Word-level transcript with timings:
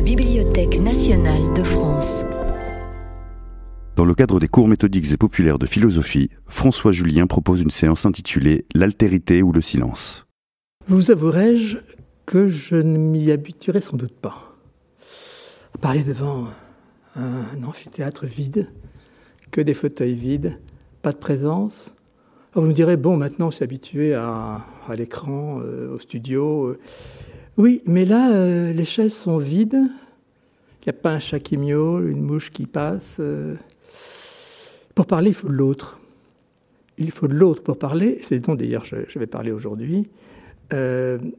la 0.00 0.06
Bibliothèque 0.06 0.80
nationale 0.80 1.52
de 1.52 1.62
France. 1.62 2.24
Dans 3.96 4.06
le 4.06 4.14
cadre 4.14 4.40
des 4.40 4.48
cours 4.48 4.66
méthodiques 4.66 5.12
et 5.12 5.18
populaires 5.18 5.58
de 5.58 5.66
philosophie, 5.66 6.30
François 6.46 6.90
Julien 6.90 7.26
propose 7.26 7.60
une 7.60 7.68
séance 7.68 8.06
intitulée 8.06 8.64
L'altérité 8.74 9.42
ou 9.42 9.52
le 9.52 9.60
silence. 9.60 10.26
Vous 10.86 11.10
avouerai-je 11.10 11.76
que 12.24 12.48
je 12.48 12.76
ne 12.76 12.96
m'y 12.96 13.30
habituerai 13.30 13.82
sans 13.82 13.98
doute 13.98 14.14
pas. 14.14 14.56
Parler 15.82 16.02
devant 16.02 16.46
un 17.14 17.62
amphithéâtre 17.62 18.24
vide, 18.24 18.70
que 19.50 19.60
des 19.60 19.74
fauteuils 19.74 20.14
vides, 20.14 20.58
pas 21.02 21.12
de 21.12 21.18
présence. 21.18 21.92
vous 22.54 22.62
me 22.62 22.72
direz, 22.72 22.96
bon, 22.96 23.18
maintenant 23.18 23.48
on 23.48 23.50
s'est 23.50 23.64
habitué 23.64 24.14
à, 24.14 24.64
l'écran, 24.96 25.60
euh, 25.60 25.94
au 25.94 25.98
studio. 25.98 26.68
Euh. 26.68 26.78
Oui, 27.60 27.82
mais 27.84 28.06
là, 28.06 28.32
euh, 28.32 28.72
les 28.72 28.86
chaises 28.86 29.12
sont 29.12 29.36
vides. 29.36 29.74
Il 29.74 30.86
n'y 30.86 30.90
a 30.90 30.94
pas 30.94 31.10
un 31.10 31.18
chat 31.18 31.38
qui 31.38 31.58
miaule, 31.58 32.08
une 32.08 32.22
mouche 32.22 32.50
qui 32.50 32.64
passe. 32.64 33.20
Pour 34.94 35.04
parler, 35.04 35.28
il 35.28 35.34
faut 35.34 35.48
l'autre. 35.48 36.00
Il 36.96 37.10
faut 37.10 37.26
l'autre 37.26 37.62
pour 37.62 37.78
parler. 37.78 38.18
C'est 38.22 38.40
dont 38.40 38.54
d'ailleurs 38.54 38.86
je, 38.86 39.18
vais 39.18 39.26
parler 39.26 39.52
aujourd'hui. 39.52 40.08
il 40.72 41.32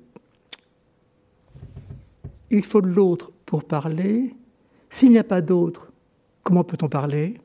faut 2.61 2.81
de 2.81 2.87
l'autre 2.87 3.31
pour 3.47 3.63
parler. 3.63 4.35
S'il 4.91 5.09
n'y 5.09 5.17
a 5.17 5.23
pas 5.23 5.41
d'autre, 5.41 5.91
comment 6.43 6.63
peut-on 6.63 6.87
parler? 6.87 7.41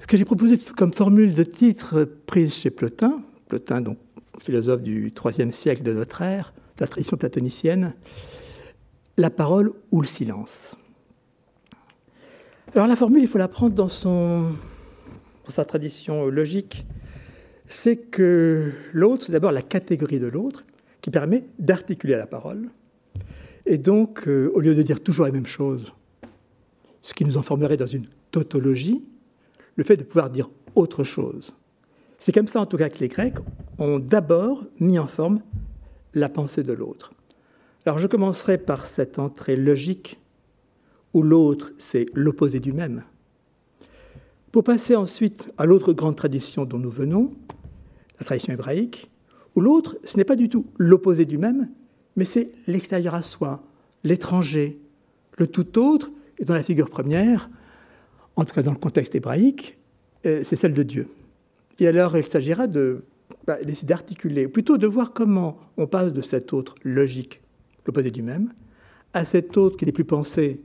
Ce 0.00 0.08
que 0.08 0.16
j'ai 0.16 0.24
proposé 0.24 0.58
comme 0.76 0.92
formule 0.92 1.34
de 1.34 1.44
titre 1.44 2.02
prise 2.26 2.52
chez 2.52 2.70
Plotin, 2.70 3.22
Plotin, 3.46 3.80
donc 3.80 3.98
philosophe 4.42 4.82
du 4.82 5.12
IIIe 5.24 5.52
siècle 5.52 5.84
de 5.84 5.92
notre 5.92 6.22
ère, 6.22 6.52
la 6.80 6.86
tradition 6.86 7.16
platonicienne, 7.16 7.94
la 9.16 9.30
parole 9.30 9.72
ou 9.90 10.00
le 10.00 10.06
silence. 10.06 10.74
Alors 12.74 12.86
la 12.86 12.96
formule, 12.96 13.22
il 13.22 13.28
faut 13.28 13.38
la 13.38 13.48
prendre 13.48 13.74
dans, 13.74 13.88
son, 13.88 14.52
dans 15.44 15.50
sa 15.50 15.64
tradition 15.64 16.26
logique. 16.26 16.86
C'est 17.68 17.96
que 17.96 18.72
l'autre, 18.92 19.26
c'est 19.26 19.32
d'abord 19.32 19.52
la 19.52 19.62
catégorie 19.62 20.18
de 20.18 20.26
l'autre 20.26 20.64
qui 21.00 21.10
permet 21.10 21.44
d'articuler 21.58 22.16
la 22.16 22.26
parole. 22.26 22.70
Et 23.66 23.78
donc, 23.78 24.26
euh, 24.26 24.50
au 24.54 24.60
lieu 24.60 24.74
de 24.74 24.82
dire 24.82 25.02
toujours 25.02 25.26
la 25.26 25.32
même 25.32 25.46
chose, 25.46 25.92
ce 27.02 27.14
qui 27.14 27.24
nous 27.24 27.36
enfermerait 27.36 27.76
dans 27.76 27.86
une 27.86 28.06
tautologie, 28.30 29.02
le 29.76 29.84
fait 29.84 29.96
de 29.96 30.02
pouvoir 30.02 30.30
dire 30.30 30.48
autre 30.74 31.04
chose. 31.04 31.52
C'est 32.18 32.32
comme 32.32 32.48
ça, 32.48 32.60
en 32.60 32.66
tout 32.66 32.76
cas, 32.76 32.88
que 32.88 32.98
les 32.98 33.08
Grecs 33.08 33.36
ont 33.78 33.98
d'abord 33.98 34.64
mis 34.78 34.98
en 34.98 35.06
forme 35.06 35.40
la 36.14 36.28
pensée 36.28 36.62
de 36.62 36.72
l'autre. 36.72 37.12
Alors 37.86 37.98
je 37.98 38.06
commencerai 38.06 38.58
par 38.58 38.86
cette 38.86 39.18
entrée 39.18 39.56
logique 39.56 40.18
où 41.14 41.22
l'autre, 41.22 41.72
c'est 41.78 42.06
l'opposé 42.14 42.60
du 42.60 42.72
même. 42.72 43.02
Pour 44.52 44.64
passer 44.64 44.96
ensuite 44.96 45.48
à 45.58 45.66
l'autre 45.66 45.92
grande 45.92 46.16
tradition 46.16 46.64
dont 46.64 46.78
nous 46.78 46.90
venons, 46.90 47.32
la 48.18 48.26
tradition 48.26 48.52
hébraïque, 48.52 49.10
où 49.54 49.60
l'autre, 49.60 49.96
ce 50.04 50.16
n'est 50.16 50.24
pas 50.24 50.36
du 50.36 50.48
tout 50.48 50.66
l'opposé 50.78 51.24
du 51.24 51.38
même, 51.38 51.68
mais 52.16 52.24
c'est 52.24 52.52
l'extérieur 52.66 53.14
à 53.14 53.22
soi, 53.22 53.62
l'étranger, 54.04 54.80
le 55.38 55.46
tout 55.46 55.78
autre, 55.78 56.10
et 56.38 56.44
dans 56.44 56.54
la 56.54 56.62
figure 56.62 56.90
première, 56.90 57.50
en 58.36 58.44
tout 58.44 58.54
cas 58.54 58.62
dans 58.62 58.72
le 58.72 58.78
contexte 58.78 59.14
hébraïque, 59.14 59.78
euh, 60.26 60.42
c'est 60.44 60.56
celle 60.56 60.74
de 60.74 60.82
Dieu. 60.82 61.08
Et 61.78 61.86
alors, 61.86 62.16
il 62.16 62.24
s'agira 62.24 62.66
de 62.66 63.04
d'essayer 63.58 63.86
d'articuler, 63.86 64.48
plutôt 64.48 64.78
de 64.78 64.86
voir 64.86 65.12
comment 65.12 65.58
on 65.76 65.86
passe 65.86 66.12
de 66.12 66.22
cette 66.22 66.52
autre 66.52 66.74
logique, 66.82 67.40
l'opposé 67.86 68.10
du 68.10 68.22
même, 68.22 68.52
à 69.12 69.24
cette 69.24 69.56
autre 69.56 69.76
qui 69.76 69.86
n'est 69.86 69.92
plus 69.92 70.04
pensée, 70.04 70.60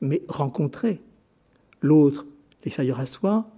mais 0.00 0.22
rencontrée. 0.28 1.00
L'autre, 1.80 2.26
l'extérieur 2.64 3.00
à 3.00 3.06
soi, 3.06 3.50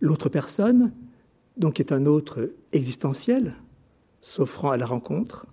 l'autre 0.00 0.28
personne, 0.28 0.92
donc 1.56 1.74
qui 1.74 1.82
est 1.82 1.92
un 1.92 2.06
autre 2.06 2.50
existentiel, 2.72 3.54
s'offrant 4.20 4.70
à 4.70 4.76
la 4.76 4.86
rencontre, 4.86 5.46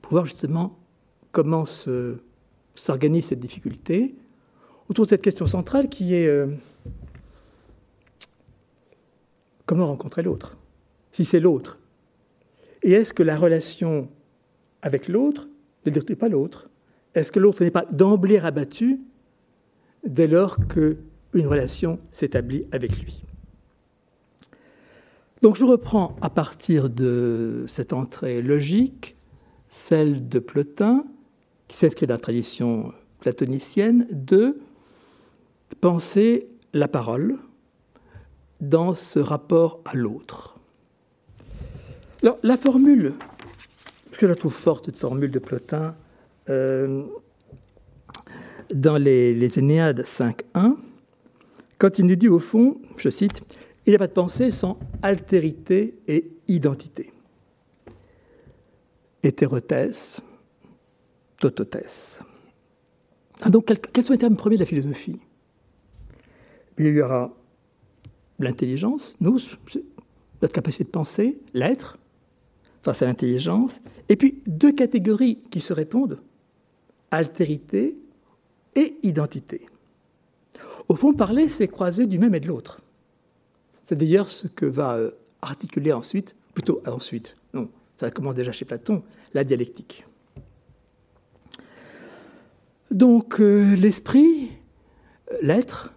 pour 0.00 0.12
voir 0.12 0.26
justement 0.26 0.78
comment 1.32 1.64
s'organise 2.74 3.26
cette 3.26 3.40
difficulté, 3.40 4.14
autour 4.88 5.04
de 5.04 5.10
cette 5.10 5.22
question 5.22 5.46
centrale 5.46 5.88
qui 5.88 6.14
est 6.14 6.28
euh, 6.28 6.46
comment 9.66 9.86
rencontrer 9.86 10.22
l'autre 10.22 10.56
Si 11.16 11.24
c'est 11.24 11.40
l'autre. 11.40 11.78
Et 12.82 12.92
est-ce 12.92 13.14
que 13.14 13.22
la 13.22 13.38
relation 13.38 14.10
avec 14.82 15.08
l'autre 15.08 15.48
ne 15.86 15.90
détruit 15.90 16.14
pas 16.14 16.28
l'autre? 16.28 16.68
Est-ce 17.14 17.32
que 17.32 17.40
l'autre 17.40 17.64
n'est 17.64 17.70
pas 17.70 17.86
d'emblée 17.90 18.38
rabattu 18.38 19.00
dès 20.06 20.26
lors 20.26 20.58
qu'une 20.68 21.46
relation 21.46 21.98
s'établit 22.12 22.66
avec 22.70 22.98
lui? 23.02 23.24
Donc 25.40 25.56
je 25.56 25.64
reprends 25.64 26.16
à 26.20 26.28
partir 26.28 26.90
de 26.90 27.64
cette 27.66 27.94
entrée 27.94 28.42
logique, 28.42 29.16
celle 29.70 30.28
de 30.28 30.38
Plotin, 30.38 31.06
qui 31.66 31.78
s'inscrit 31.78 32.06
dans 32.06 32.16
la 32.16 32.20
tradition 32.20 32.92
platonicienne, 33.20 34.06
de 34.10 34.58
penser 35.80 36.50
la 36.74 36.88
parole 36.88 37.38
dans 38.60 38.94
ce 38.94 39.18
rapport 39.18 39.80
à 39.86 39.94
l'autre. 39.94 40.55
Alors, 42.22 42.38
la 42.42 42.56
formule, 42.56 43.14
que 44.12 44.18
je 44.20 44.26
la 44.26 44.34
trouve 44.34 44.54
forte, 44.54 44.86
cette 44.86 44.96
formule 44.96 45.30
de 45.30 45.38
Plotin, 45.38 45.94
euh, 46.48 47.04
dans 48.74 48.96
les, 48.96 49.34
les 49.34 49.58
Énéades 49.58 50.02
5.1, 50.02 50.76
quand 51.78 51.98
il 51.98 52.06
nous 52.06 52.16
dit 52.16 52.28
au 52.28 52.38
fond, 52.38 52.80
je 52.96 53.10
cite, 53.10 53.42
Il 53.84 53.90
n'y 53.90 53.96
a 53.96 53.98
pas 53.98 54.06
de 54.06 54.12
pensée 54.12 54.50
sans 54.50 54.78
altérité 55.02 55.94
et 56.06 56.32
identité. 56.48 57.12
Hétérotès, 59.22 60.20
tototès. 61.38 62.20
Ah, 63.42 63.50
donc, 63.50 63.66
quels 63.92 64.04
sont 64.04 64.12
les 64.12 64.18
termes 64.18 64.36
premiers 64.36 64.56
de 64.56 64.60
la 64.60 64.66
philosophie? 64.66 65.20
Il 66.78 66.86
y 66.86 67.00
aura 67.00 67.34
l'intelligence, 68.38 69.14
nous, 69.20 69.38
notre 70.42 70.54
capacité 70.54 70.84
de 70.84 70.90
penser, 70.90 71.38
l'être, 71.54 71.98
face 72.86 73.02
à 73.02 73.06
l'intelligence, 73.06 73.80
et 74.08 74.14
puis 74.14 74.38
deux 74.46 74.70
catégories 74.70 75.38
qui 75.50 75.60
se 75.60 75.72
répondent, 75.72 76.20
altérité 77.10 77.96
et 78.76 78.94
identité. 79.02 79.66
Au 80.86 80.94
fond, 80.94 81.12
parler, 81.12 81.48
c'est 81.48 81.66
croiser 81.66 82.06
du 82.06 82.20
même 82.20 82.36
et 82.36 82.38
de 82.38 82.46
l'autre. 82.46 82.80
C'est 83.82 83.96
d'ailleurs 83.96 84.28
ce 84.28 84.46
que 84.46 84.66
va 84.66 84.94
euh, 84.94 85.10
articuler 85.42 85.92
ensuite, 85.92 86.36
plutôt 86.54 86.80
ensuite, 86.86 87.36
non, 87.54 87.68
ça 87.96 88.12
commence 88.12 88.36
déjà 88.36 88.52
chez 88.52 88.64
Platon, 88.64 89.02
la 89.34 89.42
dialectique. 89.42 90.06
Donc 92.92 93.40
euh, 93.40 93.74
l'esprit, 93.74 94.52
l'être, 95.42 95.92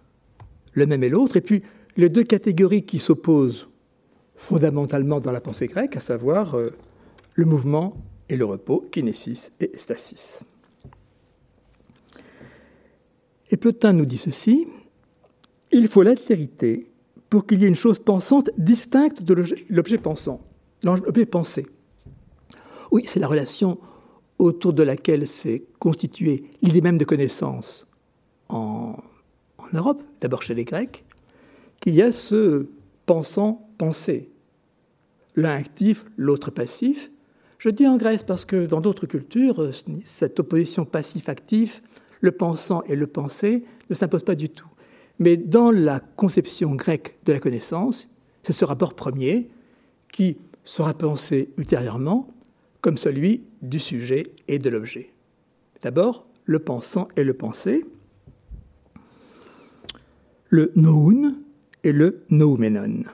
le 0.72 0.86
même 0.86 1.04
et 1.04 1.08
l'autre, 1.08 1.36
et 1.36 1.40
puis 1.40 1.62
les 1.96 2.08
deux 2.08 2.24
catégories 2.24 2.82
qui 2.82 2.98
s'opposent 2.98 3.69
fondamentalement 4.40 5.20
dans 5.20 5.32
la 5.32 5.40
pensée 5.40 5.66
grecque, 5.66 5.96
à 5.96 6.00
savoir 6.00 6.56
euh, 6.56 6.70
le 7.34 7.44
mouvement 7.44 7.96
et 8.28 8.36
le 8.36 8.44
repos, 8.44 8.88
kinésis 8.90 9.52
et 9.60 9.70
stasis. 9.76 10.40
Et 13.50 13.56
Plotin 13.56 13.92
nous 13.92 14.06
dit 14.06 14.18
ceci 14.18 14.66
il 15.72 15.86
faut 15.86 16.02
l'altérité 16.02 16.90
pour 17.28 17.46
qu'il 17.46 17.60
y 17.60 17.64
ait 17.64 17.68
une 17.68 17.76
chose 17.76 18.00
pensante 18.00 18.50
distincte 18.58 19.22
de 19.22 19.34
l'objet 19.68 19.98
pensant, 19.98 20.40
l'objet 20.82 21.26
pensé. 21.26 21.66
Oui, 22.90 23.04
c'est 23.06 23.20
la 23.20 23.28
relation 23.28 23.78
autour 24.38 24.72
de 24.72 24.82
laquelle 24.82 25.28
s'est 25.28 25.62
constituée 25.78 26.42
l'idée 26.60 26.80
même 26.80 26.98
de 26.98 27.04
connaissance 27.04 27.86
en 28.48 28.96
en 29.60 29.76
Europe, 29.76 30.02
d'abord 30.20 30.42
chez 30.42 30.54
les 30.54 30.64
Grecs, 30.64 31.04
qu'il 31.80 31.94
y 31.94 32.02
a 32.02 32.12
ce 32.12 32.66
pensant-pensé. 33.06 34.29
L'un 35.36 35.54
actif, 35.54 36.04
l'autre 36.16 36.50
passif. 36.50 37.10
Je 37.58 37.68
dis 37.68 37.86
en 37.86 37.96
Grèce 37.96 38.22
parce 38.22 38.44
que 38.44 38.66
dans 38.66 38.80
d'autres 38.80 39.06
cultures, 39.06 39.70
cette 40.04 40.40
opposition 40.40 40.84
passif-actif, 40.84 41.82
le 42.20 42.32
pensant 42.32 42.82
et 42.84 42.96
le 42.96 43.06
pensé, 43.06 43.64
ne 43.88 43.94
s'impose 43.94 44.24
pas 44.24 44.34
du 44.34 44.48
tout. 44.48 44.68
Mais 45.18 45.36
dans 45.36 45.70
la 45.70 46.00
conception 46.00 46.74
grecque 46.74 47.18
de 47.24 47.32
la 47.32 47.38
connaissance, 47.38 48.08
c'est 48.42 48.52
ce 48.52 48.64
rapport 48.64 48.94
premier 48.94 49.50
qui 50.10 50.38
sera 50.64 50.94
pensé 50.94 51.50
ultérieurement 51.58 52.28
comme 52.80 52.96
celui 52.96 53.44
du 53.62 53.78
sujet 53.78 54.32
et 54.48 54.58
de 54.58 54.70
l'objet. 54.70 55.12
D'abord, 55.82 56.26
le 56.46 56.58
pensant 56.58 57.08
et 57.16 57.24
le 57.24 57.34
pensé, 57.34 57.84
le 60.48 60.72
noun 60.74 61.38
et 61.84 61.92
le 61.92 62.22
noumenon. 62.30 63.04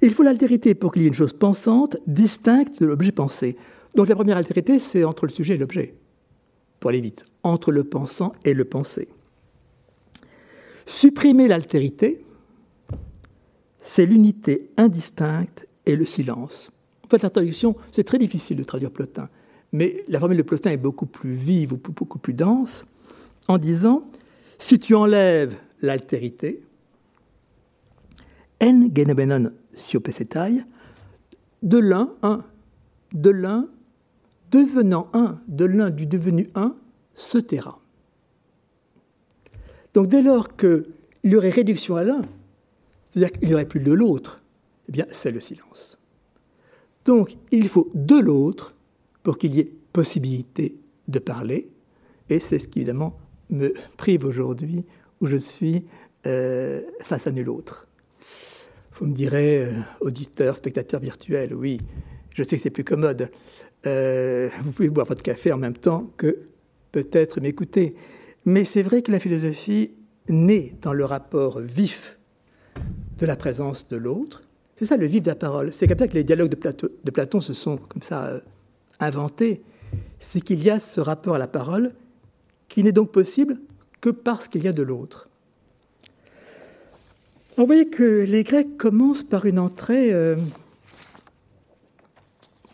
Il 0.00 0.10
faut 0.10 0.22
l'altérité 0.22 0.74
pour 0.74 0.92
qu'il 0.92 1.02
y 1.02 1.04
ait 1.04 1.08
une 1.08 1.14
chose 1.14 1.32
pensante 1.32 1.96
distincte 2.06 2.80
de 2.80 2.86
l'objet 2.86 3.12
pensé. 3.12 3.56
Donc 3.94 4.08
la 4.08 4.14
première 4.14 4.36
altérité, 4.36 4.78
c'est 4.78 5.04
entre 5.04 5.26
le 5.26 5.32
sujet 5.32 5.54
et 5.54 5.58
l'objet. 5.58 5.94
pour 6.80 6.90
aller 6.90 7.00
vite, 7.00 7.24
entre 7.44 7.70
le 7.70 7.84
pensant 7.84 8.32
et 8.44 8.54
le 8.54 8.64
pensé. 8.64 9.06
Supprimer 10.84 11.46
l'altérité, 11.46 12.24
c'est 13.80 14.04
l'unité 14.04 14.68
indistincte 14.76 15.68
et 15.86 15.94
le 15.94 16.04
silence. 16.04 16.72
En 17.04 17.08
fait, 17.08 17.22
la 17.22 17.30
traduction, 17.30 17.76
c'est 17.92 18.02
très 18.02 18.18
difficile 18.18 18.56
de 18.56 18.64
traduire 18.64 18.90
Plotin, 18.90 19.28
mais 19.70 20.04
la 20.08 20.18
formule 20.18 20.38
de 20.38 20.42
Plotin 20.42 20.72
est 20.72 20.76
beaucoup 20.76 21.06
plus 21.06 21.34
vive 21.34 21.72
ou 21.72 21.76
beaucoup 21.76 22.18
plus 22.18 22.34
dense 22.34 22.84
en 23.46 23.58
disant 23.58 24.02
si 24.58 24.78
tu 24.78 24.94
enlèves 24.94 25.56
l'altérité, 25.82 26.62
genomenon 28.62 29.50
siopesetai, 29.74 30.64
de 31.62 31.78
l'un, 31.78 32.12
un, 32.22 32.44
de 33.12 33.30
l'un, 33.30 33.68
devenant 34.50 35.08
un, 35.12 35.40
de 35.48 35.64
l'un 35.64 35.90
du 35.90 36.06
devenu 36.06 36.48
un, 36.54 36.74
se 37.14 37.38
taira. 37.38 37.80
Donc 39.94 40.08
dès 40.08 40.22
lors 40.22 40.56
qu'il 40.56 40.84
y 41.24 41.36
aurait 41.36 41.50
réduction 41.50 41.96
à 41.96 42.04
l'un, 42.04 42.22
c'est-à-dire 43.10 43.32
qu'il 43.32 43.48
n'y 43.48 43.54
aurait 43.54 43.68
plus 43.68 43.80
de 43.80 43.92
l'autre, 43.92 44.40
eh 44.88 44.92
bien 44.92 45.06
c'est 45.10 45.30
le 45.30 45.40
silence. 45.40 45.98
Donc 47.04 47.36
il 47.50 47.68
faut 47.68 47.90
de 47.94 48.18
l'autre 48.18 48.74
pour 49.22 49.38
qu'il 49.38 49.54
y 49.54 49.60
ait 49.60 49.72
possibilité 49.92 50.76
de 51.08 51.18
parler, 51.18 51.68
et 52.28 52.40
c'est 52.40 52.58
ce 52.58 52.68
qui 52.68 52.78
évidemment 52.78 53.18
me 53.50 53.74
prive 53.96 54.24
aujourd'hui 54.24 54.84
où 55.20 55.26
je 55.26 55.36
suis 55.36 55.84
euh, 56.26 56.82
face 57.00 57.26
à 57.26 57.30
nul 57.30 57.50
autre. 57.50 57.86
Vous 59.02 59.08
me 59.08 59.14
direz, 59.14 59.64
euh, 59.64 59.72
auditeur, 60.00 60.56
spectateur 60.56 61.00
virtuel, 61.00 61.56
oui, 61.56 61.78
je 62.36 62.44
sais 62.44 62.56
que 62.56 62.62
c'est 62.62 62.70
plus 62.70 62.84
commode. 62.84 63.32
Euh, 63.84 64.48
vous 64.62 64.70
pouvez 64.70 64.90
boire 64.90 65.06
votre 65.08 65.24
café 65.24 65.50
en 65.50 65.56
même 65.56 65.76
temps 65.76 66.12
que 66.16 66.42
peut-être 66.92 67.40
m'écouter. 67.40 67.96
Mais 68.44 68.64
c'est 68.64 68.84
vrai 68.84 69.02
que 69.02 69.10
la 69.10 69.18
philosophie 69.18 69.90
naît 70.28 70.76
dans 70.82 70.92
le 70.92 71.04
rapport 71.04 71.58
vif 71.58 72.16
de 73.18 73.26
la 73.26 73.34
présence 73.34 73.88
de 73.88 73.96
l'autre. 73.96 74.44
C'est 74.76 74.86
ça 74.86 74.96
le 74.96 75.06
vif 75.06 75.22
de 75.22 75.30
la 75.30 75.34
parole. 75.34 75.74
C'est 75.74 75.88
comme 75.88 75.98
ça 75.98 76.06
que 76.06 76.14
les 76.14 76.22
dialogues 76.22 76.50
de, 76.50 76.92
de 77.02 77.10
Platon 77.10 77.40
se 77.40 77.54
sont 77.54 77.78
comme 77.78 78.02
ça 78.02 78.40
inventés. 79.00 79.62
C'est 80.20 80.40
qu'il 80.40 80.62
y 80.62 80.70
a 80.70 80.78
ce 80.78 81.00
rapport 81.00 81.34
à 81.34 81.38
la 81.38 81.48
parole 81.48 81.92
qui 82.68 82.84
n'est 82.84 82.92
donc 82.92 83.10
possible 83.10 83.58
que 84.00 84.10
parce 84.10 84.46
qu'il 84.46 84.62
y 84.62 84.68
a 84.68 84.72
de 84.72 84.84
l'autre. 84.84 85.28
Vous 87.58 87.66
voyez 87.66 87.90
que 87.90 88.24
les 88.24 88.44
Grecs 88.44 88.78
commencent 88.78 89.24
par 89.24 89.44
une 89.44 89.58
entrée, 89.58 90.10
euh, 90.14 90.36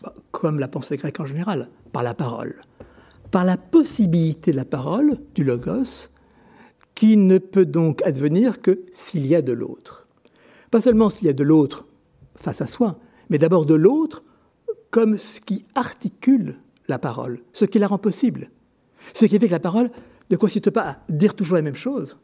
bah, 0.01 0.13
comme 0.31 0.57
la 0.57 0.69
pensée 0.69 0.95
grecque 0.95 1.19
en 1.19 1.25
général, 1.25 1.69
par 1.91 2.01
la 2.01 2.13
parole, 2.13 2.61
par 3.29 3.43
la 3.43 3.57
possibilité 3.57 4.51
de 4.51 4.55
la 4.55 4.63
parole, 4.63 5.17
du 5.35 5.43
logos, 5.43 6.07
qui 6.95 7.17
ne 7.17 7.39
peut 7.39 7.65
donc 7.65 8.01
advenir 8.03 8.61
que 8.61 8.79
s'il 8.93 9.27
y 9.27 9.35
a 9.35 9.41
de 9.41 9.51
l'autre. 9.51 10.07
Pas 10.71 10.79
seulement 10.79 11.09
s'il 11.09 11.27
y 11.27 11.29
a 11.29 11.33
de 11.33 11.43
l'autre 11.43 11.85
face 12.35 12.61
à 12.61 12.67
soi, 12.67 12.99
mais 13.29 13.37
d'abord 13.37 13.65
de 13.65 13.75
l'autre 13.75 14.23
comme 14.91 15.17
ce 15.17 15.41
qui 15.41 15.65
articule 15.75 16.55
la 16.87 16.99
parole, 16.99 17.41
ce 17.51 17.65
qui 17.65 17.79
la 17.79 17.87
rend 17.87 17.97
possible. 17.97 18.49
Ce 19.13 19.25
qui 19.25 19.37
fait 19.39 19.47
que 19.47 19.51
la 19.51 19.59
parole 19.59 19.91
ne 20.31 20.37
consiste 20.37 20.69
pas 20.69 20.89
à 20.89 20.97
dire 21.09 21.35
toujours 21.35 21.57
la 21.57 21.63
même 21.63 21.75
chose, 21.75 22.17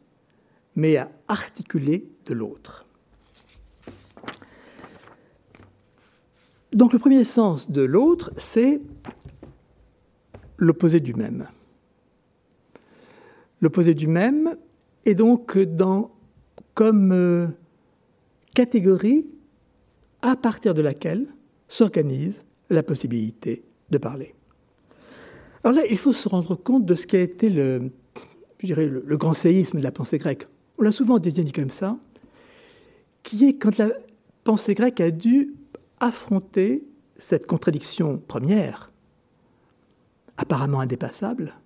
mais 0.74 0.96
à 0.96 1.10
articuler 1.28 2.15
de 2.26 2.34
l'autre. 2.34 2.84
Donc 6.72 6.92
le 6.92 6.98
premier 6.98 7.24
sens 7.24 7.70
de 7.70 7.82
l'autre, 7.82 8.32
c'est 8.36 8.80
l'opposé 10.58 11.00
du 11.00 11.14
même. 11.14 11.48
L'opposé 13.60 13.94
du 13.94 14.06
même 14.06 14.56
est 15.06 15.14
donc 15.14 15.56
dans, 15.58 16.10
comme 16.74 17.12
euh, 17.12 17.46
catégorie 18.54 19.26
à 20.20 20.36
partir 20.36 20.74
de 20.74 20.82
laquelle 20.82 21.26
s'organise 21.68 22.42
la 22.68 22.82
possibilité 22.82 23.64
de 23.90 23.98
parler. 23.98 24.34
Alors 25.64 25.76
là, 25.76 25.82
il 25.88 25.98
faut 25.98 26.12
se 26.12 26.28
rendre 26.28 26.54
compte 26.54 26.84
de 26.84 26.94
ce 26.94 27.06
qui 27.06 27.16
a 27.16 27.20
été 27.20 27.48
le, 27.48 27.90
je 28.60 28.66
dirais, 28.66 28.88
le, 28.88 29.16
grand 29.16 29.34
séisme 29.34 29.78
de 29.78 29.82
la 29.82 29.92
pensée 29.92 30.18
grecque. 30.18 30.46
On 30.78 30.82
l'a 30.82 30.92
souvent 30.92 31.18
désigné 31.18 31.52
comme 31.52 31.70
ça, 31.70 31.98
qui 33.26 33.44
est 33.48 33.58
quand 33.58 33.76
la 33.78 33.88
pensée 34.44 34.74
grecque 34.74 35.00
a 35.00 35.10
dû 35.10 35.56
affronter 35.98 36.86
cette 37.18 37.44
contradiction 37.44 38.18
première, 38.18 38.92
apparemment 40.36 40.78
indépassable, 40.78 41.56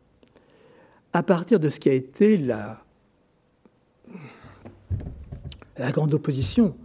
à 1.13 1.23
partir 1.23 1.61
de 1.61 1.69
ce 1.69 1.79
qui 1.79 1.91
a 1.91 1.93
été 1.93 2.39
la, 2.39 2.83
grande 5.77 6.15
opposition 6.15 6.79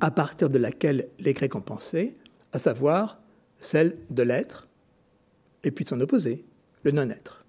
à 0.00 0.10
partir 0.10 0.50
de 0.50 0.58
laquelle 0.58 1.10
les 1.20 1.32
Grecs 1.32 1.54
ont 1.54 1.60
pensé, 1.60 2.16
à 2.52 2.58
savoir 2.58 3.20
celle 3.60 3.98
de 4.10 4.24
l'être 4.24 4.66
et 5.62 5.70
puis 5.70 5.84
de 5.84 5.90
son 5.90 6.00
opposé, 6.00 6.44
le 6.82 6.90
non-être. 6.90 7.44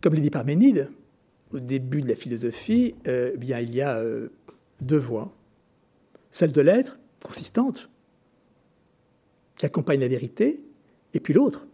Comme 0.00 0.14
l'a 0.14 0.20
dit 0.20 0.30
Parménide, 0.30 0.90
au 1.54 1.60
début 1.60 2.02
de 2.02 2.08
la 2.08 2.16
philosophie, 2.16 2.94
euh, 3.06 3.30
eh 3.34 3.36
bien, 3.36 3.60
il 3.60 3.72
y 3.72 3.80
a 3.80 3.96
euh, 3.98 4.28
deux 4.80 4.98
voies. 4.98 5.32
Celle 6.30 6.52
de 6.52 6.60
l'être, 6.60 6.98
consistante, 7.22 7.88
qui 9.56 9.64
accompagne 9.64 10.00
la 10.00 10.08
vérité, 10.08 10.60
et 11.14 11.20
puis 11.20 11.32
l'autre, 11.32 11.66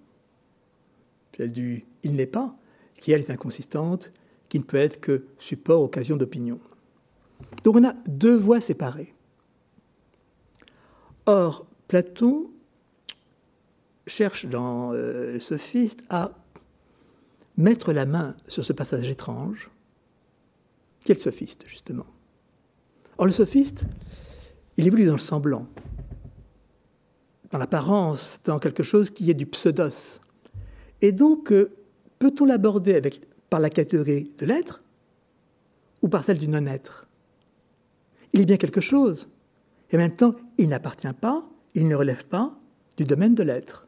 celle 1.37 1.53
du 1.53 1.87
il 2.03 2.15
n'est 2.15 2.27
pas, 2.27 2.55
qui 2.97 3.13
elle 3.13 3.21
est 3.21 3.31
inconsistante, 3.31 4.13
qui 4.51 4.59
ne 4.59 4.65
peut 4.65 4.77
être 4.77 5.01
que 5.01 5.25
support, 5.39 5.83
occasion 5.83 6.17
d'opinion. 6.17 6.61
Donc 7.65 7.77
on 7.77 7.85
a 7.85 7.95
deux 8.07 8.37
voies 8.37 8.61
séparées. 8.61 9.15
Or, 11.25 11.67
Platon 11.89 12.51
cherche 14.07 14.47
dans 14.47 14.93
euh, 14.93 15.35
le 15.35 15.41
sophiste 15.41 16.03
à 16.11 16.33
mettre 17.61 17.93
la 17.93 18.07
main 18.07 18.35
sur 18.49 18.65
ce 18.65 18.73
passage 18.73 19.09
étrange. 19.09 19.71
Quel 21.05 21.19
sophiste, 21.19 21.65
justement 21.67 22.07
Or, 23.19 23.27
le 23.27 23.33
sophiste, 23.33 23.85
il 24.77 24.87
évolue 24.87 25.05
dans 25.05 25.13
le 25.13 25.19
semblant, 25.19 25.67
dans 27.51 27.59
l'apparence, 27.59 28.41
dans 28.45 28.59
quelque 28.59 28.83
chose 28.83 29.11
qui 29.11 29.31
est 29.31 29.35
du 29.35 29.47
pseudos. 29.47 30.21
Et 31.03 31.13
donc, 31.13 31.53
euh, 31.53 31.71
peut-on 32.19 32.47
l'aborder 32.47 32.95
avec, 32.95 33.21
par 33.51 33.61
la 33.61 33.71
catégorie 33.71 34.33
de 34.39 34.47
l'être 34.47 34.83
ou 36.03 36.09
par 36.09 36.25
celle 36.25 36.39
du 36.39 36.49
non-être? 36.49 37.07
Il 38.33 38.41
est 38.41 38.47
bien 38.47 38.57
quelque 38.57 38.81
chose, 38.81 39.29
et 39.91 39.97
en 39.97 39.99
même 39.99 40.17
temps, 40.17 40.35
il 40.57 40.69
n'appartient 40.69 41.13
pas, 41.21 41.47
il 41.75 41.89
ne 41.89 41.95
relève 41.95 42.27
pas 42.27 42.57
du 42.97 43.05
domaine 43.05 43.35
de 43.35 43.43
l'être. 43.43 43.87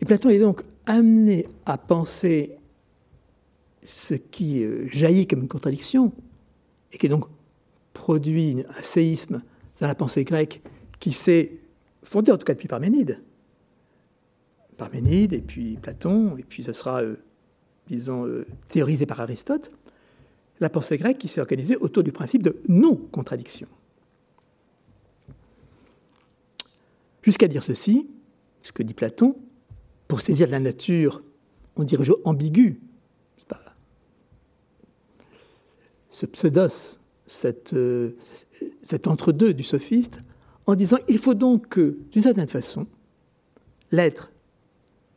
Et 0.00 0.04
Platon 0.04 0.28
est 0.28 0.38
donc 0.38 0.62
amené 0.86 1.46
à 1.64 1.78
penser 1.78 2.56
ce 3.82 4.14
qui 4.14 4.62
euh, 4.64 4.88
jaillit 4.90 5.26
comme 5.26 5.42
une 5.42 5.48
contradiction, 5.48 6.12
et 6.92 6.98
qui 6.98 7.08
donc 7.08 7.26
produit 7.92 8.64
un 8.68 8.82
séisme 8.82 9.42
dans 9.80 9.86
la 9.86 9.94
pensée 9.94 10.24
grecque 10.24 10.62
qui 10.98 11.12
s'est 11.12 11.58
fondé 12.02 12.32
en 12.32 12.38
tout 12.38 12.44
cas 12.44 12.54
depuis 12.54 12.68
Parménide. 12.68 13.20
Parménide, 14.76 15.32
et 15.32 15.40
puis 15.40 15.76
Platon, 15.80 16.36
et 16.36 16.42
puis 16.42 16.62
ce 16.62 16.72
sera, 16.72 17.02
euh, 17.02 17.16
disons, 17.88 18.26
euh, 18.26 18.46
théorisé 18.68 19.06
par 19.06 19.20
Aristote, 19.20 19.70
la 20.60 20.68
pensée 20.70 20.96
grecque 20.96 21.18
qui 21.18 21.28
s'est 21.28 21.40
organisée 21.40 21.76
autour 21.76 22.02
du 22.02 22.12
principe 22.12 22.42
de 22.42 22.60
non-contradiction. 22.68 23.68
Jusqu'à 27.22 27.48
dire 27.48 27.64
ceci, 27.64 28.06
ce 28.62 28.72
que 28.72 28.82
dit 28.82 28.94
Platon, 28.94 29.36
pour 30.08 30.20
saisir 30.20 30.48
la 30.48 30.60
nature, 30.60 31.22
on 31.76 31.84
dirait 31.84 32.04
ambigu, 32.24 32.80
pas 33.48 33.60
ce 36.16 36.24
pseudos, 36.24 36.98
cet, 37.26 37.74
euh, 37.74 38.16
cet 38.82 39.06
entre-deux 39.06 39.52
du 39.52 39.62
sophiste, 39.62 40.20
en 40.66 40.74
disant 40.74 40.96
il 41.08 41.18
faut 41.18 41.34
donc 41.34 41.68
que, 41.68 41.98
d'une 42.10 42.22
certaine 42.22 42.48
façon, 42.48 42.86
l'être 43.92 44.30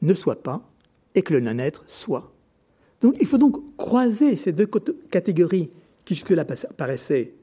ne 0.02 0.14
soit 0.14 0.44
pas 0.44 0.62
et 1.16 1.22
que 1.22 1.34
le 1.34 1.40
non-être 1.40 1.86
soit. 1.88 2.34
Donc 3.00 3.16
il 3.22 3.28
faut 3.28 3.38
donc 3.38 3.78
croiser 3.78 4.36
ces 4.36 4.52
deux 4.52 4.70
catégories 5.10 5.70
qui 6.04 6.16
jusque-là 6.16 6.44
paraissaient 6.76 7.34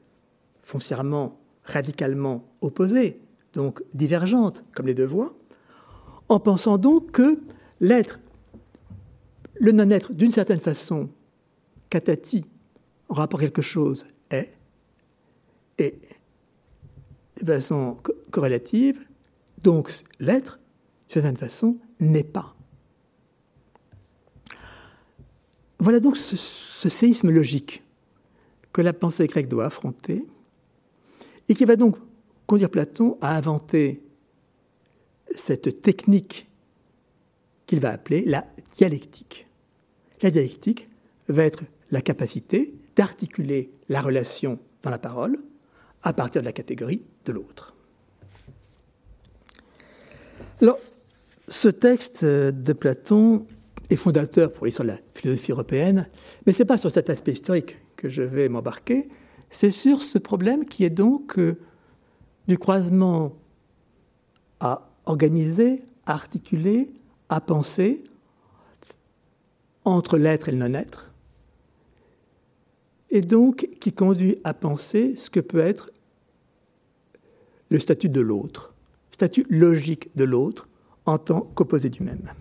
foncièrement, 0.61 1.39
radicalement 1.63 2.47
opposées, 2.61 3.19
donc 3.53 3.81
divergentes 3.95 4.63
comme 4.75 4.85
les 4.85 4.93
deux 4.93 5.05
voies, 5.05 5.33
en 6.29 6.39
pensant 6.39 6.77
donc 6.77 7.11
que 7.11 7.39
l'être, 7.79 8.19
le 9.59 9.71
non-être, 9.71 10.13
d'une 10.13 10.31
certaine 10.31 10.59
façon, 10.59 11.09
catati, 11.89 12.45
en 13.09 13.15
rapport 13.15 13.39
à 13.39 13.43
quelque 13.43 13.61
chose, 13.61 14.05
est, 14.29 14.53
et 15.77 15.99
de 17.41 17.53
façon 17.53 17.97
corrélative, 18.31 18.99
donc 19.63 19.93
l'être, 20.19 20.59
d'une 21.09 21.21
certaine 21.21 21.37
façon, 21.37 21.77
n'est 21.99 22.23
pas. 22.23 22.55
Voilà 25.79 25.99
donc 25.99 26.17
ce, 26.17 26.89
séisme 26.89 27.29
logique 27.29 27.83
que 28.73 28.81
la 28.81 28.93
pensée 28.93 29.27
grecque 29.27 29.47
doit 29.47 29.65
affronter 29.65 30.25
et 31.49 31.53
qui 31.53 31.65
va 31.65 31.75
donc 31.75 31.97
conduire 32.45 32.69
Platon 32.69 33.17
à 33.21 33.35
inventer 33.35 34.01
cette 35.35 35.81
technique 35.81 36.49
qu'il 37.65 37.79
va 37.79 37.91
appeler 37.91 38.23
la 38.25 38.45
dialectique. 38.71 39.47
La 40.21 40.31
dialectique 40.31 40.89
va 41.27 41.43
être 41.43 41.63
la 41.91 42.01
capacité 42.01 42.73
d'articuler 42.95 43.71
la 43.89 44.01
relation 44.01 44.59
dans 44.81 44.89
la 44.89 44.97
parole 44.97 45.39
à 46.03 46.13
partir 46.13 46.41
de 46.41 46.45
la 46.45 46.53
catégorie 46.53 47.03
de 47.25 47.31
l'autre. 47.31 47.75
Alors, 50.61 50.79
ce 51.47 51.67
texte 51.67 52.25
de 52.25 52.73
Platon 52.73 53.45
est 53.89 53.95
fondateur 53.95 54.51
pour 54.51 54.65
l'histoire 54.65 54.87
de 54.87 54.91
la 54.93 54.99
philosophie 55.13 55.51
européenne, 55.51 56.09
mais 56.45 56.53
ce 56.53 56.59
n'est 56.59 56.67
pas 56.67 56.77
sur 56.77 56.91
cet 56.91 57.09
aspect 57.09 57.33
historique 57.33 57.77
que 57.95 58.09
je 58.09 58.21
vais 58.21 58.49
m'embarquer, 58.49 59.07
c'est 59.49 59.71
sur 59.71 60.01
ce 60.01 60.17
problème 60.17 60.65
qui 60.65 60.83
est 60.83 60.89
donc 60.89 61.39
euh, 61.39 61.57
du 62.47 62.57
croisement 62.57 63.33
à 64.59 64.86
organiser, 65.07 65.81
à 66.05 66.13
articuler, 66.13 66.89
à 67.29 67.41
penser 67.41 68.03
entre 69.85 70.17
l'être 70.17 70.49
et 70.49 70.51
le 70.51 70.57
non-être, 70.57 71.09
et 73.09 73.21
donc 73.21 73.69
qui 73.79 73.93
conduit 73.93 74.37
à 74.43 74.53
penser 74.53 75.15
ce 75.15 75.29
que 75.29 75.39
peut 75.39 75.59
être 75.59 75.91
le 77.69 77.79
statut 77.79 78.09
de 78.09 78.21
l'autre, 78.21 78.73
statut 79.11 79.45
logique 79.49 80.09
de 80.15 80.25
l'autre 80.25 80.67
en 81.05 81.17
tant 81.17 81.41
qu'opposé 81.55 81.89
du 81.89 82.03
même. 82.03 82.31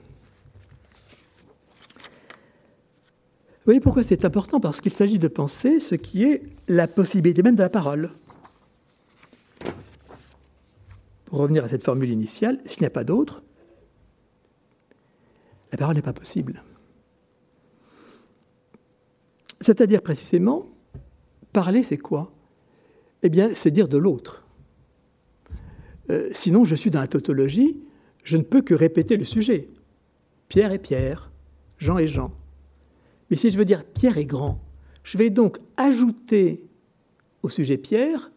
Vous 3.66 3.72
voyez 3.72 3.80
pourquoi 3.80 4.02
c'est 4.02 4.24
important? 4.24 4.60
Parce 4.60 4.80
qu'il 4.80 4.92
s'agit 4.92 5.18
de 5.18 5.28
penser 5.28 5.80
ce 5.80 5.96
qui 5.96 6.24
est 6.24 6.42
la 6.68 6.86
possibilité 6.86 7.42
même 7.42 7.56
de 7.56 7.62
la 7.62 7.68
parole. 7.68 8.10
Pour 11.26 11.40
revenir 11.40 11.64
à 11.64 11.68
cette 11.68 11.82
formule 11.82 12.10
initiale, 12.10 12.60
s'il 12.64 12.80
n'y 12.82 12.86
a 12.86 12.90
pas 12.90 13.04
d'autre, 13.04 13.42
la 15.72 15.78
parole 15.78 15.96
n'est 15.96 16.02
pas 16.02 16.12
possible. 16.12 16.62
C'est-à-dire 19.60 20.02
précisément, 20.02 20.68
parler, 21.52 21.82
c'est 21.82 21.98
quoi? 21.98 22.32
Eh 23.22 23.28
bien, 23.28 23.50
c'est 23.54 23.70
dire 23.70 23.88
de 23.88 23.98
l'autre. 23.98 24.46
Euh, 26.10 26.30
sinon, 26.32 26.64
je 26.64 26.76
suis 26.76 26.90
dans 26.90 27.00
la 27.00 27.08
tautologie, 27.08 27.82
je 28.22 28.36
ne 28.36 28.42
peux 28.42 28.62
que 28.62 28.74
répéter 28.74 29.16
le 29.16 29.24
sujet. 29.24 29.68
Pierre 30.48 30.72
et 30.72 30.78
Pierre, 30.78 31.30
Jean 31.78 31.98
et 31.98 32.06
Jean. 32.06 32.32
Mais 33.30 33.36
si 33.36 33.50
je 33.50 33.58
veux 33.58 33.64
dire 33.64 33.84
Pierre 33.84 34.18
est 34.18 34.26
grand, 34.26 34.60
je 35.02 35.18
vais 35.18 35.30
donc 35.30 35.58
ajouter 35.76 36.64
au 37.42 37.48
sujet 37.48 37.76
Pierre 37.76 38.30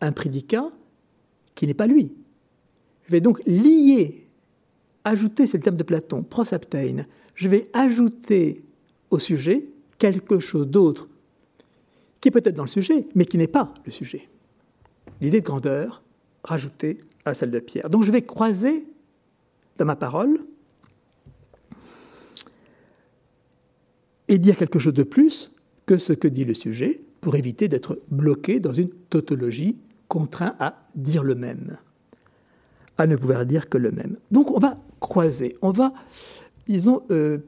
un 0.00 0.10
prédicat 0.10 0.70
qui 1.54 1.66
n'est 1.66 1.74
pas 1.74 1.86
lui. 1.86 2.12
Vais 3.12 3.20
donc 3.20 3.42
lier, 3.44 4.26
ajouter, 5.04 5.46
c'est 5.46 5.58
le 5.58 5.62
terme 5.62 5.76
de 5.76 5.82
Platon, 5.82 6.22
prosaptein, 6.22 7.04
je 7.34 7.46
vais 7.46 7.68
ajouter 7.74 8.64
au 9.10 9.18
sujet 9.18 9.66
quelque 9.98 10.38
chose 10.38 10.66
d'autre 10.66 11.08
qui 12.22 12.28
est 12.28 12.30
peut-être 12.30 12.54
dans 12.54 12.62
le 12.62 12.70
sujet, 12.70 13.06
mais 13.14 13.26
qui 13.26 13.36
n'est 13.36 13.48
pas 13.48 13.74
le 13.84 13.92
sujet. 13.92 14.30
L'idée 15.20 15.42
de 15.42 15.44
grandeur 15.44 16.02
rajoutée 16.42 17.00
à 17.26 17.34
celle 17.34 17.50
de 17.50 17.60
Pierre. 17.60 17.90
Donc 17.90 18.02
je 18.02 18.10
vais 18.10 18.22
croiser 18.22 18.86
dans 19.76 19.84
ma 19.84 19.96
parole 19.96 20.40
et 24.26 24.38
dire 24.38 24.56
quelque 24.56 24.78
chose 24.78 24.94
de 24.94 25.02
plus 25.02 25.52
que 25.84 25.98
ce 25.98 26.14
que 26.14 26.28
dit 26.28 26.46
le 26.46 26.54
sujet 26.54 27.02
pour 27.20 27.36
éviter 27.36 27.68
d'être 27.68 28.00
bloqué 28.10 28.58
dans 28.58 28.72
une 28.72 28.88
tautologie 28.88 29.76
contraint 30.08 30.56
à 30.58 30.86
dire 30.94 31.22
le 31.22 31.34
même, 31.34 31.76
à 33.02 33.06
ne 33.06 33.16
pouvoir 33.16 33.44
dire 33.46 33.68
que 33.68 33.78
le 33.78 33.90
même. 33.90 34.16
Donc 34.30 34.50
on 34.50 34.58
va 34.58 34.78
croiser, 35.00 35.56
on 35.60 35.70
va, 35.72 35.92
disons, 36.68 37.02
euh, 37.10 37.38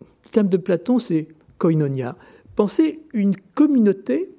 le 0.00 0.30
terme 0.30 0.48
de 0.48 0.56
Platon 0.56 0.98
c'est 0.98 1.28
koinonia, 1.58 2.16
penser 2.56 3.00
une 3.12 3.36
communauté 3.54 4.30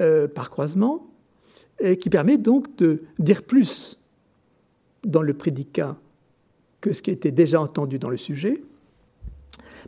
euh, 0.00 0.28
par 0.28 0.50
croisement 0.50 1.06
qui 2.00 2.08
permet 2.08 2.38
donc 2.38 2.74
de 2.78 3.02
dire 3.18 3.42
plus 3.42 4.00
dans 5.04 5.20
le 5.20 5.34
prédicat 5.34 5.98
que 6.80 6.94
ce 6.94 7.02
qui 7.02 7.10
était 7.10 7.30
déjà 7.30 7.60
entendu 7.60 7.98
dans 7.98 8.08
le 8.08 8.16
sujet. 8.16 8.62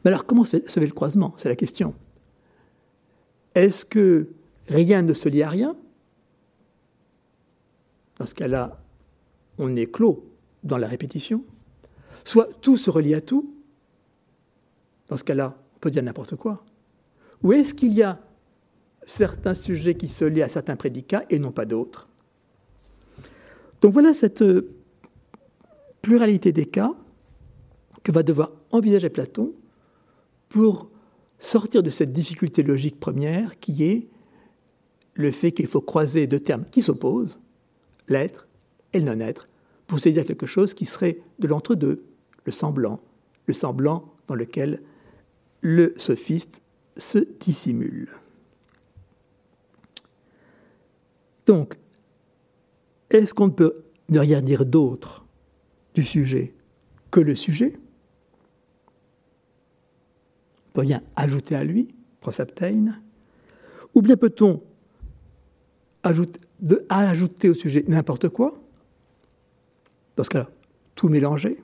Mais 0.05 0.11
alors, 0.11 0.27
comment 0.27 0.45
se 0.45 0.59
fait 0.59 0.81
le 0.81 0.93
croisement? 0.93 1.33
C'est 1.37 1.49
la 1.49 1.57
question. 1.57 1.95
Est-ce 3.55 3.85
que 3.85 4.29
rien 4.69 5.03
ne 5.03 5.15
se 5.15 5.29
lie 5.29 5.43
à 5.43 5.49
rien? 5.49 5.77
Dans 8.19 8.27
ce 8.27 8.35
cas-là, 8.35 8.81
on 9.59 9.75
est 9.77 9.91
clos 9.91 10.25
dans 10.65 10.79
la 10.79 10.87
répétition. 10.87 11.45
Soit 12.25 12.49
tout 12.61 12.77
se 12.77 12.91
relie 12.91 13.15
à 13.15 13.21
tout. 13.21 13.55
Dans 15.09 15.17
ce 15.17 15.25
cas-là, 15.25 15.57
on 15.77 15.79
peut 15.79 15.91
dire 15.91 16.03
n'importe 16.03 16.37
quoi. 16.37 16.65
Ou 17.43 17.53
est-ce 17.53 17.75
qu'il 17.75 17.93
y 17.93 18.03
a 18.03 18.21
certains 19.07 19.55
sujets 19.55 19.95
qui 19.95 20.09
se 20.09 20.25
lient 20.25 20.43
à 20.43 20.49
certains 20.49 20.77
prédicats 20.77 21.25
et 21.31 21.39
non 21.39 21.53
pas 21.53 21.65
d'autres? 21.65 22.09
Donc 23.81 23.93
voilà 23.93 24.13
cette 24.13 24.43
euh, 24.43 24.71
pluralité 26.03 26.53
des 26.53 26.67
cas 26.67 26.93
que 28.03 28.13
va 28.13 28.23
devoir 28.23 28.53
envisager 28.71 29.09
Platon 29.09 29.53
pour 30.49 30.91
sortir 31.39 31.83
de 31.83 31.91
cette 31.91 32.13
difficulté 32.13 32.63
logique 32.63 32.99
première 32.99 33.59
qui 33.61 33.85
est 33.85 34.09
le 35.15 35.31
fait 35.31 35.53
qu'il 35.53 35.67
faut 35.67 35.81
croiser 35.81 36.27
deux 36.27 36.41
termes 36.41 36.65
qui 36.71 36.83
s'opposent, 36.83 37.39
l'être 38.09 38.48
et 38.93 39.01
le 39.01 39.05
non-être, 39.05 39.49
pour 39.87 40.01
saisir 40.01 40.25
quelque 40.25 40.47
chose 40.47 40.75
qui 40.75 40.87
serait 40.87 41.19
de 41.39 41.49
l'entre-deux, 41.49 42.05
le 42.45 42.53
semblant, 42.53 43.01
le 43.47 43.55
semblant 43.55 44.13
dans 44.27 44.35
lequel 44.35 44.83
le 45.61 45.95
sophiste 45.97 46.63
se 46.97 47.19
dissimule. 47.41 48.09
Donc, 51.47 51.79
est-ce 53.11 53.33
qu'on 53.33 53.47
ne 53.47 53.53
peut 53.53 53.85
ne 54.11 54.19
rien 54.19 54.43
dire 54.43 54.67
d'autre 54.67 55.25
du 55.95 56.03
sujet 56.03 56.53
que 57.11 57.21
le 57.21 57.35
sujet? 57.35 57.79
On 60.67 60.73
peut 60.75 60.81
rien 60.83 61.03
ajouter 61.17 61.57
à 61.57 61.65
lui, 61.65 61.89
prosaptein 62.21 63.01
Ou 63.95 64.03
bien 64.03 64.17
peut-on 64.17 64.63
ajouter, 66.03 66.41
ajouter 66.91 67.49
au 67.49 67.55
sujet 67.55 67.85
n'importe 67.89 68.29
quoi? 68.29 68.61
Dans 70.19 70.25
ce 70.25 70.31
cas-là, 70.31 70.51
tout 70.97 71.09
mélanger 71.09 71.63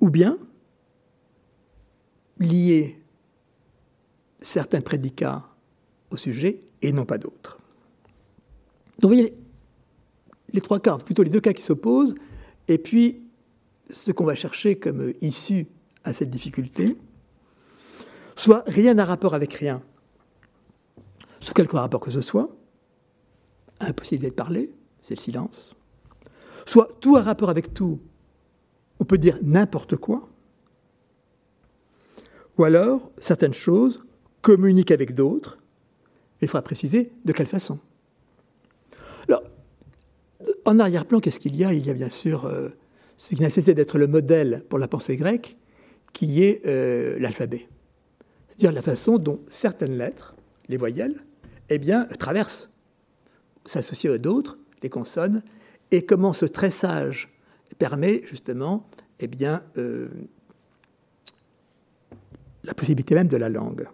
Ou 0.00 0.10
bien 0.10 0.36
lier 2.40 3.00
certains 4.40 4.80
prédicats 4.80 5.44
au 6.10 6.16
sujet 6.16 6.62
et 6.82 6.90
non 6.90 7.04
pas 7.04 7.16
d'autres. 7.16 7.60
Donc 8.98 9.12
vous 9.12 9.16
voyez, 9.18 9.38
les 10.52 10.60
trois 10.60 10.80
cas, 10.80 10.98
plutôt 10.98 11.22
les 11.22 11.30
deux 11.30 11.40
cas 11.40 11.52
qui 11.52 11.62
s'opposent, 11.62 12.16
et 12.66 12.78
puis 12.78 13.22
ce 13.90 14.10
qu'on 14.10 14.24
va 14.24 14.34
chercher 14.34 14.80
comme 14.80 15.14
issue 15.20 15.68
à 16.02 16.12
cette 16.12 16.30
difficulté, 16.30 16.96
soit 18.34 18.64
rien 18.66 18.94
n'a 18.94 19.04
rapport 19.04 19.34
avec 19.34 19.54
rien, 19.54 19.80
sous 21.38 21.54
quelque 21.54 21.76
rapport 21.76 22.00
que 22.00 22.10
ce 22.10 22.20
soit, 22.20 22.50
impossible 23.84 24.24
de 24.24 24.30
parler, 24.30 24.70
c'est 25.00 25.14
le 25.14 25.20
silence, 25.20 25.74
soit 26.66 26.88
tout 27.00 27.16
a 27.16 27.22
rapport 27.22 27.50
avec 27.50 27.74
tout, 27.74 28.00
on 29.00 29.04
peut 29.04 29.18
dire 29.18 29.38
n'importe 29.42 29.96
quoi, 29.96 30.28
ou 32.58 32.64
alors 32.64 33.10
certaines 33.18 33.54
choses 33.54 34.04
communique 34.42 34.90
avec 34.90 35.14
d'autres. 35.14 35.58
Il 36.40 36.48
faudra 36.48 36.62
préciser 36.62 37.10
de 37.24 37.32
quelle 37.32 37.46
façon. 37.46 37.78
Alors, 39.26 39.42
en 40.66 40.78
arrière-plan, 40.78 41.20
qu'est-ce 41.20 41.40
qu'il 41.40 41.56
y 41.56 41.64
a? 41.64 41.72
Il 41.72 41.84
y 41.84 41.90
a 41.90 41.94
bien 41.94 42.10
sûr 42.10 42.44
euh, 42.44 42.68
ce 43.16 43.34
qui 43.34 43.40
n'a 43.40 43.50
cessé 43.50 43.74
d'être 43.74 43.98
le 43.98 44.06
modèle 44.06 44.62
pour 44.68 44.78
la 44.78 44.86
pensée 44.86 45.16
grecque, 45.16 45.56
qui 46.12 46.42
est 46.42 46.60
euh, 46.66 47.18
l'alphabet. 47.18 47.66
C'est-à-dire 48.48 48.72
la 48.72 48.82
façon 48.82 49.16
dont 49.16 49.40
certaines 49.48 49.96
lettres, 49.96 50.34
les 50.68 50.76
voyelles, 50.76 51.24
eh 51.70 51.78
bien, 51.78 52.04
traversent, 52.18 52.70
s'associent 53.66 54.12
à 54.12 54.18
d'autres, 54.18 54.58
les 54.82 54.90
consonnes, 54.90 55.42
et 55.90 56.04
comment 56.04 56.32
ce 56.32 56.46
tressage 56.46 57.28
permet 57.78 58.22
justement 58.26 58.86
eh 59.20 59.26
bien, 59.26 59.62
euh, 59.78 60.08
la 62.64 62.74
possibilité 62.74 63.14
même 63.14 63.28
de 63.28 63.36
la 63.36 63.48
langue. 63.48 63.86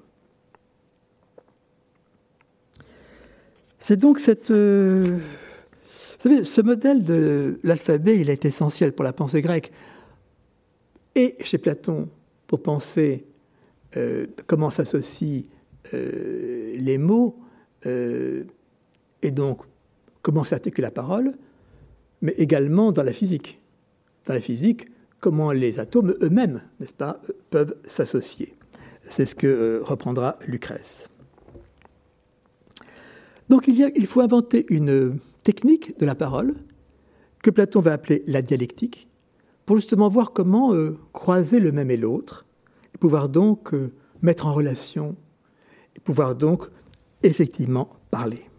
C'est 3.79 3.97
donc 3.97 4.19
cette. 4.19 4.50
Euh, 4.50 5.05
vous 5.05 6.29
savez, 6.29 6.45
ce 6.45 6.61
modèle 6.61 7.03
de 7.03 7.59
l'alphabet, 7.62 8.21
il 8.21 8.29
est 8.29 8.45
essentiel 8.45 8.93
pour 8.93 9.05
la 9.05 9.12
pensée 9.12 9.41
grecque. 9.41 9.73
Et 11.15 11.37
chez 11.41 11.59
Platon, 11.59 12.09
pour 12.47 12.62
penser 12.62 13.25
euh, 13.97 14.27
comment 14.47 14.71
s'associent 14.71 15.45
les 15.93 16.99
mots, 16.99 17.41
et 19.23 19.31
donc 19.31 19.62
comment 20.23 20.45
s'articule 20.45 20.83
la 20.83 20.91
parole, 20.91 21.35
mais 22.23 22.33
également 22.37 22.93
dans 22.93 23.03
la 23.03 23.12
physique. 23.12 23.61
Dans 24.27 24.35
la 24.35 24.41
physique, 24.41 24.89
comment 25.21 25.53
les 25.53 25.79
atomes 25.81 26.15
eux-mêmes, 26.23 26.62
n'est-ce 26.79 26.95
pas, 26.95 27.21
peuvent 27.50 27.75
s'associer. 27.85 28.55
C'est 29.09 29.27
ce 29.27 29.35
que 29.35 29.81
reprendra 29.83 30.39
Lucrèce. 30.47 31.09
Donc 33.49 33.67
il 33.67 34.07
faut 34.07 34.21
inventer 34.21 34.67
une 34.69 35.19
technique 35.43 35.99
de 35.99 36.07
la 36.07 36.15
parole 36.15 36.55
que 37.43 37.50
Platon 37.50 37.81
va 37.81 37.95
appeler 37.95 38.23
la 38.27 38.43
dialectique, 38.43 39.09
pour 39.67 39.77
justement 39.77 40.09
voir 40.09 40.33
comment 40.33 40.75
euh, 40.75 40.99
croiser 41.12 41.61
le 41.61 41.73
même 41.73 41.91
et 41.91 41.97
l'autre, 41.97 42.45
et 42.95 42.99
pouvoir 42.99 43.29
donc 43.29 43.73
euh, 43.73 43.93
mettre 44.23 44.47
en 44.47 44.53
relation, 44.53 45.17
et 45.97 46.00
pouvoir 46.00 46.35
donc 46.35 46.65
effectivement 47.23 47.89
parler. 48.11 48.50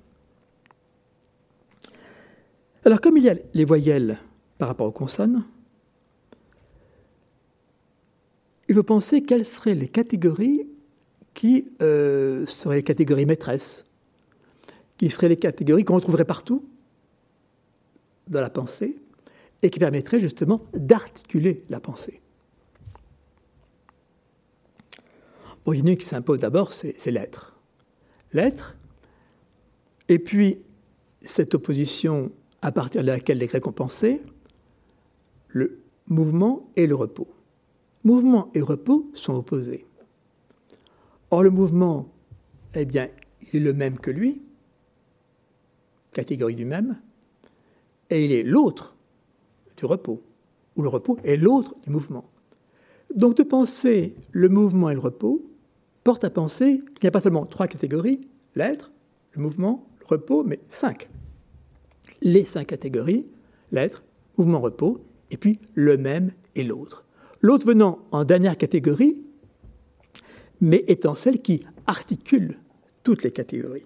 Alors 2.84 3.02
comme 3.02 3.18
il 3.18 3.24
y 3.24 3.30
a 3.30 3.36
les 3.54 3.66
voyelles 3.66 4.20
par 4.58 4.68
rapport 4.68 4.88
aux 4.88 4.92
consonnes, 4.92 5.46
il 8.68 8.76
faut 8.76 8.84
penser 8.84 9.24
quelles 9.24 9.46
seraient 9.46 9.76
les 9.76 9.88
catégories 9.88 10.68
qui 11.34 11.72
euh, 11.82 12.46
seraient 12.48 12.78
les 12.78 12.84
catégories 12.84 13.26
maîtresses 13.26 13.86
qui 15.02 15.10
seraient 15.10 15.30
les 15.30 15.38
catégories 15.38 15.84
qu'on 15.84 15.96
retrouverait 15.96 16.26
partout 16.26 16.64
dans 18.28 18.40
la 18.40 18.52
pensée 18.52 19.00
et 19.64 19.72
qui 19.72 19.80
permettraient 19.80 20.20
justement 20.20 20.62
d'articuler 20.76 21.66
la 21.70 21.80
pensée. 21.80 22.22
Bon, 25.66 25.74
il 25.74 25.80
y 25.80 25.82
en 25.82 25.88
a 25.88 25.90
une 25.90 25.98
qui 25.98 26.08
s'impose 26.08 26.38
d'abord, 26.38 26.72
c'est 26.72 27.04
l'être. 27.08 27.58
L'être, 28.32 28.78
et 30.08 30.20
puis 30.20 30.60
cette 31.22 31.56
opposition 31.56 32.32
à 32.62 32.72
partir 32.72 33.02
de 33.02 33.08
laquelle 33.08 33.38
les 33.38 33.48
Grecs 33.48 33.66
ont 33.68 33.72
pensé, 33.72 34.22
le 35.48 35.82
mouvement 36.08 36.70
et 36.76 36.88
le 36.88 36.96
repos. 36.96 37.28
Mouvement 38.04 38.50
et 38.54 38.62
repos 38.62 39.10
sont 39.14 39.34
opposés. 39.34 39.86
Or, 41.30 41.44
le 41.44 41.50
mouvement, 41.50 42.10
eh 42.76 42.86
bien, 42.86 43.08
il 43.54 43.62
est 43.62 43.64
le 43.64 43.74
même 43.74 44.00
que 44.00 44.12
lui, 44.12 44.42
catégorie 46.14 46.56
du 46.56 46.66
même, 46.66 47.00
et 48.10 48.26
il 48.26 48.32
est 48.32 48.44
l'autre 48.44 48.96
du 49.78 49.86
repos, 49.86 50.22
ou 50.76 50.82
le 50.82 50.90
repos 50.90 51.18
est 51.24 51.38
l'autre 51.38 51.76
du 51.84 51.90
mouvement. 51.90 52.26
Donc 53.16 53.36
de 53.38 53.44
penser 53.44 54.16
le 54.32 54.50
mouvement 54.50 54.90
et 54.90 54.94
le 54.94 55.00
repos 55.00 55.46
porte 56.04 56.24
à 56.24 56.30
penser 56.30 56.82
qu'il 56.96 57.04
n'y 57.04 57.08
a 57.08 57.12
pas 57.12 57.22
seulement 57.22 57.46
trois 57.46 57.68
catégories, 57.68 58.22
l'être, 58.56 58.92
le 59.34 59.42
mouvement, 59.42 59.88
le 60.00 60.06
repos, 60.06 60.44
mais 60.44 60.60
cinq. 60.70 61.10
Les 62.22 62.46
cinq 62.46 62.68
catégories, 62.68 63.26
l'être, 63.72 64.04
mouvement, 64.38 64.60
repos, 64.60 65.04
et 65.32 65.38
puis 65.38 65.60
le 65.74 65.98
même 65.98 66.32
et 66.56 66.64
l'autre. 66.64 67.06
L'autre 67.42 67.66
venant 67.66 68.00
en 68.12 68.24
dernière 68.24 68.58
catégorie, 68.58 69.18
mais 70.60 70.84
étant 70.88 71.16
celle 71.16 71.42
qui 71.42 71.66
articule 71.88 72.60
toutes 73.04 73.24
les 73.24 73.32
catégories. 73.32 73.86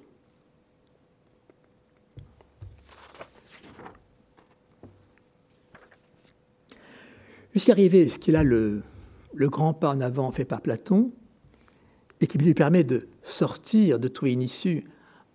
Jusqu'à 7.54 7.74
ce 7.74 8.18
qu'il 8.20 8.36
a 8.36 8.44
le, 8.44 8.84
grand 9.34 9.74
pas 9.74 9.90
en 9.90 10.02
avant 10.02 10.30
fait 10.34 10.44
par 10.44 10.60
Platon, 10.60 11.14
et 12.20 12.28
qui 12.28 12.38
lui 12.38 12.54
permet 12.54 12.84
de 12.84 13.08
sortir, 13.24 13.98
de 13.98 14.10
trouver 14.10 14.34
une 14.34 14.42
issue 14.42 14.84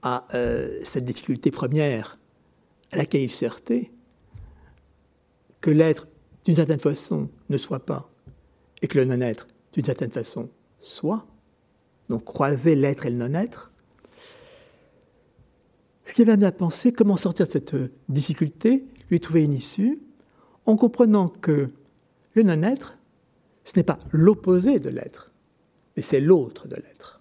à 0.03 0.27
euh, 0.35 0.81
cette 0.85 1.07
difficulté 1.07 1.51
première 1.51 2.19
à 2.93 2.97
laquelle 2.97 3.23
il 3.23 3.45
heurté, 3.45 3.91
que 5.61 5.71
l'être, 5.71 6.09
d'une 6.45 6.55
certaine 6.55 6.79
façon, 6.79 7.29
ne 7.49 7.59
soit 7.59 7.85
pas, 7.85 8.11
et 8.83 8.89
que 8.89 8.99
le 8.99 9.05
non-être, 9.05 9.47
d'une 9.73 9.85
certaine 9.85 10.11
façon, 10.11 10.49
soit, 10.81 11.27
donc 12.09 12.25
croiser 12.25 12.75
l'être 12.75 13.07
et 13.07 13.11
le 13.11 13.17
non-être, 13.17 13.71
ce 16.07 16.13
qui 16.13 16.25
va 16.25 16.33
à 16.33 16.53
penser 16.53 16.93
comment 16.93 17.17
sortir 17.17 17.47
de 17.47 17.53
cette 17.53 17.77
difficulté, 18.09 18.85
lui 19.11 19.21
trouver 19.21 19.45
une 19.45 19.53
issue, 19.53 20.01
en 20.67 20.77
comprenant 20.77 21.29
que 21.29 21.71
le 22.35 22.43
non-être, 22.43 22.97
ce 23.65 23.73
n'est 23.77 23.85
pas 23.85 23.99
l'opposé 24.11 24.81
de 24.81 24.89
l'être, 24.89 25.31
mais 25.97 26.03
c'est 26.03 26.21
l'autre 26.21 26.67
de 26.67 26.77
l'être. 26.77 27.21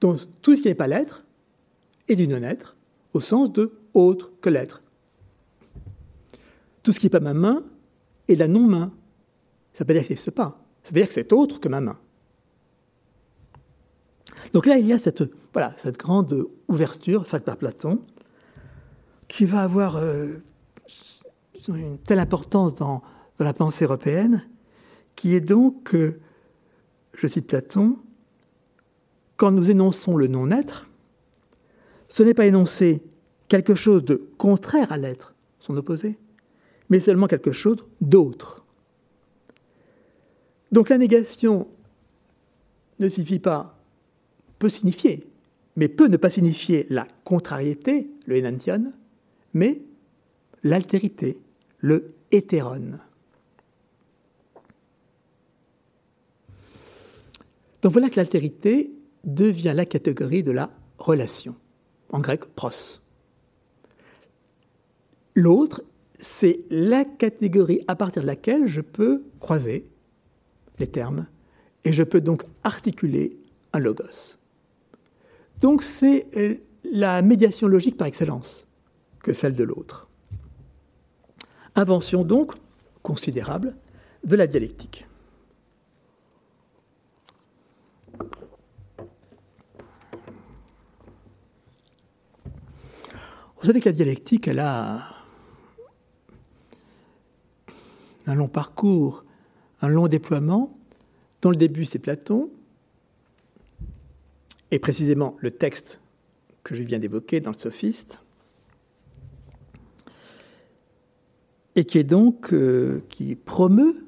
Donc 0.00 0.20
tout 0.40 0.56
ce 0.56 0.62
qui 0.62 0.68
n'est 0.68 0.74
pas 0.74 0.86
l'être 0.86 1.24
est 2.08 2.16
du 2.16 2.26
non-être 2.26 2.76
au 3.12 3.20
sens 3.20 3.52
de 3.52 3.72
autre 3.94 4.32
que 4.40 4.48
l'être. 4.48 4.82
Tout 6.82 6.92
ce 6.92 7.00
qui 7.00 7.06
n'est 7.06 7.10
pas 7.10 7.20
ma 7.20 7.34
main 7.34 7.62
est 8.28 8.36
la 8.36 8.48
non-main. 8.48 8.92
Ça 9.72 9.84
ne 9.84 9.88
veut 9.88 9.94
dire 9.94 10.02
que 10.02 10.08
ça 10.08 10.12
n'existe 10.12 10.30
pas. 10.32 10.58
Ça 10.82 10.90
veut 10.90 11.00
dire 11.00 11.08
que 11.08 11.14
c'est 11.14 11.32
autre 11.32 11.60
que 11.60 11.68
ma 11.68 11.80
main. 11.80 11.98
Donc 14.52 14.66
là, 14.66 14.78
il 14.78 14.86
y 14.86 14.92
a 14.92 14.98
cette, 14.98 15.22
voilà, 15.52 15.74
cette 15.76 15.98
grande 15.98 16.46
ouverture 16.68 17.26
faite 17.26 17.44
par 17.44 17.56
Platon 17.56 18.00
qui 19.28 19.46
va 19.46 19.62
avoir 19.62 19.96
euh, 19.96 20.42
une 21.68 21.98
telle 21.98 22.18
importance 22.18 22.74
dans, 22.74 23.02
la 23.38 23.52
pensée 23.52 23.86
européenne, 23.86 24.46
qui 25.16 25.34
est 25.34 25.40
donc, 25.40 25.82
que, 25.82 26.20
je 27.14 27.26
cite 27.26 27.46
Platon, 27.46 27.96
quand 29.36 29.50
nous 29.50 29.68
énonçons 29.68 30.16
le 30.16 30.28
non-être, 30.28 30.88
ce 32.12 32.22
n'est 32.22 32.34
pas 32.34 32.44
énoncer 32.44 33.02
quelque 33.48 33.74
chose 33.74 34.04
de 34.04 34.16
contraire 34.36 34.92
à 34.92 34.98
l'être, 34.98 35.34
son 35.58 35.74
opposé, 35.78 36.18
mais 36.90 37.00
seulement 37.00 37.26
quelque 37.26 37.52
chose 37.52 37.78
d'autre. 38.02 38.66
Donc 40.72 40.90
la 40.90 40.98
négation 40.98 41.66
ne 42.98 43.08
signifie 43.08 43.38
pas, 43.38 43.78
peut 44.58 44.68
signifier, 44.68 45.26
mais 45.76 45.88
peut 45.88 46.08
ne 46.08 46.18
pas 46.18 46.28
signifier 46.28 46.86
la 46.90 47.08
contrariété, 47.24 48.10
le 48.26 48.38
enantion, 48.38 48.92
mais 49.54 49.80
l'altérité, 50.62 51.38
le 51.78 52.12
hétéron. 52.30 52.98
Donc 57.80 57.92
voilà 57.92 58.10
que 58.10 58.16
l'altérité 58.16 58.92
devient 59.24 59.72
la 59.74 59.86
catégorie 59.86 60.42
de 60.42 60.52
la 60.52 60.70
relation, 60.98 61.56
en 62.12 62.20
grec 62.20 62.44
pros. 62.54 63.00
L'autre, 65.34 65.82
c'est 66.18 66.60
la 66.70 67.04
catégorie 67.04 67.80
à 67.88 67.96
partir 67.96 68.22
de 68.22 68.26
laquelle 68.26 68.66
je 68.66 68.80
peux 68.80 69.24
croiser 69.40 69.88
les 70.78 70.86
termes 70.86 71.26
et 71.84 71.92
je 71.92 72.02
peux 72.02 72.20
donc 72.20 72.44
articuler 72.62 73.36
un 73.72 73.78
logos. 73.78 74.36
Donc 75.60 75.82
c'est 75.82 76.26
euh, 76.36 76.56
la 76.84 77.22
médiation 77.22 77.66
logique 77.66 77.96
par 77.96 78.06
excellence 78.06 78.68
que 79.22 79.32
celle 79.32 79.54
de 79.54 79.64
l'autre. 79.64 80.08
Invention 81.74 82.24
donc 82.24 82.52
considérable 83.02 83.74
de 84.24 84.36
la 84.36 84.46
dialectique. 84.46 85.06
Vous 93.62 93.68
savez 93.68 93.78
que 93.78 93.88
la 93.88 93.92
dialectique, 93.92 94.48
elle 94.48 94.58
a 94.58 95.06
un 98.26 98.34
long 98.34 98.48
parcours, 98.48 99.24
un 99.80 99.86
long 99.86 100.08
déploiement. 100.08 100.76
Dans 101.42 101.50
le 101.50 101.54
début, 101.54 101.84
c'est 101.84 102.00
Platon, 102.00 102.50
et 104.72 104.80
précisément 104.80 105.36
le 105.38 105.52
texte 105.52 106.00
que 106.64 106.74
je 106.74 106.82
viens 106.82 106.98
d'évoquer 106.98 107.38
dans 107.38 107.52
le 107.52 107.56
Sophiste, 107.56 108.18
et 111.76 111.84
qui 111.84 111.98
est 111.98 112.04
donc 112.04 112.52
euh, 112.52 113.04
qui 113.10 113.36
promeut 113.36 114.04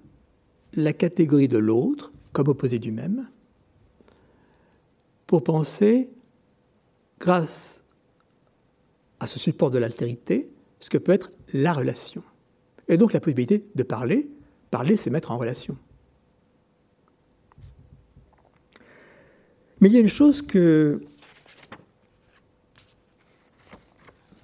la 0.72 0.92
catégorie 0.92 1.46
de 1.46 1.58
l'autre 1.58 2.10
comme 2.32 2.48
opposé 2.48 2.80
du 2.80 2.90
même, 2.90 3.28
pour 5.28 5.44
penser, 5.44 6.08
grâce 7.20 7.83
à 9.24 9.26
ce 9.26 9.38
support 9.38 9.70
de 9.70 9.78
l'altérité 9.78 10.50
ce 10.80 10.90
que 10.90 10.98
peut 10.98 11.12
être 11.12 11.32
la 11.54 11.72
relation. 11.72 12.22
Et 12.88 12.98
donc 12.98 13.14
la 13.14 13.20
possibilité 13.20 13.64
de 13.74 13.82
parler. 13.82 14.28
Parler, 14.70 14.98
c'est 14.98 15.08
mettre 15.08 15.30
en 15.30 15.38
relation. 15.38 15.78
Mais 19.80 19.88
il 19.88 19.94
y 19.94 19.96
a 19.96 20.00
une 20.00 20.08
chose 20.08 20.42
que 20.42 21.00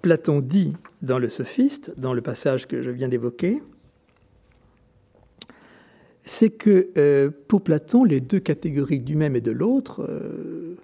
Platon 0.01 0.41
dit 0.41 0.73
dans 1.03 1.19
le 1.19 1.29
sophiste, 1.29 1.93
dans 1.99 2.15
le 2.15 2.23
passage 2.23 2.67
que 2.67 2.83
je 2.83 2.89
viens 2.89 3.09
d'évoquer, 3.09 3.63
c'est 6.25 6.51
que 6.51 6.89
euh, 6.97 7.31
pour 7.49 7.63
Platon, 7.63 8.05
les 8.05 8.21
deux 8.21 8.41
catégories 8.41 9.01
du 9.01 9.15
même 9.15 9.37
et 9.37 9.43
de 9.43 9.53
l'autre 9.53 10.07
euh, 10.09 10.79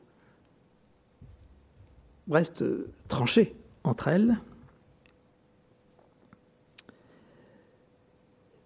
restent 2.28 2.64
tranchées 3.08 3.54
entre 3.86 4.08
elles. 4.08 4.36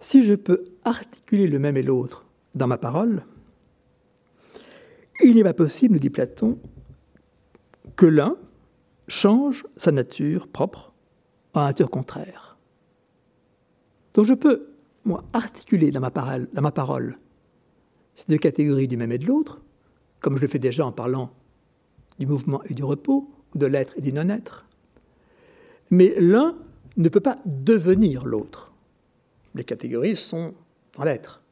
Si 0.00 0.22
je 0.24 0.34
peux 0.34 0.64
articuler 0.84 1.46
le 1.46 1.58
même 1.58 1.76
et 1.76 1.82
l'autre 1.82 2.24
dans 2.54 2.66
ma 2.66 2.78
parole, 2.78 3.24
il 5.22 5.34
n'est 5.34 5.42
pas 5.42 5.54
possible, 5.54 5.94
nous 5.94 6.00
dit 6.00 6.10
Platon, 6.10 6.58
que 7.96 8.06
l'un 8.06 8.36
change 9.08 9.66
sa 9.76 9.92
nature 9.92 10.48
propre 10.48 10.92
en 11.52 11.64
nature 11.64 11.90
contraire. 11.90 12.56
Donc 14.14 14.24
je 14.24 14.34
peux, 14.34 14.68
moi, 15.04 15.24
articuler 15.32 15.90
dans 15.90 16.00
ma 16.00 16.10
parole, 16.10 16.48
dans 16.52 16.62
ma 16.62 16.72
parole 16.72 17.18
ces 18.14 18.24
deux 18.28 18.38
catégories 18.38 18.88
du 18.88 18.96
même 18.96 19.12
et 19.12 19.18
de 19.18 19.26
l'autre, 19.26 19.60
comme 20.20 20.36
je 20.36 20.42
le 20.42 20.48
fais 20.48 20.58
déjà 20.58 20.84
en 20.84 20.92
parlant 20.92 21.30
du 22.18 22.26
mouvement 22.26 22.62
et 22.64 22.74
du 22.74 22.84
repos, 22.84 23.30
ou 23.54 23.58
de 23.58 23.66
l'être 23.66 23.94
et 23.96 24.02
du 24.02 24.12
non-être. 24.12 24.66
Mais 25.90 26.14
l'un 26.18 26.56
ne 26.96 27.08
peut 27.08 27.20
pas 27.20 27.38
devenir 27.44 28.24
l'autre. 28.24 28.72
Les 29.54 29.64
catégories 29.64 30.16
sont 30.16 30.54
dans 30.96 31.04
l'être. 31.04 31.42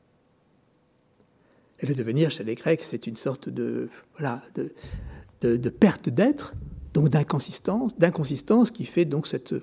Et 1.81 1.87
le 1.87 1.95
devenir 1.95 2.31
chez 2.31 2.45
les 2.45 2.55
Grecs, 2.55 2.83
c'est 2.83 3.07
une 3.07 3.17
sorte 3.17 3.49
de, 3.49 3.89
voilà, 4.17 4.43
de, 4.55 5.57
de, 5.57 5.71
perte 5.71 6.09
d'être, 6.09 6.53
donc 6.93 7.09
d'inconsistance, 7.09 7.97
d'inconsistance 7.97 8.71
qui 8.71 8.85
fait 8.85 9.05
donc 9.05 9.27
cette, 9.27 9.55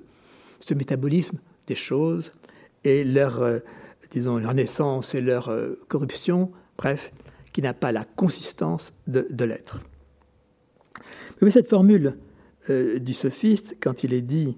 ce 0.60 0.74
métabolisme 0.74 1.38
des 1.66 1.74
choses 1.74 2.32
et 2.84 3.04
leur, 3.04 3.42
euh, 3.42 3.58
disons, 4.10 4.38
leur 4.38 4.54
naissance 4.54 5.14
et 5.14 5.20
leur 5.20 5.48
euh, 5.48 5.78
corruption, 5.88 6.50
bref, 6.78 7.12
qui 7.52 7.60
n'a 7.60 7.74
pas 7.74 7.92
la 7.92 8.04
consistance 8.04 8.94
de, 9.06 9.26
de 9.30 9.44
l'être. 9.44 9.80
Mais 11.42 11.50
cette 11.50 11.68
formule 11.68 12.16
euh, 12.70 12.98
du 12.98 13.14
sophiste, 13.14 13.76
quand 13.80 14.04
il 14.04 14.12
est 14.12 14.22
dit 14.22 14.56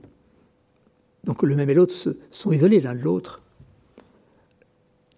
donc 1.24 1.42
le 1.42 1.54
même 1.56 1.68
et 1.68 1.74
l'autre 1.74 1.94
sont 2.30 2.52
isolés 2.52 2.80
l'un 2.80 2.94
de 2.94 3.02
l'autre, 3.02 3.42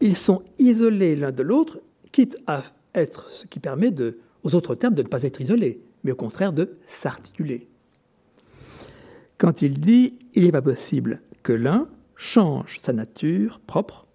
ils 0.00 0.16
sont 0.16 0.42
isolés 0.58 1.14
l'un 1.14 1.30
de 1.30 1.42
l'autre 1.42 1.80
quitte 2.10 2.36
à 2.46 2.62
être 2.94 3.28
ce 3.30 3.46
qui 3.46 3.60
permet 3.60 3.90
de, 3.90 4.18
aux 4.42 4.54
autres 4.54 4.74
termes 4.74 4.94
de 4.94 5.02
ne 5.02 5.08
pas 5.08 5.22
être 5.22 5.40
isolé, 5.40 5.80
mais 6.02 6.12
au 6.12 6.16
contraire 6.16 6.52
de 6.52 6.76
s'articuler. 6.86 7.68
Quand 9.38 9.62
il 9.62 9.78
dit 9.78 10.14
il 10.34 10.44
n'est 10.44 10.52
pas 10.52 10.62
possible 10.62 11.22
que 11.42 11.52
l'un 11.52 11.88
change 12.16 12.80
sa 12.82 12.92
nature 12.92 13.60
propre 13.60 14.06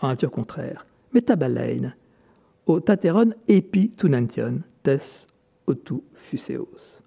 en 0.00 0.08
nature 0.08 0.30
contraire, 0.30 0.86
metabalein, 1.12 1.94
au 2.66 2.80
tateron 2.80 3.30
epi 3.48 3.90
tunantion 3.90 4.60
tes 4.82 5.26
autu 5.66 6.02
fuseos. 6.14 7.00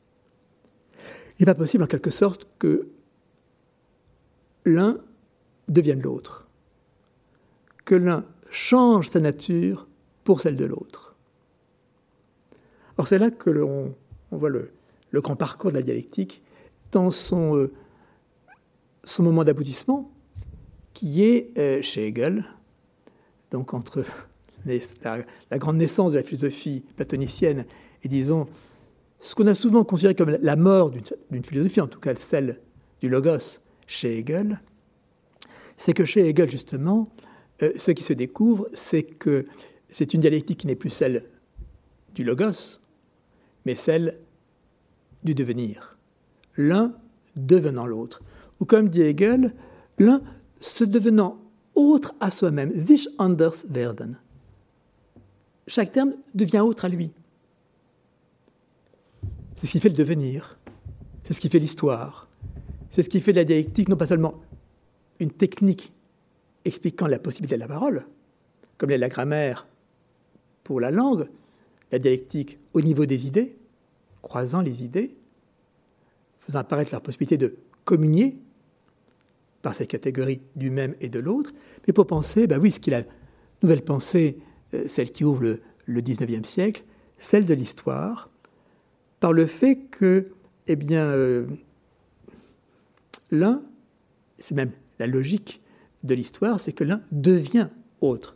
Il 1.38 1.44
n'est 1.44 1.54
pas 1.54 1.56
possible 1.56 1.84
en 1.84 1.88
quelque 1.88 2.12
sorte 2.12 2.48
que 2.60 2.88
l'un 4.66 4.98
devienne 5.68 6.02
l'autre, 6.02 6.48
que 7.86 7.96
l'un 7.96 8.26
change 8.50 9.10
sa 9.10 9.20
nature 9.20 9.88
pour 10.24 10.42
celle 10.42 10.56
de 10.56 10.66
l'autre. 10.66 11.16
Alors 12.98 13.08
c'est 13.08 13.18
là 13.18 13.32
que 13.32 13.50
l'on 13.50 13.96
on 14.34 14.38
voit 14.38 14.50
le, 14.50 14.72
grand 15.22 15.36
parcours 15.36 15.70
de 15.70 15.76
la 15.76 15.84
dialectique 15.84 16.42
dans 16.92 17.12
son, 17.12 17.56
euh, 17.56 17.72
moment 19.20 19.44
d'aboutissement, 19.44 20.12
qui 20.94 21.24
est 21.24 21.58
euh, 21.58 21.82
chez 21.82 22.08
Hegel, 22.08 22.46
donc 23.52 23.74
entre 23.74 24.04
la, 24.66 25.58
grande 25.60 25.78
naissance 25.78 26.14
de 26.14 26.18
la 26.18 26.24
philosophie 26.24 26.84
platonicienne 26.96 27.66
et 28.04 28.08
disons 28.08 28.48
ce 29.24 29.36
qu'on 29.36 29.48
a 29.48 29.56
souvent 29.56 29.84
considéré 29.86 30.16
comme 30.16 30.38
la 30.42 30.56
mort 30.56 30.92
d'une 30.92 31.44
philosophie, 31.44 31.82
en 31.82 31.88
tout 31.88 32.00
cas 32.00 32.14
celle 32.14 32.60
du 33.00 33.10
logos 33.10 33.60
chez 33.88 34.20
Hegel, 34.20 34.62
c'est 35.78 35.94
que 35.94 36.06
chez 36.06 36.28
Hegel 36.28 36.52
justement, 36.52 37.08
euh, 37.62 37.72
ce 37.78 37.92
qui 37.92 38.04
se 38.04 38.14
découvre, 38.14 38.68
c'est 38.74 39.04
que 39.04 39.46
c'est 39.90 40.14
une 40.14 40.20
dialectique 40.20 40.60
qui 40.60 40.68
n'est 40.68 40.76
plus 40.76 40.90
celle 40.90 41.26
du 42.14 42.24
logos, 42.24 42.80
mais 43.66 43.76
celle 43.76 44.20
du 45.24 45.34
devenir. 45.34 45.98
L'un 46.58 46.94
devenant 47.36 47.86
l'autre. 47.86 48.22
Ou 48.60 48.66
comme 48.66 48.90
dit 48.90 49.02
Hegel, 49.02 49.54
l'un 50.00 50.22
se 50.60 50.84
devenant 50.84 51.40
autre 51.76 52.14
à 52.20 52.30
soi-même, 52.30 52.72
sich 52.72 53.08
anders 53.18 53.66
werden. 53.70 54.20
Chaque 55.68 55.94
terme 55.94 56.14
devient 56.36 56.60
autre 56.60 56.86
à 56.86 56.90
lui. 56.90 57.12
C'est 59.64 59.68
ce 59.68 59.72
qui 59.72 59.80
fait 59.80 59.88
le 59.88 59.96
devenir, 59.96 60.60
c'est 61.24 61.32
ce 61.32 61.40
qui 61.40 61.48
fait 61.48 61.58
l'histoire, 61.58 62.28
c'est 62.92 63.02
ce 63.02 63.08
qui 63.08 63.22
fait 63.22 63.32
de 63.32 63.38
la 63.38 63.46
dialectique 63.46 63.88
non 63.88 63.96
pas 63.96 64.08
seulement 64.08 64.42
une 65.22 65.32
technique 65.32 65.94
expliquant 66.66 67.08
la 67.08 67.18
possibilité 67.18 67.56
de 67.56 67.62
la 67.62 67.70
parole, 67.70 68.06
comme 68.78 68.90
l'est 68.90 68.98
la 68.98 69.08
grammaire 69.08 69.66
pour 70.66 70.82
la 70.82 70.92
langue, 70.92 71.30
la 71.94 72.00
dialectique 72.00 72.60
au 72.74 72.82
niveau 72.82 73.06
des 73.06 73.26
idées, 73.26 73.56
croisant 74.22 74.60
les 74.60 74.84
idées, 74.84 75.16
faisant 76.42 76.60
apparaître 76.60 76.92
leur 76.92 77.02
possibilité 77.02 77.38
de 77.38 77.56
communier 77.86 78.38
par 79.62 79.76
ces 79.76 79.88
catégories 79.88 80.42
du 80.58 80.72
même 80.72 80.94
et 81.00 81.08
de 81.08 81.20
l'autre, 81.20 81.54
mais 81.88 81.94
pour 81.94 82.06
penser, 82.06 82.48
ben 82.48 82.60
oui, 82.60 82.70
ce 82.70 82.82
qu'il 82.82 82.96
a 82.96 83.04
nouvelle 83.62 83.86
pensée, 83.86 84.40
euh, 84.74 84.90
celle 84.90 85.14
qui 85.14 85.24
ouvre 85.24 85.42
le, 85.42 85.62
le 85.86 86.02
19e 86.02 86.44
siècle, 86.44 86.84
celle 87.18 87.46
de 87.46 87.54
l'histoire, 87.54 88.30
par 89.24 89.32
le 89.32 89.46
fait 89.46 89.78
que, 89.78 90.26
eh 90.68 90.78
euh, 90.92 91.46
l'un, 93.32 93.62
c'est 94.38 94.54
même 94.54 94.72
la 95.00 95.08
logique 95.08 95.62
de 96.04 96.14
l'histoire, 96.14 96.60
c'est 96.60 96.74
que 96.74 96.84
l'un 96.84 97.02
devient 97.14 97.70
autre 98.02 98.36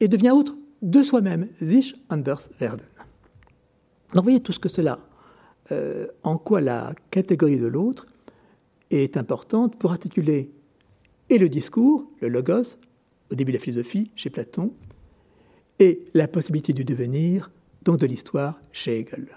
et 0.00 0.08
devient 0.08 0.32
autre 0.32 0.56
de 0.82 1.04
soi-même, 1.04 1.46
sich 1.54 1.94
anders 2.10 2.48
werden. 2.58 2.84
Alors 4.10 4.24
voyez 4.24 4.40
tout 4.40 4.50
ce 4.50 4.58
que 4.58 4.68
cela, 4.68 4.98
euh, 5.70 6.08
en 6.24 6.36
quoi 6.36 6.60
la 6.60 6.92
catégorie 7.12 7.58
de 7.58 7.68
l'autre 7.68 8.08
est 8.90 9.16
importante 9.16 9.78
pour 9.78 9.92
articuler 9.92 10.50
et 11.30 11.38
le 11.38 11.48
discours, 11.48 12.10
le 12.20 12.28
logos, 12.28 12.76
au 13.30 13.36
début 13.36 13.52
de 13.52 13.58
la 13.58 13.62
philosophie, 13.62 14.10
chez 14.16 14.30
Platon, 14.30 14.72
et 15.78 16.04
la 16.12 16.26
possibilité 16.26 16.72
du 16.72 16.84
devenir, 16.84 17.52
donc 17.86 18.00
de 18.00 18.06
l'histoire, 18.06 18.60
chez 18.72 18.98
Hegel. 18.98 19.28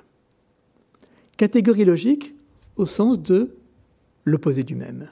Catégorie 1.37 1.85
logique 1.85 2.35
au 2.75 2.87
sens 2.87 3.21
de 3.21 3.55
l'opposé 4.25 4.63
du 4.63 4.73
même. 4.73 5.09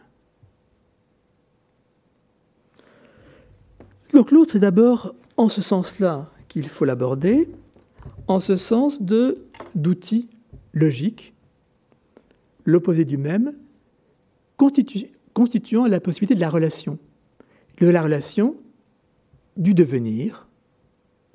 Donc 4.11 4.31
l'autre, 4.31 4.53
c'est 4.53 4.59
d'abord 4.59 5.13
en 5.37 5.49
ce 5.49 5.61
sens-là 5.61 6.31
qu'il 6.47 6.67
faut 6.67 6.83
l'aborder, 6.83 7.47
en 8.27 8.39
ce 8.39 8.55
sens 8.55 9.01
de 9.01 9.37
d'outils 9.75 10.29
logiques, 10.73 11.35
l'opposé 12.65 13.05
du 13.05 13.17
même, 13.17 13.53
constituant 15.33 15.85
la 15.85 15.99
possibilité 15.99 16.33
de 16.33 16.39
la 16.39 16.49
relation, 16.49 16.97
de 17.79 17.87
la 17.87 18.01
relation 18.01 18.55
du 19.57 19.75
devenir, 19.75 20.47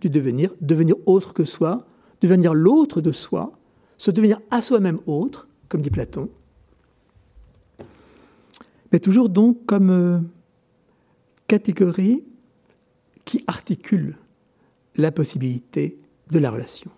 du 0.01 0.11
devenir, 0.11 0.53
devenir 0.61 0.97
autre 1.07 1.33
que 1.33 1.45
soi, 1.45 1.87
devenir 2.23 2.55
l'autre 2.55 3.01
de 3.01 3.13
soi, 3.13 3.53
se 3.99 4.11
devenir 4.11 4.41
à 4.51 4.63
soi-même 4.63 5.01
autre, 5.07 5.49
comme 5.69 5.83
dit 5.83 5.91
Platon, 5.91 6.31
mais 8.93 9.01
toujours 9.01 9.29
donc 9.29 9.67
comme 9.67 9.91
euh, 9.91 10.19
catégorie 11.49 12.23
qui 13.25 13.43
articule 13.47 14.17
la 14.97 15.11
possibilité 15.11 15.99
de 16.31 16.39
la 16.39 16.51
relation. 16.51 16.91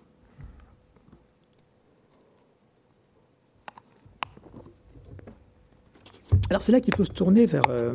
Alors 6.51 6.63
c'est 6.63 6.73
là 6.73 6.81
qu'il 6.81 6.95
faut 6.95 7.05
se 7.05 7.13
tourner 7.13 7.47
vers, 7.47 7.69
euh, 7.69 7.95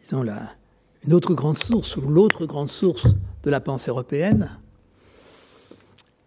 disons, 0.00 0.24
une 1.06 1.14
autre 1.14 1.34
grande 1.34 1.58
source, 1.58 1.96
ou 1.96 2.00
l'autre 2.02 2.46
grande 2.46 2.70
source 2.70 3.06
de 3.46 3.50
la 3.52 3.60
pensée 3.60 3.90
européenne, 3.90 4.58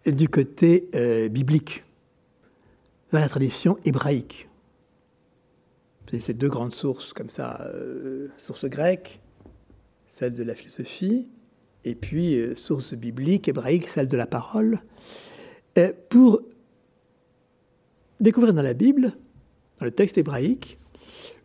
du 0.06 0.30
côté 0.30 0.88
euh, 0.94 1.28
biblique, 1.28 1.84
vers 3.12 3.20
la 3.20 3.28
tradition 3.28 3.76
hébraïque. 3.84 4.48
C'est 6.10 6.20
ces 6.20 6.32
deux 6.32 6.48
grandes 6.48 6.72
sources, 6.72 7.12
comme 7.12 7.28
ça, 7.28 7.60
euh, 7.74 8.28
sources 8.38 8.64
grecques, 8.64 9.20
celle 10.06 10.34
de 10.34 10.42
la 10.42 10.54
philosophie, 10.54 11.28
et 11.84 11.94
puis 11.94 12.36
euh, 12.36 12.56
source 12.56 12.94
biblique, 12.94 13.48
hébraïque, 13.48 13.88
celle 13.88 14.08
de 14.08 14.16
la 14.16 14.26
parole, 14.26 14.80
pour 16.08 16.40
découvrir 18.18 18.54
dans 18.54 18.62
la 18.62 18.74
Bible, 18.74 19.12
dans 19.78 19.84
le 19.84 19.90
texte 19.90 20.16
hébraïque, 20.16 20.78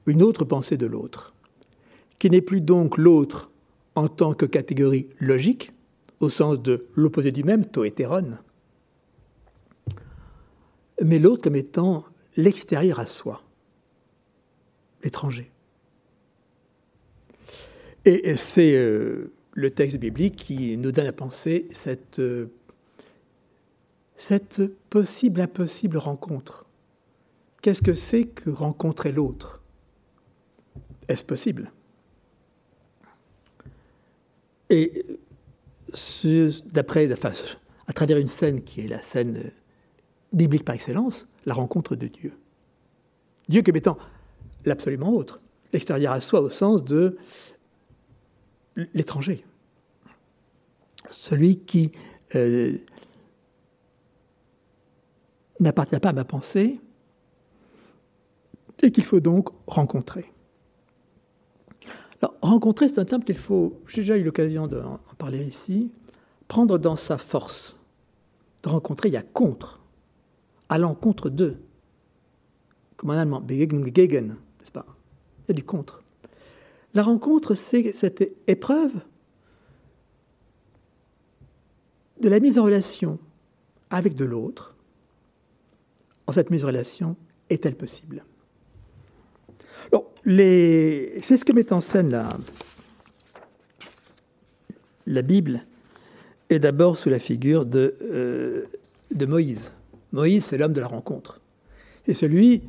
une 0.05 0.23
autre 0.23 0.45
pensée 0.45 0.77
de 0.77 0.85
l'autre, 0.85 1.35
qui 2.17 2.29
n'est 2.29 2.41
plus 2.41 2.61
donc 2.61 2.97
l'autre 2.97 3.51
en 3.95 4.07
tant 4.07 4.33
que 4.33 4.45
catégorie 4.45 5.09
logique, 5.19 5.71
au 6.19 6.29
sens 6.29 6.61
de 6.61 6.87
l'opposé 6.95 7.31
du 7.31 7.43
même, 7.43 7.65
toétéron, 7.65 8.37
mais 11.03 11.19
l'autre 11.19 11.43
comme 11.43 11.55
étant 11.55 12.05
l'extérieur 12.37 12.99
à 12.99 13.05
soi, 13.05 13.41
l'étranger. 15.03 15.51
Et 18.05 18.37
c'est 18.37 18.75
euh, 18.75 19.33
le 19.53 19.71
texte 19.71 19.97
biblique 19.97 20.35
qui 20.35 20.77
nous 20.77 20.91
donne 20.91 21.07
à 21.07 21.11
penser 21.11 21.67
cette, 21.71 22.19
euh, 22.19 22.51
cette 24.15 24.61
possible, 24.89 25.41
impossible 25.41 25.97
rencontre. 25.97 26.65
Qu'est-ce 27.61 27.81
que 27.81 27.95
c'est 27.95 28.25
que 28.25 28.51
rencontrer 28.51 29.11
l'autre? 29.11 29.63
Est-ce 31.07 31.25
possible? 31.25 31.71
Et 34.69 35.05
d'après, 36.65 37.09
à 37.87 37.93
travers 37.93 38.17
une 38.17 38.27
scène 38.27 38.63
qui 38.63 38.81
est 38.81 38.87
la 38.87 39.01
scène 39.01 39.51
biblique 40.33 40.65
par 40.65 40.75
excellence, 40.75 41.27
la 41.45 41.53
rencontre 41.53 41.95
de 41.95 42.07
Dieu. 42.07 42.33
Dieu 43.47 43.61
comme 43.61 43.75
étant 43.75 43.97
l'absolument 44.65 45.11
autre, 45.11 45.39
l'extérieur 45.71 46.13
à 46.13 46.21
soi 46.21 46.41
au 46.41 46.49
sens 46.49 46.83
de 46.83 47.17
l'étranger, 48.93 49.45
celui 51.11 51.59
qui 51.59 51.91
euh, 52.35 52.77
n'appartient 55.59 55.99
pas 55.99 56.09
à 56.09 56.13
ma 56.13 56.25
pensée 56.25 56.79
et 58.81 58.91
qu'il 58.91 59.05
faut 59.05 59.19
donc 59.19 59.49
rencontrer. 59.67 60.25
Rencontrer, 62.41 62.87
c'est 62.87 62.99
un 62.99 63.05
terme 63.05 63.23
qu'il 63.23 63.37
faut, 63.37 63.79
j'ai 63.87 64.01
déjà 64.01 64.17
eu 64.17 64.23
l'occasion 64.23 64.67
d'en 64.67 64.99
parler 65.17 65.45
ici, 65.45 65.91
prendre 66.47 66.77
dans 66.77 66.95
sa 66.95 67.17
force. 67.17 67.75
De 68.63 68.69
rencontrer, 68.69 69.09
il 69.09 69.13
y 69.13 69.17
a 69.17 69.21
contre, 69.21 69.79
à 70.69 70.77
l'encontre 70.77 71.29
de. 71.29 71.57
Comme 72.97 73.09
en 73.09 73.13
allemand, 73.13 73.43
gegen, 73.47 74.27
n'est-ce 74.29 74.71
pas? 74.71 74.85
Il 75.43 75.49
y 75.49 75.51
a 75.51 75.53
du 75.55 75.63
contre. 75.63 76.01
La 76.93 77.03
rencontre, 77.03 77.55
c'est 77.55 77.91
cette 77.91 78.23
épreuve 78.47 78.93
de 82.21 82.29
la 82.29 82.39
mise 82.39 82.57
en 82.57 82.63
relation 82.63 83.19
avec 83.89 84.15
de 84.15 84.25
l'autre. 84.25 84.73
En 86.27 86.31
cette 86.31 86.49
mise 86.49 86.63
en 86.63 86.67
relation, 86.67 87.17
est-elle 87.49 87.75
possible? 87.75 88.23
C'est 90.25 91.37
ce 91.37 91.45
que 91.45 91.53
met 91.53 91.71
en 91.71 91.81
scène 91.81 92.09
la, 95.05 95.21
Bible, 95.21 95.65
est 96.49 96.59
d'abord 96.59 96.97
sous 96.97 97.09
la 97.09 97.19
figure 97.19 97.65
de, 97.65 97.95
euh, 98.01 98.65
de 99.13 99.25
Moïse. 99.25 99.75
Moïse, 100.11 100.45
c'est 100.45 100.57
l'homme 100.57 100.73
de 100.73 100.81
la 100.81 100.87
rencontre. 100.87 101.41
C'est 102.05 102.13
celui 102.13 102.63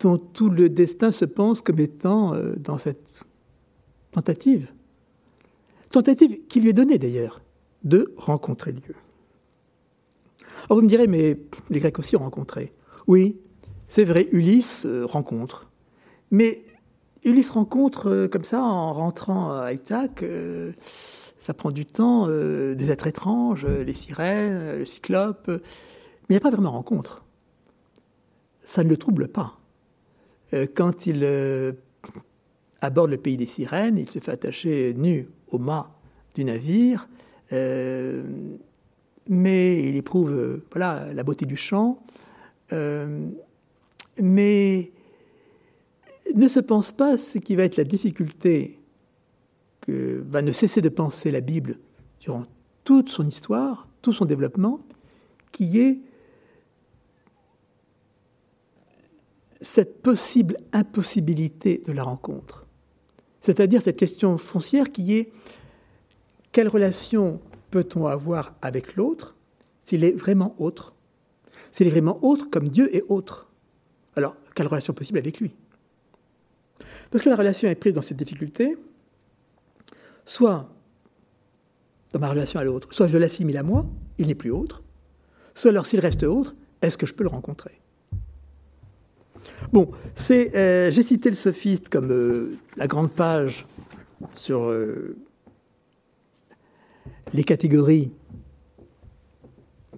dont 0.00 0.18
tout 0.18 0.50
le 0.50 0.68
destin 0.68 1.12
se 1.12 1.24
pense 1.24 1.62
comme 1.62 1.80
étant 1.80 2.34
euh, 2.34 2.54
dans 2.56 2.78
cette 2.78 3.24
tentative. 4.12 4.68
Tentative 5.90 6.46
qui 6.48 6.60
lui 6.60 6.70
est 6.70 6.74
donnée 6.74 6.98
d'ailleurs 6.98 7.40
de 7.84 8.12
rencontrer 8.16 8.72
Dieu. 8.72 8.94
Alors 10.66 10.78
vous 10.78 10.82
me 10.82 10.88
direz, 10.88 11.06
mais 11.06 11.38
les 11.70 11.80
Grecs 11.80 11.98
aussi 11.98 12.16
ont 12.16 12.20
rencontré. 12.20 12.72
Oui, 13.06 13.36
c'est 13.88 14.04
vrai, 14.04 14.28
Ulysse 14.32 14.86
euh, 14.86 15.04
rencontre. 15.04 15.70
Mais 16.34 16.64
Ulysse 17.22 17.50
rencontre 17.50 18.10
euh, 18.10 18.28
comme 18.28 18.44
ça 18.44 18.60
en 18.60 18.92
rentrant 18.92 19.52
à 19.52 19.72
Ithaque. 19.72 20.24
ça 21.40 21.54
prend 21.54 21.70
du 21.70 21.86
temps, 21.86 22.26
des 22.26 22.90
êtres 22.90 23.06
étranges, 23.06 23.66
les 23.66 23.94
sirènes, 23.94 24.78
le 24.78 24.84
cyclope. 24.84 25.46
Mais 25.48 25.60
il 26.30 26.32
n'y 26.32 26.36
a 26.36 26.40
pas 26.40 26.50
vraiment 26.50 26.72
rencontre. 26.72 27.24
Ça 28.64 28.82
ne 28.82 28.88
le 28.88 28.96
trouble 28.96 29.28
pas. 29.28 29.58
Euh, 30.54 30.66
quand 30.72 31.06
il 31.06 31.20
euh, 31.22 31.72
aborde 32.80 33.10
le 33.10 33.18
pays 33.18 33.36
des 33.36 33.46
sirènes, 33.46 33.98
il 33.98 34.08
se 34.08 34.18
fait 34.18 34.32
attacher 34.32 34.94
nu 34.94 35.28
au 35.48 35.58
mât 35.58 35.90
du 36.34 36.44
navire, 36.44 37.08
euh, 37.52 38.22
mais 39.28 39.88
il 39.88 39.96
éprouve 39.96 40.60
voilà, 40.70 41.12
la 41.12 41.22
beauté 41.22 41.46
du 41.46 41.56
chant, 41.56 42.02
mais 44.20 44.92
ne 46.34 46.48
se 46.48 46.60
pense 46.60 46.92
pas 46.92 47.18
ce 47.18 47.38
qui 47.38 47.56
va 47.56 47.64
être 47.64 47.76
la 47.76 47.84
difficulté 47.84 48.80
que 49.80 50.24
va 50.26 50.42
ne 50.42 50.52
cesser 50.52 50.80
de 50.80 50.88
penser 50.88 51.30
la 51.30 51.40
Bible 51.40 51.78
durant 52.20 52.46
toute 52.84 53.08
son 53.08 53.26
histoire, 53.26 53.88
tout 54.02 54.12
son 54.12 54.24
développement, 54.24 54.80
qui 55.52 55.78
est 55.78 55.98
cette 59.60 60.02
possible 60.02 60.56
impossibilité 60.72 61.82
de 61.86 61.92
la 61.92 62.02
rencontre. 62.02 62.66
C'est-à-dire 63.40 63.82
cette 63.82 63.96
question 63.96 64.38
foncière 64.38 64.90
qui 64.90 65.14
est 65.14 65.32
quelle 66.52 66.68
relation 66.68 67.40
peut-on 67.70 68.06
avoir 68.06 68.54
avec 68.62 68.96
l'autre 68.96 69.34
s'il 69.80 70.04
est 70.04 70.12
vraiment 70.12 70.54
autre? 70.58 70.94
S'il 71.72 71.86
est 71.86 71.90
vraiment 71.90 72.18
autre 72.22 72.48
comme 72.50 72.68
Dieu 72.68 72.94
est 72.94 73.04
autre? 73.08 73.50
Alors, 74.16 74.36
quelle 74.54 74.68
relation 74.68 74.94
possible 74.94 75.18
avec 75.18 75.40
lui? 75.40 75.54
Parce 77.14 77.22
que 77.22 77.30
la 77.30 77.36
relation 77.36 77.68
est 77.68 77.76
prise 77.76 77.92
dans 77.92 78.02
cette 78.02 78.16
difficulté, 78.16 78.76
soit 80.26 80.68
dans 82.12 82.18
ma 82.18 82.28
relation 82.28 82.58
à 82.58 82.64
l'autre, 82.64 82.88
soit 82.90 83.06
je 83.06 83.16
l'assimile 83.16 83.56
à 83.56 83.62
moi, 83.62 83.86
il 84.18 84.26
n'est 84.26 84.34
plus 84.34 84.50
autre, 84.50 84.82
soit 85.54 85.70
alors 85.70 85.86
s'il 85.86 86.00
reste 86.00 86.24
autre, 86.24 86.56
est-ce 86.82 86.98
que 86.98 87.06
je 87.06 87.14
peux 87.14 87.22
le 87.22 87.28
rencontrer? 87.28 87.80
Bon, 89.72 89.92
euh, 90.28 90.90
j'ai 90.90 91.02
cité 91.04 91.28
le 91.28 91.36
sophiste 91.36 91.88
comme 91.88 92.10
euh, 92.10 92.56
la 92.76 92.88
grande 92.88 93.12
page 93.12 93.64
sur 94.34 94.64
euh, 94.64 95.16
les 97.32 97.44
catégories 97.44 98.10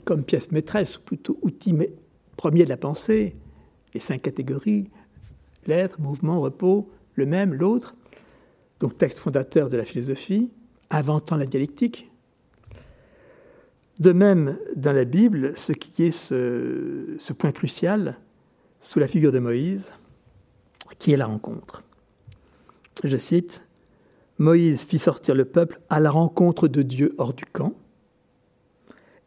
comme 0.04 0.22
pièce 0.22 0.52
maîtresse, 0.52 0.98
ou 0.98 1.00
plutôt 1.00 1.38
outil 1.40 1.74
premier 2.36 2.64
de 2.64 2.68
la 2.68 2.76
pensée, 2.76 3.36
les 3.94 4.00
cinq 4.00 4.20
catégories, 4.20 4.90
l'être, 5.66 5.98
mouvement, 5.98 6.42
repos, 6.42 6.90
le 7.16 7.26
même, 7.26 7.52
l'autre, 7.52 7.94
donc 8.80 8.96
texte 8.96 9.18
fondateur 9.18 9.68
de 9.68 9.76
la 9.76 9.84
philosophie, 9.84 10.50
inventant 10.90 11.36
la 11.36 11.46
dialectique. 11.46 12.10
De 13.98 14.12
même, 14.12 14.58
dans 14.76 14.92
la 14.92 15.04
Bible, 15.04 15.54
ce 15.56 15.72
qui 15.72 16.04
est 16.04 16.12
ce 16.12 17.32
point 17.32 17.52
crucial, 17.52 18.18
sous 18.82 19.00
la 19.00 19.08
figure 19.08 19.32
de 19.32 19.38
Moïse, 19.38 19.94
qui 20.98 21.12
est 21.12 21.16
la 21.16 21.26
rencontre. 21.26 21.82
Je 23.02 23.16
cite, 23.16 23.64
Moïse 24.38 24.82
fit 24.82 24.98
sortir 24.98 25.34
le 25.34 25.46
peuple 25.46 25.80
à 25.88 25.98
la 25.98 26.10
rencontre 26.10 26.68
de 26.68 26.82
Dieu 26.82 27.14
hors 27.18 27.32
du 27.32 27.46
camp, 27.46 27.74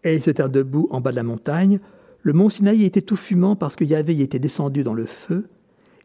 et 0.04 0.16
ils 0.16 0.24
se 0.24 0.32
tinrent 0.32 0.50
debout 0.50 0.88
en 0.92 1.02
bas 1.02 1.12
de 1.12 1.18
la 1.18 1.24
montagne. 1.24 1.80
Le 2.22 2.34
mont 2.34 2.50
Sinaï 2.50 2.86
était 2.86 3.02
tout 3.02 3.16
fumant 3.16 3.56
parce 3.56 3.76
que 3.76 3.84
Yahvé 3.84 4.16
y 4.16 4.22
était 4.22 4.40
descendu 4.40 4.84
dans 4.84 4.94
le 4.94 5.06
feu, 5.06 5.50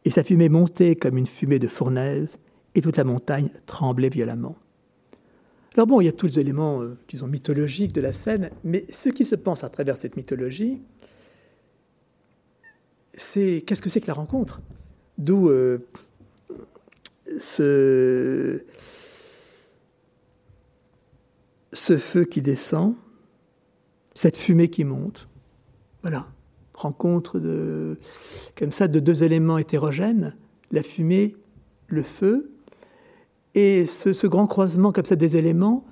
et 0.05 0.11
sa 0.11 0.23
fumée 0.25 0.49
montait 0.49 0.97
comme 0.97 1.17
une 1.17 1.27
fumée 1.27 1.59
de 1.59 1.69
fournaise, 1.69 2.39
et 2.75 2.81
toute 2.81 2.97
la 2.97 3.05
montagne 3.05 3.51
tremblait 3.67 4.09
violemment. 4.09 4.57
Alors 5.75 5.87
bon, 5.87 6.01
il 6.01 6.05
y 6.05 6.09
a 6.09 6.13
tous 6.13 6.27
les 6.27 6.39
éléments, 6.39 6.83
euh, 6.83 6.97
disons, 7.09 7.27
mythologiques 7.27 7.93
de 7.93 8.01
la 8.01 8.13
scène, 8.13 8.51
mais 8.63 8.87
ce 8.93 9.09
qui 9.09 9.25
se 9.25 9.35
pense 9.35 9.65
à 9.65 9.69
travers 9.69 9.97
cette 9.97 10.17
mythologie, 10.17 10.81
c'est 13.13 13.63
qu'est-ce 13.67 13.83
que 13.83 13.91
c'est 13.91 14.01
que 14.01 14.07
la 14.07 14.15
rencontre? 14.15 14.61
D'où 15.19 15.49
euh, 15.49 15.79
ce, 17.39 18.65
ce 21.73 21.97
feu 21.97 22.25
qui 22.25 22.43
descend, 22.43 22.95
cette 24.15 24.37
fumée 24.37 24.69
qui 24.69 24.85
monte. 24.85 25.29
Voilà, 26.03 26.29
rencontre 26.85 27.39
de, 27.39 27.99
comme 28.57 28.73
ça 28.73 28.89
de 28.89 29.01
deux 29.01 29.25
éléments 29.25 29.59
hétérogènes, 29.59 30.37
la 30.71 30.83
fumée, 30.83 31.37
le 31.89 32.03
feu, 32.03 32.51
et 33.55 33.87
ce, 33.87 34.27
grand 34.27 34.47
croisement 34.47 34.93
comme 34.93 35.05
ça 35.05 35.17
des 35.17 35.37
éléments 35.37 35.85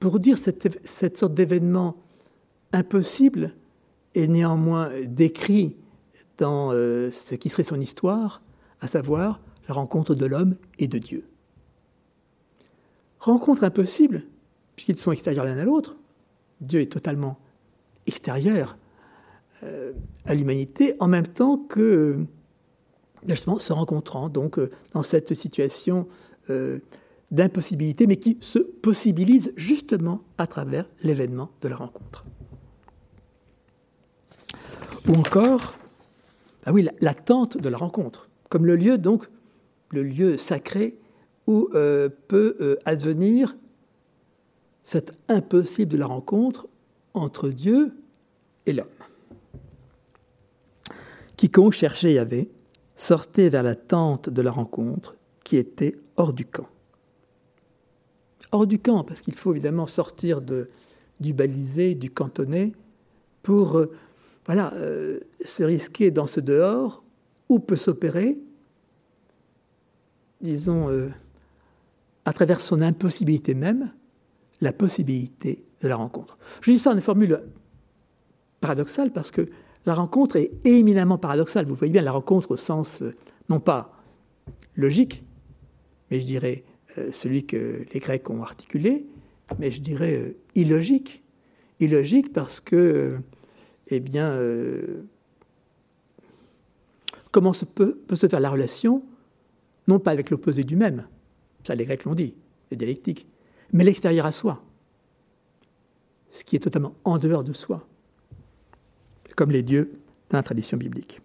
pour 0.00 0.20
dire 0.20 0.38
cette, 0.38 0.78
cette 0.86 1.16
sorte 1.16 1.34
d'événement 1.34 1.96
impossible 2.72 3.54
et 4.14 4.26
néanmoins 4.26 4.90
décrit 5.06 5.76
dans 6.38 6.72
euh, 6.72 7.10
ce 7.10 7.34
qui 7.34 7.48
serait 7.48 7.62
son 7.62 7.80
histoire, 7.80 8.42
à 8.80 8.88
savoir 8.88 9.40
la 9.68 9.74
rencontre 9.74 10.14
de 10.14 10.26
l'homme 10.26 10.56
et 10.78 10.88
de 10.88 10.98
Dieu. 10.98 11.24
Rencontre 13.20 13.64
impossible, 13.64 14.24
puisqu'ils 14.76 14.96
sont 14.96 15.12
extérieurs 15.12 15.44
l'un 15.44 15.56
à 15.56 15.64
l'autre. 15.64 15.96
Dieu 16.60 16.80
est 16.80 16.92
totalement 16.92 17.38
extérieur 18.06 18.76
à 20.26 20.34
l'humanité 20.34 20.94
en 21.00 21.08
même 21.08 21.26
temps 21.26 21.56
que 21.56 22.18
justement 23.26 23.58
se 23.58 23.72
rencontrant 23.72 24.28
donc 24.28 24.58
dans 24.92 25.02
cette 25.02 25.34
situation 25.34 26.06
d'impossibilité, 27.30 28.06
mais 28.06 28.16
qui 28.16 28.38
se 28.40 28.58
possibilise 28.58 29.52
justement 29.56 30.20
à 30.38 30.46
travers 30.46 30.86
l'événement 31.02 31.50
de 31.62 31.68
la 31.68 31.76
rencontre. 31.76 32.24
Ou 35.08 35.14
encore, 35.14 35.74
ah 36.64 36.72
oui, 36.72 36.88
l'attente 37.00 37.58
de 37.58 37.68
la 37.68 37.76
rencontre, 37.76 38.28
comme 38.48 38.64
le 38.64 38.76
lieu 38.76 38.98
donc, 38.98 39.28
le 39.90 40.02
lieu 40.02 40.38
sacré 40.38 40.96
où 41.46 41.68
euh, 41.74 42.08
peut 42.28 42.56
euh, 42.60 42.76
advenir 42.84 43.56
cet 44.82 45.12
impossible 45.28 45.92
de 45.92 45.98
la 45.98 46.06
rencontre 46.06 46.66
entre 47.12 47.48
Dieu 47.48 47.92
et 48.66 48.72
l'homme. 48.72 48.86
Quiconque 51.36 51.72
cherchait 51.72 52.14
Yahvé 52.14 52.50
sortait 52.96 53.48
vers 53.48 53.62
la 53.62 53.74
tente 53.74 54.28
de 54.30 54.42
la 54.42 54.50
rencontre 54.50 55.16
qui 55.42 55.56
était 55.56 55.96
hors 56.16 56.32
du 56.32 56.44
camp 56.44 56.68
hors 58.54 58.66
du 58.66 58.78
camp, 58.78 59.02
parce 59.02 59.20
qu'il 59.20 59.34
faut 59.34 59.50
évidemment 59.50 59.86
sortir 59.86 60.40
du 60.40 61.32
balisé, 61.32 61.94
du 61.94 62.10
cantonné, 62.10 62.72
pour 63.42 63.78
euh, 63.78 63.92
euh, 64.48 65.20
se 65.44 65.64
risquer 65.64 66.10
dans 66.10 66.28
ce 66.28 66.40
dehors 66.40 67.02
où 67.48 67.58
peut 67.58 67.76
s'opérer, 67.76 68.38
disons, 70.40 70.88
euh, 70.88 71.10
à 72.24 72.32
travers 72.32 72.60
son 72.60 72.80
impossibilité 72.80 73.54
même, 73.54 73.92
la 74.60 74.72
possibilité 74.72 75.64
de 75.82 75.88
la 75.88 75.96
rencontre. 75.96 76.38
Je 76.60 76.70
dis 76.70 76.78
ça 76.78 76.90
en 76.90 76.94
une 76.94 77.00
formule 77.00 77.42
paradoxale 78.60 79.12
parce 79.12 79.30
que 79.30 79.48
la 79.86 79.94
rencontre 79.94 80.36
est 80.36 80.50
éminemment 80.64 81.18
paradoxale. 81.18 81.66
Vous 81.66 81.74
voyez 81.74 81.92
bien 81.92 82.02
la 82.02 82.12
rencontre 82.12 82.52
au 82.52 82.56
sens, 82.56 83.02
non 83.48 83.60
pas 83.60 83.92
logique, 84.76 85.24
mais 86.10 86.20
je 86.20 86.26
dirais 86.26 86.64
euh, 86.98 87.10
celui 87.12 87.46
que 87.46 87.84
les 87.92 88.00
Grecs 88.00 88.28
ont 88.30 88.42
articulé, 88.42 89.06
mais 89.58 89.70
je 89.70 89.80
dirais 89.80 90.14
euh, 90.14 90.36
illogique. 90.54 91.22
Illogique 91.80 92.32
parce 92.32 92.60
que, 92.60 92.76
euh, 92.76 93.18
eh 93.88 94.00
bien, 94.00 94.38
comment 97.30 97.52
se 97.52 97.64
peut, 97.64 98.00
se 98.12 98.28
faire 98.28 98.40
la 98.40 98.50
relation, 98.50 99.02
non 99.88 99.98
pas 99.98 100.12
avec 100.12 100.30
l'opposé 100.30 100.64
du 100.64 100.76
même, 100.76 101.06
ça 101.66 101.74
les 101.74 101.84
Grecs 101.84 102.04
l'ont 102.04 102.14
dit, 102.14 102.34
c'est 102.70 102.76
dialectique, 102.76 103.26
mais 103.72 103.84
l'extérieur 103.84 104.24
à 104.24 104.32
soi, 104.32 104.62
ce 106.30 106.44
qui 106.44 106.56
est 106.56 106.60
totalement 106.60 106.94
en 107.04 107.18
dehors 107.18 107.44
de 107.44 107.52
soi, 107.52 107.86
comme 109.36 109.50
les 109.50 109.62
dieux 109.62 109.92
dans 110.30 110.38
la 110.38 110.42
tradition 110.42 110.76
biblique. 110.76 111.20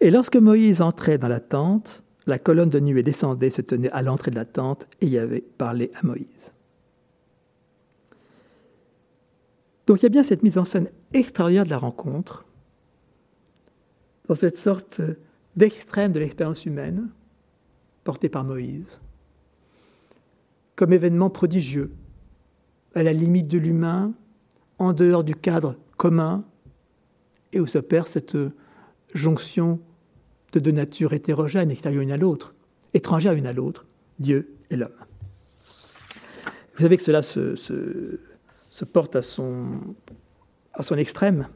Et 0.00 0.10
lorsque 0.10 0.36
Moïse 0.36 0.82
entrait 0.82 1.18
dans 1.18 1.28
la 1.28 1.40
tente, 1.40 2.02
la 2.26 2.38
colonne 2.38 2.70
de 2.70 2.80
nuée 2.80 3.02
descendait, 3.02 3.50
se 3.50 3.62
tenait 3.62 3.90
à 3.90 4.02
l'entrée 4.02 4.30
de 4.30 4.36
la 4.36 4.44
tente 4.44 4.86
et 5.00 5.06
y 5.06 5.18
avait 5.18 5.40
parlé 5.40 5.90
à 5.94 6.06
Moïse. 6.06 6.52
Donc 9.86 10.00
il 10.00 10.04
y 10.04 10.06
a 10.06 10.10
bien 10.10 10.22
cette 10.22 10.42
mise 10.42 10.58
en 10.58 10.64
scène 10.64 10.88
extraordinaire 11.12 11.64
de 11.64 11.70
la 11.70 11.78
rencontre, 11.78 12.44
dans 14.28 14.34
cette 14.34 14.56
sorte 14.56 15.02
d'extrême 15.56 16.12
de 16.12 16.18
l'expérience 16.18 16.64
humaine 16.64 17.10
portée 18.02 18.28
par 18.28 18.44
Moïse, 18.44 19.00
comme 20.76 20.92
événement 20.92 21.30
prodigieux, 21.30 21.92
à 22.94 23.02
la 23.02 23.12
limite 23.12 23.48
de 23.48 23.58
l'humain, 23.58 24.14
en 24.78 24.92
dehors 24.92 25.24
du 25.24 25.34
cadre 25.34 25.76
commun, 25.96 26.44
et 27.52 27.60
où 27.60 27.66
s'opère 27.66 28.06
cette 28.06 28.36
jonction 29.14 29.80
de 30.52 30.60
deux 30.60 30.72
natures 30.72 31.12
hétérogènes, 31.12 31.70
extérieures 31.70 32.02
l'une 32.02 32.12
à 32.12 32.16
l'autre, 32.16 32.54
étrangères 32.94 33.34
l'une 33.34 33.46
à 33.46 33.52
l'autre, 33.52 33.86
Dieu 34.18 34.54
et 34.70 34.76
l'homme. 34.76 34.90
Vous 36.76 36.82
savez 36.82 36.96
que 36.96 37.02
cela 37.02 37.22
se, 37.22 37.54
se, 37.56 38.84
porte 38.84 39.14
à 39.14 39.22
son, 39.22 39.80
à 40.72 40.82
son 40.82 40.96
extrême 40.96 41.48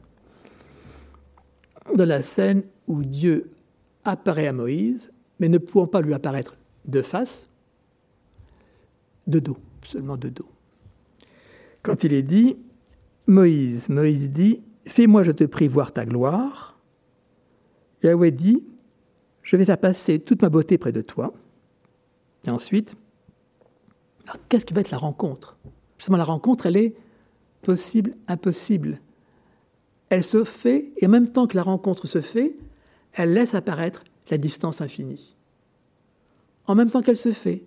dans 1.95 2.07
la 2.07 2.23
scène 2.23 2.63
où 2.87 3.03
Dieu 3.03 3.51
apparaît 4.05 4.47
à 4.47 4.53
Moïse, 4.53 5.11
mais 5.39 5.49
ne 5.49 5.57
pouvant 5.57 5.87
pas 5.87 6.01
lui 6.01 6.13
apparaître 6.13 6.55
de 6.85 7.01
face, 7.01 7.47
de 9.27 9.39
dos, 9.39 9.57
seulement 9.83 10.17
de 10.17 10.29
dos. 10.29 10.49
Quand 11.83 12.03
il 12.03 12.13
est 12.13 12.23
dit, 12.23 12.57
Moïse, 13.29 13.89
Moïse 13.89 14.31
dit, 14.31 14.63
Fais-moi, 14.87 15.21
je 15.21 15.31
te 15.31 15.43
prie, 15.43 15.67
voir 15.67 15.93
ta 15.93 16.03
gloire. 16.03 16.79
Yahweh 18.01 18.31
dit, 18.31 18.65
je 19.43 19.55
vais 19.55 19.65
faire 19.65 19.77
passer 19.77 20.19
toute 20.19 20.41
ma 20.41 20.49
beauté 20.49 20.79
près 20.79 20.91
de 20.91 21.01
toi. 21.01 21.31
Et 22.47 22.49
ensuite, 22.49 22.95
qu'est-ce 24.47 24.65
qui 24.65 24.73
va 24.73 24.81
être 24.81 24.89
la 24.89 24.97
rencontre? 24.97 25.57
Justement, 25.99 26.17
la 26.17 26.23
rencontre, 26.23 26.65
elle 26.65 26.77
est 26.77 26.95
possible, 27.61 28.15
impossible. 28.27 28.99
Elle 30.09 30.23
se 30.23 30.43
fait, 30.43 30.91
et 30.97 31.05
en 31.05 31.09
même 31.09 31.29
temps 31.29 31.45
que 31.45 31.55
la 31.55 31.63
rencontre 31.63 32.07
se 32.07 32.21
fait, 32.21 32.55
elle 33.13 33.33
laisse 33.33 33.53
apparaître 33.53 34.03
la 34.31 34.39
distance 34.39 34.81
infinie. 34.81 35.35
En 36.65 36.73
même 36.73 36.89
temps 36.89 37.03
qu'elle 37.03 37.17
se 37.17 37.31
fait, 37.31 37.63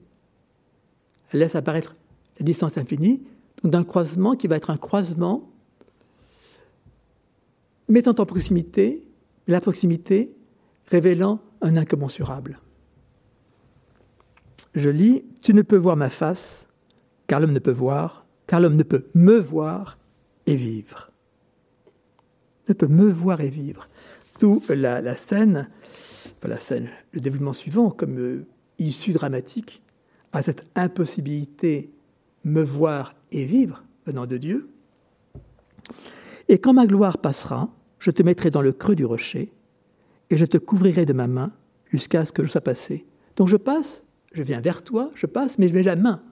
elle 1.30 1.38
laisse 1.38 1.54
apparaître 1.54 1.94
la 2.40 2.44
distance 2.44 2.78
infinie, 2.78 3.22
d'un 3.62 3.84
croisement 3.84 4.34
qui 4.34 4.48
va 4.48 4.56
être 4.56 4.70
un 4.70 4.76
croisement 4.76 5.51
mettant 7.88 8.14
en 8.18 8.26
proximité 8.26 9.04
la 9.46 9.60
proximité 9.60 10.34
révélant 10.88 11.40
un 11.60 11.76
incommensurable. 11.76 12.60
Je 14.74 14.88
lis 14.88 15.24
Tu 15.42 15.54
ne 15.54 15.62
peux 15.62 15.76
voir 15.76 15.96
ma 15.96 16.10
face, 16.10 16.68
car 17.26 17.40
l'homme 17.40 17.52
ne 17.52 17.58
peut 17.58 17.72
voir, 17.72 18.26
car 18.46 18.60
l'homme 18.60 18.76
ne 18.76 18.82
peut 18.82 19.06
me 19.14 19.38
voir 19.38 19.98
et 20.46 20.56
vivre. 20.56 21.10
Ne 22.68 22.74
peut 22.74 22.88
me 22.88 23.10
voir 23.10 23.40
et 23.40 23.50
vivre. 23.50 23.88
D'où 24.40 24.62
la, 24.68 25.16
scène, 25.16 25.68
le 26.42 27.20
développement 27.20 27.52
suivant, 27.52 27.90
comme 27.90 28.18
euh, 28.18 28.46
issue 28.78 29.12
dramatique 29.12 29.82
à 30.32 30.42
cette 30.42 30.64
impossibilité 30.74 31.92
me 32.44 32.62
voir 32.62 33.14
et 33.30 33.44
vivre 33.44 33.84
venant 34.06 34.26
de 34.26 34.36
Dieu. 34.36 34.68
Et 36.48 36.58
quand 36.58 36.72
ma 36.72 36.86
gloire 36.86 37.18
passera, 37.18 37.70
je 37.98 38.10
te 38.10 38.22
mettrai 38.22 38.50
dans 38.50 38.62
le 38.62 38.72
creux 38.72 38.96
du 38.96 39.04
rocher, 39.04 39.52
et 40.30 40.36
je 40.36 40.44
te 40.44 40.58
couvrirai 40.58 41.04
de 41.06 41.12
ma 41.12 41.26
main 41.26 41.52
jusqu'à 41.86 42.24
ce 42.24 42.32
que 42.32 42.44
je 42.44 42.50
sois 42.50 42.60
passé. 42.60 43.06
Donc 43.36 43.48
je 43.48 43.56
passe, 43.56 44.02
je 44.32 44.42
viens 44.42 44.60
vers 44.60 44.82
toi, 44.82 45.10
je 45.14 45.26
passe, 45.26 45.58
mais 45.58 45.68
je 45.68 45.74
mets 45.74 45.82
la 45.82 45.96
main, 45.96 46.22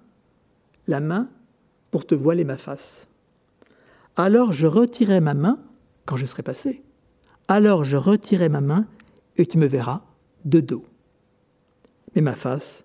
la 0.87 1.01
main 1.01 1.29
pour 1.91 2.07
te 2.07 2.15
voiler 2.15 2.45
ma 2.45 2.57
face. 2.57 3.09
Alors 4.17 4.53
je 4.53 4.67
retirerai 4.67 5.21
ma 5.21 5.35
main 5.35 5.59
quand 6.07 6.17
je 6.17 6.27
serai 6.27 6.43
passé. 6.43 6.83
Alors 7.49 7.85
je 7.85 7.97
retirerai 7.97 8.49
ma 8.49 8.61
main 8.61 8.87
et 9.37 9.47
tu 9.47 9.59
me 9.59 9.67
verras 9.67 10.03
de 10.45 10.61
dos. 10.61 10.85
Mais 12.15 12.23
ma 12.23 12.35
face, 12.35 12.85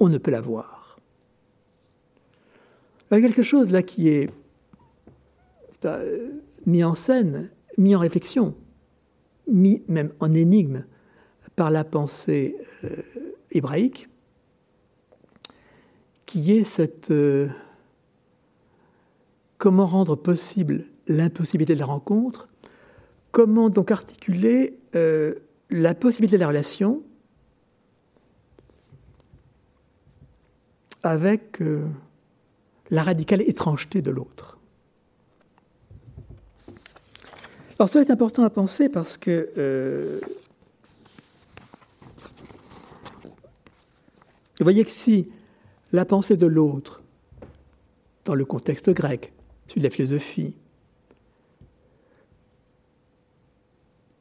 on 0.00 0.08
ne 0.08 0.18
peut 0.18 0.30
la 0.30 0.40
voir. 0.40 0.98
Il 3.10 3.14
y 3.14 3.18
a 3.18 3.20
quelque 3.20 3.42
chose 3.42 3.70
là 3.70 3.82
qui 3.82 4.08
est, 4.08 4.30
mis 6.66 6.84
en 6.84 6.94
scène, 6.94 7.50
mis 7.78 7.94
en 7.94 7.98
réflexion 7.98 8.54
mis 9.46 9.82
même 9.88 10.12
en 10.20 10.34
énigme 10.34 10.84
par 11.56 11.70
la 11.70 11.84
pensée 11.84 12.56
euh, 12.84 12.96
hébraïque, 13.50 14.08
qui 16.26 16.52
est 16.52 16.64
cette... 16.64 17.10
Euh, 17.10 17.48
comment 19.58 19.86
rendre 19.86 20.16
possible 20.16 20.86
l'impossibilité 21.06 21.74
de 21.74 21.80
la 21.80 21.86
rencontre 21.86 22.48
Comment 23.30 23.70
donc 23.70 23.90
articuler 23.90 24.78
euh, 24.94 25.34
la 25.70 25.94
possibilité 25.94 26.36
de 26.36 26.40
la 26.40 26.48
relation 26.48 27.02
avec 31.02 31.62
la 32.90 33.02
radicale 33.02 33.42
étrangeté 33.42 34.00
de 34.00 34.10
l'autre 34.10 34.58
Alors 37.78 37.88
cela 37.88 38.04
est 38.04 38.10
important 38.10 38.44
à 38.44 38.50
penser 38.50 38.88
parce 38.88 39.16
que 39.16 39.50
euh, 39.58 40.20
vous 44.58 44.64
voyez 44.64 44.84
que 44.84 44.90
si 44.90 45.28
la 45.92 46.04
pensée 46.04 46.36
de 46.36 46.46
l'autre, 46.46 47.02
dans 48.24 48.34
le 48.34 48.44
contexte 48.44 48.90
grec, 48.90 49.32
celui 49.66 49.80
de 49.80 49.86
la 49.86 49.90
philosophie, 49.90 50.56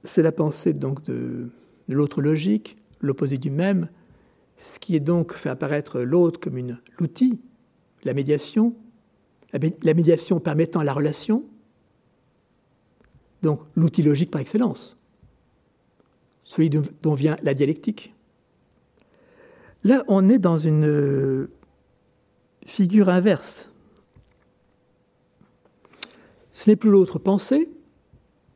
c'est 0.03 0.23
la 0.23 0.31
pensée 0.31 0.73
donc 0.73 1.03
de, 1.03 1.49
l'autre 1.87 2.21
logique, 2.21 2.77
l'opposé 3.01 3.37
du 3.37 3.51
même, 3.51 3.89
ce 4.57 4.79
qui 4.79 4.95
est 4.95 4.99
donc 4.99 5.33
fait 5.33 5.49
apparaître 5.49 5.99
l'autre 5.99 6.39
comme 6.39 6.57
une 6.57 6.79
l'outil, 6.97 7.39
la 8.03 8.15
médiation, 8.15 8.75
la 9.51 9.93
médiation 9.93 10.39
permettant 10.39 10.81
la 10.81 10.93
relation, 10.93 11.43
donc 13.43 13.61
l'outil 13.75 14.01
logique 14.01 14.31
par 14.31 14.41
excellence, 14.41 14.97
celui 16.45 16.69
dont 16.69 17.13
vient 17.13 17.37
la 17.43 17.53
dialectique. 17.53 18.15
Là, 19.83 20.03
on 20.07 20.29
est 20.29 20.39
dans 20.39 20.57
une 20.57 20.85
euh, 20.85 21.49
figure 22.65 23.09
inverse. 23.09 23.69
Ce 26.53 26.69
n'est 26.69 26.77
plus 26.77 26.89
l'autre 26.89 27.19
pensée, 27.19 27.69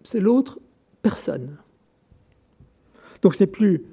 c'est 0.03 0.21
l'autre 0.21 0.59
personne. 1.01 1.57
Donc 3.21 3.35
ce 3.35 3.43
n'est 3.43 3.47
plus 3.47 3.83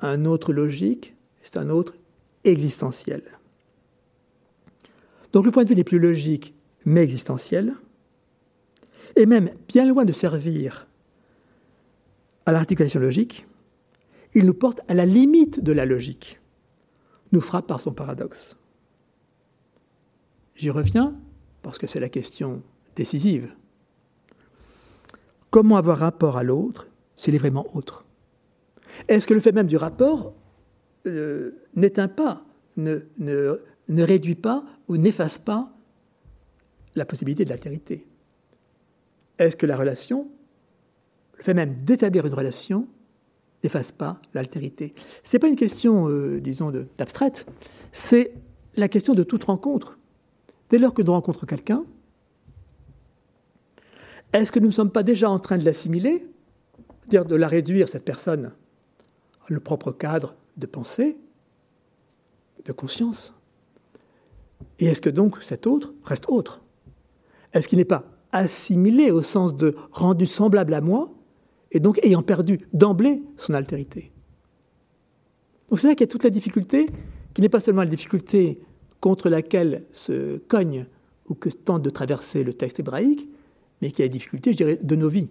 un 0.00 0.26
autre 0.26 0.52
logique, 0.52 1.14
c'est 1.42 1.56
un 1.56 1.70
autre 1.70 1.94
existentiel. 2.44 3.22
Donc 5.32 5.46
le 5.46 5.50
point 5.50 5.64
de 5.64 5.70
vue 5.70 5.76
n'est 5.76 5.84
plus 5.84 5.98
logique, 5.98 6.54
mais 6.84 7.02
existentiel, 7.02 7.74
et 9.18 9.26
même 9.26 9.50
bien 9.66 9.84
loin 9.84 10.04
de 10.04 10.12
servir 10.12 10.86
à 12.46 12.52
l'articulation 12.52 13.00
logique, 13.00 13.46
il 14.32 14.46
nous 14.46 14.54
porte 14.54 14.80
à 14.86 14.94
la 14.94 15.04
limite 15.04 15.60
de 15.60 15.72
la 15.72 15.84
logique, 15.84 16.40
nous 17.32 17.40
frappe 17.40 17.66
par 17.66 17.80
son 17.80 17.92
paradoxe. 17.92 18.56
J'y 20.54 20.70
reviens 20.70 21.16
parce 21.62 21.78
que 21.78 21.88
c'est 21.88 21.98
la 21.98 22.08
question 22.08 22.62
décisive. 22.94 23.52
Comment 25.50 25.76
avoir 25.76 25.98
rapport 25.98 26.36
à 26.36 26.44
l'autre 26.44 26.86
s'il 27.16 27.34
est 27.34 27.38
vraiment 27.38 27.66
autre? 27.74 28.04
Est-ce 29.08 29.26
que 29.26 29.34
le 29.34 29.40
fait 29.40 29.52
même 29.52 29.66
du 29.66 29.76
rapport 29.76 30.32
euh, 31.06 31.52
n'éteint 31.74 32.08
pas, 32.08 32.44
ne, 32.76 33.00
ne, 33.18 34.02
réduit 34.02 34.36
pas 34.36 34.64
ou 34.86 34.96
n'efface 34.96 35.38
pas 35.38 35.72
la 36.94 37.04
possibilité 37.04 37.44
de 37.44 37.50
l'altérité? 37.50 38.07
Est-ce 39.38 39.56
que 39.56 39.66
la 39.66 39.76
relation, 39.76 40.28
le 41.36 41.44
fait 41.44 41.54
même 41.54 41.76
d'établir 41.82 42.26
une 42.26 42.34
relation, 42.34 42.88
n'efface 43.62 43.92
pas 43.92 44.20
l'altérité? 44.34 44.94
Ce 45.24 45.34
n'est 45.34 45.40
pas 45.40 45.48
une 45.48 45.56
question, 45.56 46.08
euh, 46.08 46.40
disons, 46.40 46.72
d'abstraite, 46.98 47.46
c'est 47.92 48.32
la 48.76 48.88
question 48.88 49.14
de 49.14 49.22
toute 49.22 49.44
rencontre. 49.44 49.98
Dès 50.70 50.78
lors 50.78 50.92
que 50.92 51.02
nous 51.02 51.12
rencontrons 51.12 51.46
quelqu'un, 51.46 51.84
est-ce 54.32 54.52
que 54.52 54.58
nous 54.58 54.66
ne 54.66 54.72
sommes 54.72 54.90
pas 54.90 55.02
déjà 55.02 55.30
en 55.30 55.38
train 55.38 55.56
de 55.56 55.64
l'assimiler, 55.64 56.26
dire 57.08 57.24
de 57.24 57.34
la 57.34 57.48
réduire, 57.48 57.88
cette 57.88 58.04
personne, 58.04 58.52
à 59.48 59.52
le 59.52 59.60
propre 59.60 59.92
cadre 59.92 60.34
de 60.56 60.66
pensée, 60.66 61.16
de 62.64 62.72
conscience? 62.72 63.32
Et 64.78 64.86
est-ce 64.86 65.00
que 65.00 65.10
donc 65.10 65.42
cet 65.42 65.66
autre 65.66 65.94
reste 66.04 66.26
autre? 66.28 66.60
Est-ce 67.52 67.68
qu'il 67.68 67.78
n'est 67.78 67.84
pas 67.84 68.04
assimilé 68.32 69.10
au 69.10 69.22
sens 69.22 69.56
de 69.56 69.74
rendu 69.92 70.26
semblable 70.26 70.74
à 70.74 70.80
moi, 70.80 71.10
et 71.70 71.80
donc 71.80 71.98
ayant 72.04 72.22
perdu 72.22 72.60
d'emblée 72.72 73.22
son 73.36 73.54
altérité. 73.54 74.12
Donc 75.70 75.80
c'est 75.80 75.86
là 75.86 75.94
qu'il 75.94 76.02
y 76.02 76.08
a 76.08 76.12
toute 76.12 76.24
la 76.24 76.30
difficulté, 76.30 76.86
qui 77.34 77.42
n'est 77.42 77.48
pas 77.48 77.60
seulement 77.60 77.82
la 77.82 77.90
difficulté 77.90 78.60
contre 79.00 79.28
laquelle 79.28 79.84
se 79.92 80.38
cogne 80.38 80.86
ou 81.28 81.34
que 81.34 81.50
tente 81.50 81.82
de 81.82 81.90
traverser 81.90 82.42
le 82.42 82.54
texte 82.54 82.80
hébraïque, 82.80 83.28
mais 83.80 83.92
qui 83.92 84.02
a 84.02 84.06
des 84.06 84.10
difficultés, 84.10 84.52
je 84.52 84.56
dirais, 84.56 84.78
de 84.82 84.96
nos 84.96 85.08
vies. 85.08 85.30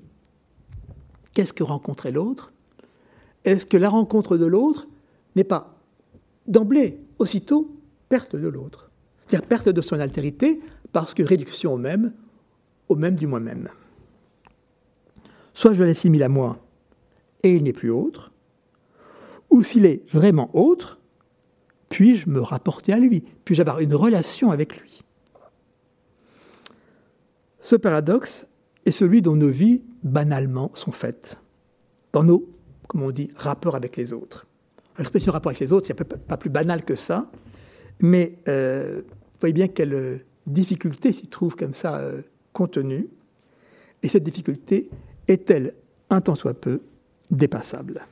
Qu'est-ce 1.33 1.53
que 1.53 1.63
rencontrer 1.63 2.11
l'autre? 2.11 2.53
Est-ce 3.45 3.65
que 3.65 3.77
la 3.77 3.89
rencontre 3.89 4.37
de 4.37 4.45
l'autre 4.45 4.87
n'est 5.35 5.43
pas 5.43 5.79
d'emblée, 6.47 6.99
aussitôt, 7.19 7.75
perte 8.09 8.35
de 8.35 8.47
l'autre? 8.47 8.91
C'est-à-dire 9.25 9.47
perte 9.47 9.69
de 9.69 9.81
son 9.81 9.99
altérité 9.99 10.61
parce 10.93 11.13
que 11.13 11.23
réduction 11.23 11.73
au 11.73 11.77
même, 11.77 12.13
au 12.89 12.95
même 12.95 13.15
du 13.15 13.27
moi-même. 13.27 13.69
Soit 15.53 15.73
je 15.73 15.83
l'assimile 15.83 16.23
à 16.23 16.29
moi 16.29 16.57
et 17.43 17.55
il 17.55 17.63
n'est 17.63 17.73
plus 17.73 17.91
autre, 17.91 18.31
ou 19.49 19.63
s'il 19.63 19.85
est 19.85 20.03
vraiment 20.11 20.49
autre, 20.53 20.99
puis-je 21.89 22.29
me 22.29 22.41
rapporter 22.41 22.93
à 22.93 22.99
lui 22.99 23.23
Puis-je 23.45 23.61
avoir 23.61 23.79
une 23.79 23.95
relation 23.95 24.51
avec 24.51 24.77
lui 24.77 25.01
ce 27.67 27.75
paradoxe 27.75 28.47
est 28.85 28.91
celui 28.91 29.21
dont 29.21 29.35
nos 29.35 29.49
vies, 29.49 29.81
banalement, 30.01 30.71
sont 30.73 30.93
faites, 30.93 31.37
dans 32.13 32.23
nos, 32.23 32.47
comme 32.87 33.03
on 33.03 33.11
dit, 33.11 33.29
rapports 33.35 33.75
avec 33.75 33.97
les 33.97 34.13
autres. 34.13 34.47
L'expression 34.97 35.33
rapport 35.33 35.49
avec 35.49 35.59
les 35.59 35.73
autres, 35.73 35.89
il 35.89 35.93
n'y 35.93 35.99
a 35.99 36.05
pas 36.05 36.37
plus 36.37 36.49
banal 36.49 36.85
que 36.85 36.95
ça, 36.95 37.29
mais 37.99 38.37
euh, 38.47 39.01
vous 39.01 39.39
voyez 39.41 39.51
bien 39.51 39.67
quelle 39.67 40.21
difficulté 40.45 41.11
s'y 41.11 41.27
trouve 41.27 41.57
comme 41.57 41.73
ça 41.73 41.97
euh, 41.97 42.21
et 44.03 44.07
cette 44.07 44.23
difficulté 44.23 44.89
est-elle, 45.27 45.73
un 46.09 46.21
tant 46.21 46.35
soit 46.35 46.53
peu, 46.53 46.81
dépassable? 47.29 48.05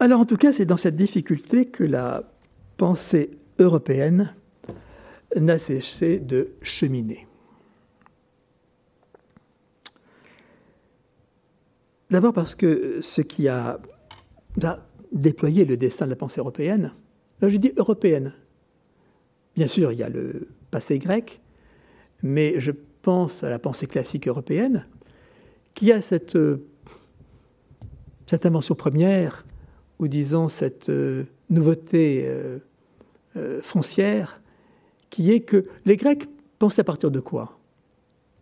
Alors 0.00 0.20
en 0.20 0.24
tout 0.26 0.36
cas, 0.36 0.52
c'est 0.52 0.66
dans 0.66 0.76
cette 0.76 0.96
difficulté 0.96 1.66
que 1.66 1.84
la 1.84 2.24
pensée 2.76 3.30
européenne 3.58 4.34
n'a 5.36 5.58
cessé 5.58 6.18
de 6.18 6.50
cheminer. 6.62 7.26
D'abord 12.10 12.34
parce 12.34 12.54
que 12.54 13.00
ce 13.00 13.22
qui 13.22 13.48
a, 13.48 13.80
déployé 15.12 15.64
le 15.64 15.76
destin 15.76 16.04
de 16.04 16.10
la 16.10 16.16
pensée 16.16 16.40
européenne, 16.40 16.92
là 17.40 17.48
je 17.48 17.56
dis 17.56 17.72
européenne, 17.76 18.34
bien 19.56 19.66
sûr 19.66 19.92
il 19.92 19.98
y 19.98 20.02
a 20.02 20.08
le 20.08 20.48
passé 20.70 20.98
grec, 20.98 21.40
mais 22.22 22.60
je 22.60 22.72
pense 23.02 23.42
à 23.42 23.50
la 23.50 23.58
pensée 23.58 23.86
classique 23.86 24.28
européenne, 24.28 24.86
qui 25.74 25.92
a 25.92 26.00
cette, 26.00 26.38
cette 28.26 28.46
invention 28.46 28.74
première, 28.74 29.44
ou 29.98 30.08
disons 30.08 30.48
cette 30.48 30.88
euh, 30.88 31.24
nouveauté 31.50 32.24
euh, 32.26 32.58
euh, 33.36 33.62
foncière, 33.62 34.40
qui 35.10 35.30
est 35.30 35.40
que 35.40 35.66
les 35.84 35.96
Grecs 35.96 36.28
pensaient 36.58 36.80
à 36.80 36.84
partir 36.84 37.10
de 37.10 37.20
quoi? 37.20 37.58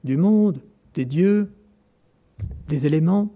Du 0.05 0.17
monde, 0.17 0.61
des 0.95 1.05
dieux, 1.05 1.51
des 2.69 2.87
éléments, 2.87 3.31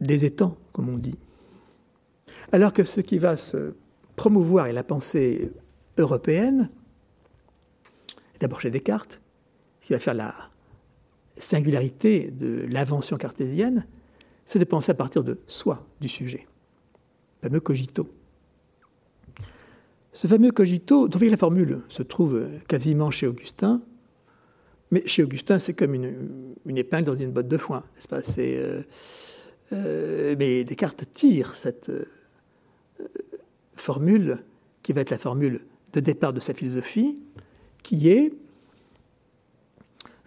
des 0.00 0.24
étangs, 0.24 0.56
comme 0.72 0.88
on 0.88 0.98
dit. 0.98 1.18
Alors 2.52 2.72
que 2.72 2.84
ce 2.84 3.00
qui 3.00 3.18
va 3.18 3.36
se 3.36 3.74
promouvoir 4.16 4.66
est 4.66 4.72
la 4.72 4.82
pensée 4.82 5.52
européenne, 5.98 6.68
d'abord 8.40 8.60
chez 8.60 8.70
Descartes, 8.70 9.20
qui 9.80 9.92
va 9.92 9.98
faire 9.98 10.14
la 10.14 10.34
singularité 11.36 12.30
de 12.30 12.66
l'invention 12.68 13.16
cartésienne, 13.16 13.86
c'est 14.46 14.58
de 14.58 14.64
penser 14.64 14.90
à 14.90 14.94
partir 14.94 15.22
de 15.22 15.38
soi, 15.46 15.86
du 16.00 16.08
sujet, 16.08 16.46
le 17.42 17.48
fameux 17.48 17.60
cogito. 17.60 18.08
Ce 20.12 20.26
fameux 20.26 20.50
cogito, 20.50 21.08
dont 21.08 21.20
la 21.20 21.36
formule 21.36 21.82
se 21.88 22.02
trouve 22.02 22.48
quasiment 22.66 23.12
chez 23.12 23.28
Augustin, 23.28 23.80
mais 24.90 25.06
chez 25.06 25.22
Augustin, 25.22 25.60
c'est 25.60 25.74
comme 25.74 25.94
une, 25.94 26.76
épingle 26.76 27.06
dans 27.06 27.14
une 27.14 27.30
botte 27.30 27.46
de 27.46 27.56
foin, 27.56 27.84
n'est-ce 27.94 28.08
pas? 28.08 28.22
Euh, 28.38 28.82
euh, 29.72 30.34
Mais 30.36 30.64
Descartes 30.64 31.04
tire 31.12 31.54
cette 31.54 31.90
euh, 31.90 32.04
formule, 33.82 34.44
qui 34.82 34.92
va 34.92 35.00
être 35.00 35.10
la 35.10 35.18
formule 35.18 35.66
de 35.92 36.00
départ 36.00 36.32
de 36.32 36.40
sa 36.40 36.54
philosophie, 36.54 37.18
qui 37.82 38.08
est 38.08 38.32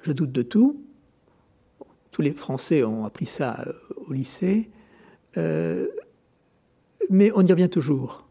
je 0.02 0.12
doute 0.12 0.32
de 0.32 0.42
tout. 0.42 0.84
Tous 2.12 2.22
les 2.22 2.34
Français 2.34 2.84
ont 2.84 3.06
appris 3.06 3.26
ça 3.26 3.66
au 4.08 4.14
lycée, 4.14 4.70
mais 5.38 7.32
on 7.34 7.46
y 7.46 7.52
revient 7.52 7.70
toujours 7.70 8.24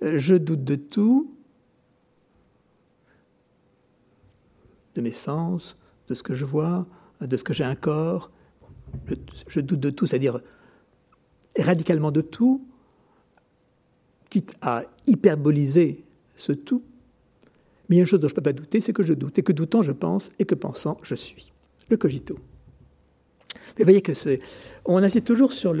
je 0.00 0.34
doute 0.34 0.64
de 0.64 0.76
tout, 0.76 1.34
de 4.94 5.00
mes 5.00 5.12
sens, 5.12 5.76
de 6.08 6.14
ce 6.14 6.22
que 6.22 6.34
je 6.34 6.44
vois, 6.44 6.86
de 7.20 7.36
ce 7.36 7.44
que 7.44 7.52
j'ai 7.52 7.64
un 7.64 7.74
corps. 7.74 8.30
Je 9.48 9.60
doute 9.60 9.80
de 9.80 9.90
tout, 9.90 10.06
c'est-à-dire 10.06 10.40
radicalement 11.58 12.10
de 12.10 12.20
tout, 12.20 12.67
quitte 14.30 14.54
à 14.60 14.84
hyperboliser 15.06 16.04
ce 16.36 16.52
tout. 16.52 16.82
Mais 17.88 17.96
il 17.96 17.98
y 17.98 18.00
a 18.00 18.02
une 18.02 18.06
chose 18.06 18.20
dont 18.20 18.28
je 18.28 18.32
ne 18.32 18.36
peux 18.36 18.42
pas 18.42 18.52
douter, 18.52 18.80
c'est 18.80 18.92
que 18.92 19.02
je 19.02 19.14
doute, 19.14 19.38
et 19.38 19.42
que 19.42 19.52
doutant 19.52 19.82
je 19.82 19.92
pense, 19.92 20.30
et 20.38 20.44
que 20.44 20.54
pensant 20.54 20.98
je 21.02 21.14
suis. 21.14 21.52
Le 21.88 21.96
cogito. 21.96 22.34
vous 23.78 23.84
voyez 23.84 24.02
que 24.02 24.14
c'est. 24.14 24.40
On 24.84 24.98
insiste 24.98 25.26
toujours 25.26 25.52
sur 25.52 25.74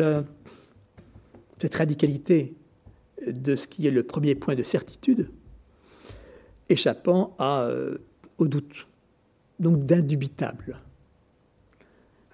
cette 1.58 1.74
radicalité 1.74 2.54
de 3.26 3.56
ce 3.56 3.66
qui 3.66 3.86
est 3.86 3.90
le 3.90 4.02
premier 4.02 4.34
point 4.34 4.54
de 4.54 4.62
certitude, 4.62 5.28
échappant 6.68 7.36
euh, 7.40 7.98
au 8.38 8.48
doute, 8.48 8.86
donc 9.58 9.84
d'indubitable, 9.84 10.80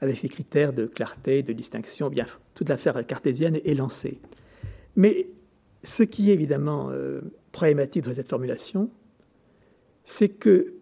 avec 0.01 0.17
ces 0.17 0.29
critères 0.29 0.73
de 0.73 0.87
clarté, 0.87 1.43
de 1.43 1.53
distinction. 1.53 2.11
Bien, 2.11 2.27
toute 2.55 2.69
l'affaire 2.69 3.05
cartésienne 3.07 3.59
est 3.65 3.75
lancée. 3.75 4.21
Mais 4.97 5.27
ce 5.85 6.03
qui 6.03 6.31
est 6.31 6.35
évidemment 6.35 6.91
euh, 6.91 7.21
problématique 7.53 8.05
dans 8.05 8.15
cette 8.15 8.29
formulation, 8.29 8.91
c'est 10.05 10.29
que 10.29 10.75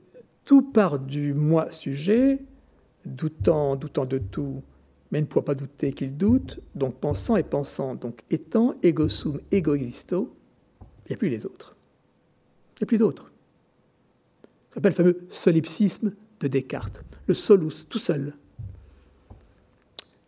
tout 0.45 0.63
part 0.63 0.99
du 0.99 1.35
moi 1.35 1.71
sujet, 1.71 2.39
doutant, 3.05 3.77
doutant 3.77 4.05
de 4.07 4.19
tout, 4.19 4.63
mais 5.11 5.21
ne 5.21 5.27
pouvant 5.27 5.43
pas 5.43 5.55
douter 5.55 5.93
qu'il 5.93 6.17
doute, 6.17 6.61
donc 6.75 6.95
pensant 6.95 7.37
et 7.37 7.43
pensant, 7.43 7.95
donc 7.95 8.23
étant, 8.31 8.75
ego 8.83 9.09
sum, 9.09 9.41
ego 9.51 9.75
existo, 9.75 10.35
il 10.81 11.11
n'y 11.11 11.15
a 11.15 11.17
plus 11.19 11.29
les 11.29 11.47
autres. 11.47 11.77
Il 12.77 12.83
n'y 12.83 12.85
a 12.85 12.87
plus 12.87 12.99
d'autres. 12.99 13.31
Ça 14.71 14.77
s'appelle 14.77 14.93
le 14.93 14.97
fameux 14.97 15.27
solipsisme 15.29 16.15
de 16.41 16.49
Descartes, 16.49 17.05
le 17.27 17.35
solus, 17.35 17.87
tout 17.89 17.99
seul. 17.99 18.35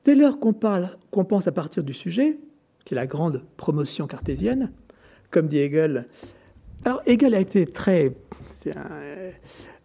Dès 0.04 0.14
lors 0.14 0.38
qu'on 0.38 0.52
parle, 0.52 0.98
qu'on 1.10 1.24
pense 1.24 1.46
à 1.46 1.52
partir 1.52 1.82
du 1.82 1.94
sujet, 1.94 2.38
qui 2.84 2.94
est 2.94 2.96
la 2.96 3.06
grande 3.06 3.42
promotion 3.56 4.06
cartésienne, 4.06 4.72
comme 5.30 5.48
dit 5.48 5.58
Hegel. 5.58 6.08
Alors 6.84 7.02
Hegel 7.06 7.34
a 7.34 7.40
été 7.40 7.66
très, 7.66 8.14
c'est 8.58 8.76
un 8.76 9.30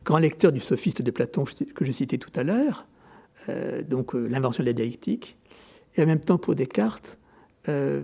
grand 0.04 0.20
lecteur 0.20 0.52
du 0.52 0.60
sophiste 0.60 1.02
de 1.02 1.12
Platon 1.12 1.46
que 1.76 1.86
je 1.86 1.92
citais 1.92 2.18
tout 2.18 2.32
à 2.36 2.44
l'heure, 2.44 2.88
euh, 3.48 3.84
donc 3.84 4.16
euh, 4.16 4.28
l'invention 4.28 4.64
de 4.64 4.68
la 4.68 4.74
dialectique, 4.74 5.38
et 5.96 6.04
en 6.04 6.06
même 6.06 6.20
temps 6.20 6.38
pour 6.38 6.56
Descartes, 6.56 7.20
euh, 7.68 8.04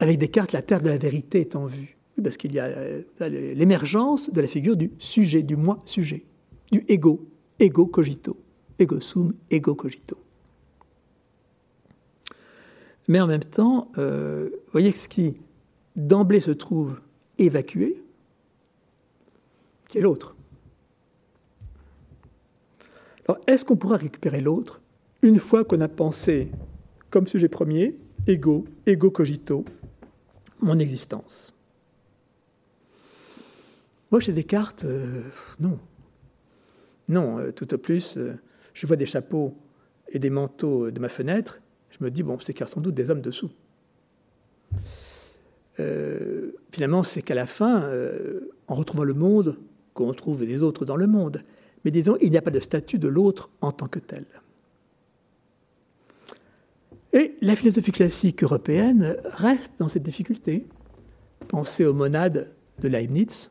avec 0.00 0.18
Descartes, 0.18 0.52
la 0.52 0.62
terre 0.62 0.80
de 0.80 0.88
la 0.88 0.98
vérité 0.98 1.40
est 1.40 1.56
en 1.56 1.66
vue, 1.66 1.96
parce 2.22 2.36
qu'il 2.36 2.52
y 2.52 2.58
a 2.58 2.70
l'émergence 3.20 4.30
de 4.30 4.40
la 4.40 4.48
figure 4.48 4.76
du 4.76 4.92
sujet, 4.98 5.42
du 5.42 5.56
moi 5.56 5.78
sujet, 5.86 6.24
du 6.70 6.84
ego, 6.88 7.28
ego 7.58 7.86
cogito, 7.86 8.36
ego 8.78 9.00
sum, 9.00 9.32
ego 9.50 9.74
cogito. 9.74 10.18
Mais 13.08 13.20
en 13.20 13.26
même 13.26 13.44
temps, 13.44 13.88
vous 13.96 14.50
voyez 14.72 14.92
ce 14.92 15.08
qui 15.08 15.36
d'emblée 15.96 16.40
se 16.40 16.50
trouve 16.50 17.00
évacué, 17.38 18.02
qui 19.88 19.98
est 19.98 20.02
l'autre. 20.02 20.34
Alors, 23.26 23.40
est-ce 23.46 23.64
qu'on 23.64 23.76
pourra 23.76 23.96
récupérer 23.96 24.40
l'autre 24.40 24.80
une 25.22 25.38
fois 25.38 25.64
qu'on 25.64 25.80
a 25.80 25.88
pensé 25.88 26.50
comme 27.10 27.26
sujet 27.26 27.48
premier, 27.48 27.96
ego, 28.26 28.64
ego 28.86 29.10
cogito, 29.10 29.64
mon 30.60 30.78
existence? 30.78 31.54
Moi, 34.10 34.20
chez 34.20 34.32
Descartes, 34.32 34.84
euh, 34.84 35.22
non. 35.58 35.78
Non, 37.08 37.38
euh, 37.38 37.50
tout 37.50 37.72
au 37.72 37.78
plus, 37.78 38.18
euh, 38.18 38.34
je 38.74 38.86
vois 38.86 38.96
des 38.96 39.06
chapeaux 39.06 39.54
et 40.08 40.18
des 40.18 40.28
manteaux 40.28 40.90
de 40.90 41.00
ma 41.00 41.08
fenêtre, 41.08 41.61
je 41.98 42.04
me 42.04 42.10
dis, 42.10 42.22
bon, 42.22 42.38
c'est 42.40 42.52
qu'il 42.52 42.62
y 42.62 42.64
a 42.64 42.66
sans 42.66 42.80
doute 42.80 42.94
des 42.94 43.10
hommes 43.10 43.20
dessous. 43.20 43.50
finalement, 46.70 47.02
c'est 47.02 47.22
qu'à 47.22 47.34
la 47.34 47.46
fin, 47.46 47.88
en 48.68 48.74
retrouvant 48.74 49.04
le 49.04 49.14
monde, 49.14 49.58
qu'on 49.94 50.06
retrouve 50.06 50.46
des 50.46 50.62
autres 50.62 50.84
dans 50.84 50.96
le 50.96 51.06
monde. 51.06 51.42
Mais 51.84 51.90
disons, 51.90 52.16
il 52.20 52.30
n'y 52.30 52.36
a 52.36 52.42
pas 52.42 52.50
de 52.50 52.60
statut 52.60 52.98
de 52.98 53.08
l'autre 53.08 53.50
en 53.60 53.72
tant 53.72 53.88
que 53.88 53.98
tel. 53.98 54.24
Et 57.12 57.36
la 57.42 57.56
philosophie 57.56 57.92
classique 57.92 58.42
européenne 58.42 59.16
reste 59.24 59.72
dans 59.78 59.88
cette 59.88 60.02
difficulté. 60.02 60.66
Pensez 61.48 61.84
aux 61.84 61.92
monades 61.92 62.54
de 62.80 62.88
Leibniz. 62.88 63.50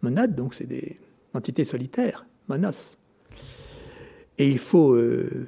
Monades, 0.00 0.34
donc, 0.34 0.54
c'est 0.54 0.66
des 0.66 0.98
entités 1.34 1.64
solitaires, 1.64 2.26
monos. 2.48 2.96
Et 4.38 4.48
il 4.48 4.58
faut, 4.58 4.94
euh, 4.94 5.46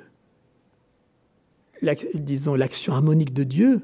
disons, 2.14 2.54
l'action 2.54 2.92
harmonique 2.92 3.32
de 3.32 3.44
Dieu 3.44 3.80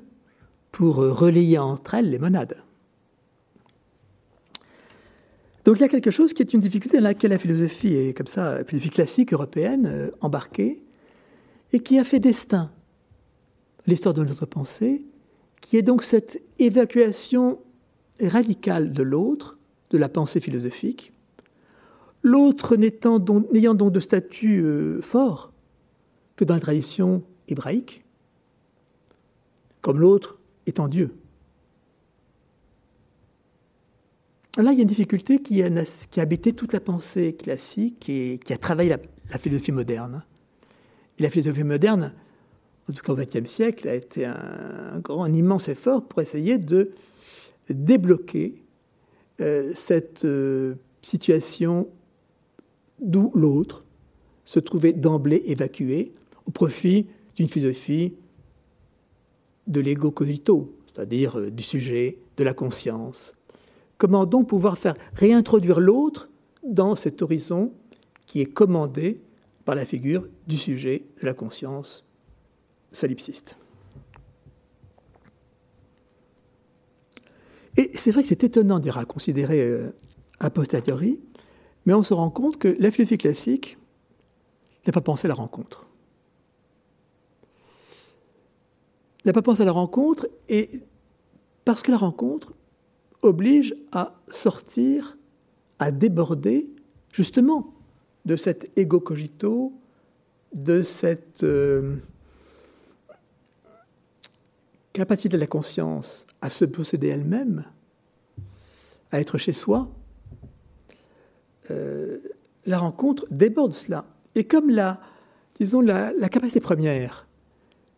pour 0.72 0.96
relayer 0.96 1.58
entre 1.58 1.94
elles 1.94 2.10
les 2.10 2.18
monades. 2.18 2.56
Donc 5.64 5.78
il 5.78 5.80
y 5.80 5.84
a 5.84 5.88
quelque 5.88 6.10
chose 6.10 6.34
qui 6.34 6.42
est 6.42 6.52
une 6.52 6.60
difficulté 6.60 6.98
dans 6.98 7.04
laquelle 7.04 7.30
la 7.30 7.38
philosophie 7.38 7.94
est 7.94 8.16
comme 8.16 8.26
ça, 8.26 8.58
la 8.58 8.64
philosophie 8.64 8.90
classique 8.90 9.32
européenne, 9.32 9.86
euh, 9.86 10.10
embarquée, 10.20 10.82
et 11.72 11.80
qui 11.80 11.98
a 11.98 12.04
fait 12.04 12.20
destin 12.20 12.70
l'histoire 13.86 14.14
de 14.14 14.24
notre 14.24 14.46
pensée, 14.46 15.02
qui 15.60 15.76
est 15.76 15.82
donc 15.82 16.02
cette 16.02 16.42
évacuation 16.58 17.58
radicale 18.20 18.92
de 18.92 19.02
l'autre, 19.02 19.58
de 19.90 19.98
la 19.98 20.08
pensée 20.08 20.40
philosophique, 20.40 21.14
l'autre 22.22 22.76
n'ayant 22.76 23.18
donc, 23.18 23.50
donc, 23.76 23.92
de 23.92 24.00
statut 24.00 24.62
euh, 24.62 25.00
fort 25.00 25.52
que 26.36 26.44
dans 26.44 26.54
la 26.54 26.60
tradition 26.60 27.22
hébraïque, 27.48 28.04
comme 29.80 30.00
l'autre 30.00 30.38
étant 30.66 30.88
Dieu. 30.88 31.14
Là, 34.56 34.70
il 34.70 34.76
y 34.76 34.78
a 34.78 34.82
une 34.82 34.88
difficulté 34.88 35.40
qui 35.40 35.62
a, 35.62 35.70
habité 36.16 36.52
toute 36.52 36.72
la 36.72 36.80
pensée 36.80 37.34
classique 37.34 38.08
et 38.08 38.38
qui 38.38 38.52
a 38.52 38.56
travaillé 38.56 38.88
la, 38.88 39.38
philosophie 39.38 39.72
moderne. 39.72 40.22
Et 41.18 41.24
la 41.24 41.30
philosophie 41.30 41.64
moderne, 41.64 42.12
en 42.88 42.92
tout 42.92 43.02
cas 43.02 43.12
au 43.12 43.16
XXe 43.16 43.50
siècle, 43.50 43.88
a 43.88 43.94
été 43.94 44.24
un, 44.24 45.00
grand, 45.00 45.26
immense 45.26 45.68
effort 45.68 46.06
pour 46.06 46.22
essayer 46.22 46.58
de 46.58 46.92
débloquer 47.68 48.62
euh, 49.40 49.72
cette 49.74 50.24
euh, 50.24 50.76
situation 51.02 51.88
d'où 53.00 53.32
l'autre 53.34 53.84
se 54.44 54.60
trouvait 54.60 54.92
d'emblée 54.92 55.42
évacué 55.46 56.12
au 56.46 56.52
profit 56.52 57.06
d'une 57.36 57.48
philosophie 57.48 58.14
de 59.66 59.80
l'ego 59.80 60.10
cogito, 60.10 60.76
c'est-à-dire 60.86 61.38
euh, 61.38 61.50
du 61.50 61.62
sujet, 61.62 62.18
de 62.36 62.44
la 62.44 62.54
conscience, 62.54 63.32
Comment 63.96 64.26
donc 64.26 64.48
pouvoir 64.48 64.76
faire 64.76 64.94
réintroduire 65.14 65.80
l'autre 65.80 66.28
dans 66.62 66.96
cet 66.96 67.22
horizon 67.22 67.72
qui 68.26 68.40
est 68.40 68.46
commandé 68.46 69.20
par 69.64 69.74
la 69.74 69.84
figure 69.84 70.26
du 70.46 70.58
sujet 70.58 71.04
de 71.20 71.26
la 71.26 71.34
conscience 71.34 72.04
solipsiste? 72.92 73.56
Et 77.76 77.90
c'est 77.94 78.10
vrai 78.10 78.22
que 78.22 78.28
c'est 78.28 78.44
étonnant 78.44 78.78
de 78.78 78.90
à 78.90 79.04
considérer 79.04 79.60
euh, 79.60 79.90
a 80.38 80.50
posteriori, 80.50 81.20
mais 81.86 81.94
on 81.94 82.02
se 82.02 82.14
rend 82.14 82.30
compte 82.30 82.56
que 82.56 82.76
la 82.78 82.90
philosophie 82.90 83.18
classique 83.18 83.78
n'a 84.86 84.92
pas 84.92 85.00
pensé 85.00 85.26
à 85.26 85.28
la 85.28 85.34
rencontre. 85.34 85.86
N'a 89.24 89.32
pas 89.32 89.42
pensé 89.42 89.62
à 89.62 89.64
la 89.64 89.72
rencontre, 89.72 90.28
et 90.48 90.70
parce 91.64 91.82
que 91.82 91.90
la 91.90 91.96
rencontre, 91.96 92.52
oblige 93.22 93.74
à 93.92 94.14
sortir, 94.28 95.16
à 95.78 95.90
déborder 95.90 96.68
justement 97.12 97.72
de 98.26 98.36
cet 98.36 98.76
ego 98.78 99.00
cogito, 99.00 99.72
de 100.52 100.82
cette 100.82 101.42
euh, 101.42 101.96
capacité 104.92 105.36
de 105.36 105.40
la 105.40 105.46
conscience 105.46 106.26
à 106.40 106.50
se 106.50 106.64
posséder 106.64 107.08
elle-même, 107.08 107.64
à 109.10 109.20
être 109.20 109.38
chez 109.38 109.52
soi. 109.52 109.88
Euh, 111.70 112.18
la 112.66 112.78
rencontre 112.78 113.26
déborde 113.30 113.72
cela. 113.72 114.04
Et 114.34 114.44
comme 114.44 114.70
la, 114.70 115.00
disons, 115.58 115.80
la, 115.80 116.12
la 116.12 116.28
capacité 116.28 116.60
première 116.60 117.26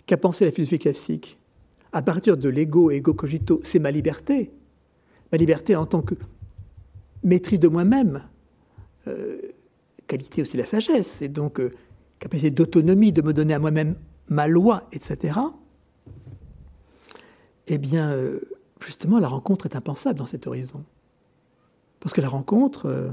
qu'a 0.06 0.16
pensé 0.16 0.44
la 0.44 0.52
philosophie 0.52 0.78
classique, 0.78 1.38
à 1.92 2.02
partir 2.02 2.36
de 2.36 2.48
l'ego, 2.48 2.90
ego 2.90 3.14
cogito, 3.14 3.60
c'est 3.64 3.78
ma 3.78 3.90
liberté, 3.90 4.52
ma 5.32 5.38
liberté 5.38 5.74
en 5.76 5.86
tant 5.86 6.02
que 6.02 6.14
maîtrise 7.22 7.60
de 7.60 7.68
moi-même, 7.68 8.22
euh, 9.08 9.40
qualité 10.06 10.42
aussi 10.42 10.56
de 10.56 10.62
la 10.62 10.66
sagesse, 10.66 11.22
et 11.22 11.28
donc 11.28 11.58
euh, 11.58 11.74
capacité 12.18 12.50
d'autonomie, 12.50 13.12
de 13.12 13.22
me 13.22 13.32
donner 13.32 13.54
à 13.54 13.58
moi-même 13.58 13.96
ma 14.28 14.46
loi, 14.46 14.88
etc., 14.92 15.38
eh 17.68 17.78
bien, 17.78 18.12
euh, 18.12 18.40
justement, 18.80 19.18
la 19.18 19.26
rencontre 19.26 19.66
est 19.66 19.74
impensable 19.74 20.18
dans 20.18 20.26
cet 20.26 20.46
horizon. 20.46 20.84
Parce 21.98 22.12
que 22.12 22.20
la 22.20 22.28
rencontre, 22.28 23.10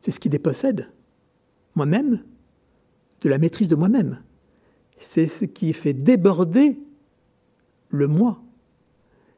c'est 0.00 0.10
ce 0.10 0.18
qui 0.18 0.28
dépossède 0.28 0.88
moi-même 1.76 2.24
de 3.20 3.28
la 3.28 3.38
maîtrise 3.38 3.68
de 3.68 3.76
moi-même. 3.76 4.18
C'est 4.98 5.26
ce 5.26 5.44
qui 5.44 5.72
fait 5.72 5.92
déborder 5.92 6.78
le 7.90 8.06
moi 8.06 8.40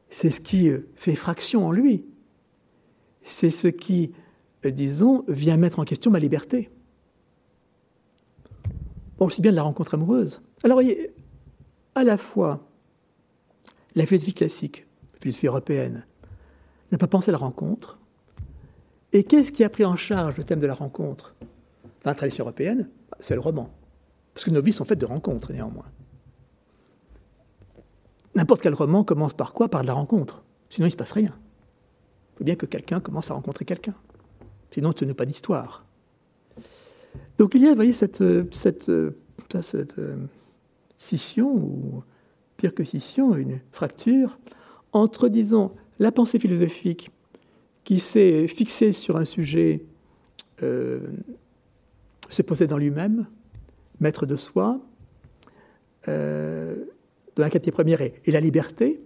c'est 0.09 0.29
ce 0.29 0.41
qui 0.41 0.69
euh, 0.69 0.87
fait 0.95 1.15
fraction 1.15 1.67
en 1.67 1.71
lui. 1.71 2.05
C'est 3.23 3.51
ce 3.51 3.67
qui, 3.67 4.13
euh, 4.65 4.71
disons, 4.71 5.23
vient 5.27 5.57
mettre 5.57 5.79
en 5.79 5.85
question 5.85 6.11
ma 6.11 6.19
liberté. 6.19 6.69
Bon, 9.17 9.25
aussi 9.25 9.41
bien 9.41 9.51
de 9.51 9.55
la 9.55 9.63
rencontre 9.63 9.95
amoureuse. 9.95 10.41
Alors, 10.63 10.75
voyez, 10.75 11.11
à 11.95 12.03
la 12.03 12.17
fois, 12.17 12.67
la 13.95 14.05
philosophie 14.05 14.33
classique, 14.33 14.85
la 15.13 15.19
philosophie 15.19 15.47
européenne, 15.47 16.05
n'a 16.91 16.97
pas 16.97 17.07
pensé 17.07 17.29
à 17.29 17.33
la 17.33 17.37
rencontre. 17.37 17.99
Et 19.11 19.23
qu'est-ce 19.23 19.51
qui 19.51 19.63
a 19.63 19.69
pris 19.69 19.85
en 19.85 19.95
charge 19.95 20.37
le 20.37 20.43
thème 20.43 20.59
de 20.59 20.67
la 20.67 20.73
rencontre 20.73 21.35
dans 22.03 22.11
la 22.11 22.15
tradition 22.15 22.43
européenne? 22.43 22.89
C'est 23.19 23.33
le 23.33 23.41
roman. 23.41 23.69
Parce 24.37 24.45
que 24.45 24.51
nos 24.51 24.61
vies 24.61 24.71
sont 24.71 24.85
faites 24.85 24.99
de 24.99 25.05
rencontres, 25.07 25.51
néanmoins. 25.51 25.87
N'importe 28.35 28.61
quel 28.61 28.75
roman 28.75 29.03
commence 29.03 29.33
par 29.33 29.51
quoi? 29.51 29.67
Par 29.67 29.81
de 29.81 29.87
la 29.87 29.93
rencontre. 29.93 30.43
Sinon, 30.69 30.85
il 30.85 30.89
ne 30.89 30.91
se 30.91 30.95
passe 30.95 31.11
rien. 31.11 31.33
Il 31.33 32.37
faut 32.37 32.43
bien 32.43 32.55
que 32.55 32.67
quelqu'un 32.67 32.99
commence 32.99 33.31
à 33.31 33.33
rencontrer 33.33 33.65
quelqu'un. 33.65 33.95
Sinon, 34.69 34.93
ce 34.95 35.05
n'est 35.05 35.15
pas 35.15 35.25
d'histoire. 35.25 35.87
Donc 37.39 37.55
il 37.55 37.63
y 37.63 37.65
a, 37.65 37.69
vous 37.69 37.75
voyez, 37.77 37.93
cette, 37.93 38.23
cette, 38.53 38.91
cette, 39.61 40.01
scission, 40.99 41.51
ou 41.51 42.03
pire 42.57 42.75
que 42.75 42.83
scission, 42.83 43.33
une 43.33 43.59
fracture, 43.71 44.37
entre, 44.91 45.29
disons, 45.29 45.71
la 45.97 46.11
pensée 46.11 46.37
philosophique 46.37 47.09
qui 47.83 47.99
s'est 47.99 48.47
fixée 48.47 48.91
sur 48.91 49.17
un 49.17 49.25
sujet, 49.25 49.83
euh, 50.61 50.99
se 52.29 52.43
possédant 52.43 52.77
lui-même, 52.77 53.25
maître 53.99 54.25
de 54.25 54.35
soi, 54.35 54.79
euh, 56.07 56.85
dont 57.35 57.43
la 57.43 57.49
capacité 57.49 57.71
première 57.71 58.01
est, 58.01 58.21
la 58.27 58.39
liberté, 58.39 59.01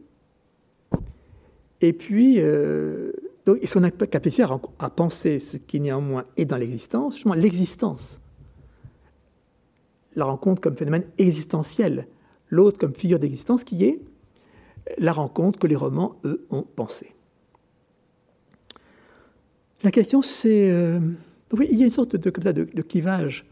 et 1.82 1.94
puis 1.94 2.36
euh, 2.40 3.12
donc, 3.46 3.58
ils 3.62 3.68
sont 3.68 3.82
capacité 3.82 4.44
à, 4.44 4.60
à, 4.80 4.90
penser 4.90 5.40
ce 5.40 5.58
qui 5.58 5.80
néanmoins 5.80 6.26
est 6.38 6.46
dans 6.46 6.58
l'existence, 6.58 7.16
justement 7.16 7.34
l'existence. 7.34 8.22
La 10.16 10.26
rencontre 10.26 10.62
comme 10.62 10.76
phénomène 10.76 11.06
existentiel, 11.18 12.08
l'autre 12.50 12.78
comme 12.78 12.94
figure 12.94 13.18
d'existence 13.18 13.64
qui 13.64 13.86
est 13.86 14.00
la 14.98 15.12
rencontre 15.12 15.60
que 15.60 15.68
les 15.68 15.76
romans, 15.76 16.16
eux, 16.26 16.46
ont 16.50 16.64
pensée. 16.64 17.14
La 19.84 19.92
question, 19.92 20.22
c'est. 20.22 20.72
Euh, 20.72 21.00
oui, 21.54 21.68
il 21.72 21.78
y 21.78 21.82
a 21.82 21.86
une 21.86 21.92
sorte 21.92 22.16
de, 22.16 22.30
de, 22.30 22.82
clivage. 22.82 23.46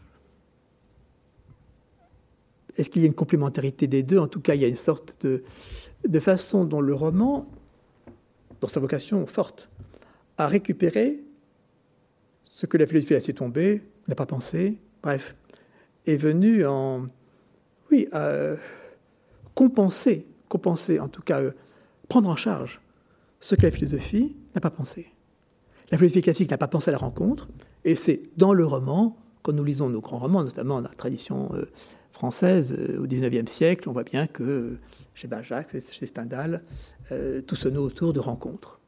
Est-ce 2.76 2.90
qu'il 2.90 3.02
y 3.02 3.04
a 3.04 3.08
une 3.08 3.14
complémentarité 3.14 3.86
des 3.86 4.02
deux? 4.02 4.18
En 4.18 4.28
tout 4.28 4.40
cas, 4.40 4.54
il 4.54 4.60
y 4.60 4.64
a 4.64 4.68
une 4.68 4.76
sorte 4.76 5.24
de, 5.24 6.20
façon 6.20 6.64
dont 6.64 6.80
le 6.80 6.94
roman, 6.94 7.46
dans 8.60 8.68
sa 8.68 8.80
vocation 8.80 9.26
forte, 9.26 9.70
a 10.38 10.46
récupéré 10.46 11.20
ce 12.44 12.66
que 12.66 12.76
la 12.76 12.86
philosophie 12.86 13.14
a 13.14 13.16
laissé 13.16 13.34
tomber, 13.34 13.82
n'a 14.08 14.14
pas 14.14 14.26
pensé, 14.26 14.78
bref, 15.02 15.34
est 16.06 16.16
venu 16.16 16.66
en. 16.66 17.06
Oui, 17.90 18.06
à 18.12 18.54
compenser 19.54 20.26
compenser, 20.50 21.00
en 21.00 21.08
tout 21.08 21.22
cas 21.22 21.40
euh, 21.40 21.52
prendre 22.08 22.28
en 22.28 22.36
charge 22.36 22.82
ce 23.40 23.54
que 23.54 23.62
la 23.62 23.70
philosophie 23.70 24.36
n'a 24.54 24.60
pas 24.60 24.70
pensé. 24.70 25.14
La 25.90 25.96
philosophie 25.96 26.20
classique 26.20 26.50
n'a 26.50 26.58
pas 26.58 26.68
pensé 26.68 26.90
à 26.90 26.92
la 26.92 26.98
rencontre, 26.98 27.48
et 27.84 27.96
c'est 27.96 28.20
dans 28.36 28.52
le 28.52 28.66
roman, 28.66 29.16
quand 29.42 29.54
nous 29.54 29.64
lisons 29.64 29.88
nos 29.88 30.02
grands 30.02 30.18
romans, 30.18 30.44
notamment 30.44 30.82
dans 30.82 30.88
la 30.88 30.94
tradition 30.94 31.50
euh, 31.54 31.70
française 32.20 32.74
euh, 32.78 33.02
au 33.02 33.06
XIXe 33.06 33.50
siècle, 33.50 33.88
on 33.88 33.92
voit 33.92 34.04
bien 34.04 34.26
que 34.26 34.76
chez 35.14 35.26
Bajac, 35.26 35.68
chez 35.72 36.06
Stendhal, 36.06 36.62
tout 37.46 37.56
se 37.56 37.68
noue 37.68 37.82
autour 37.82 38.12
de 38.12 38.20
rencontres. 38.20 38.78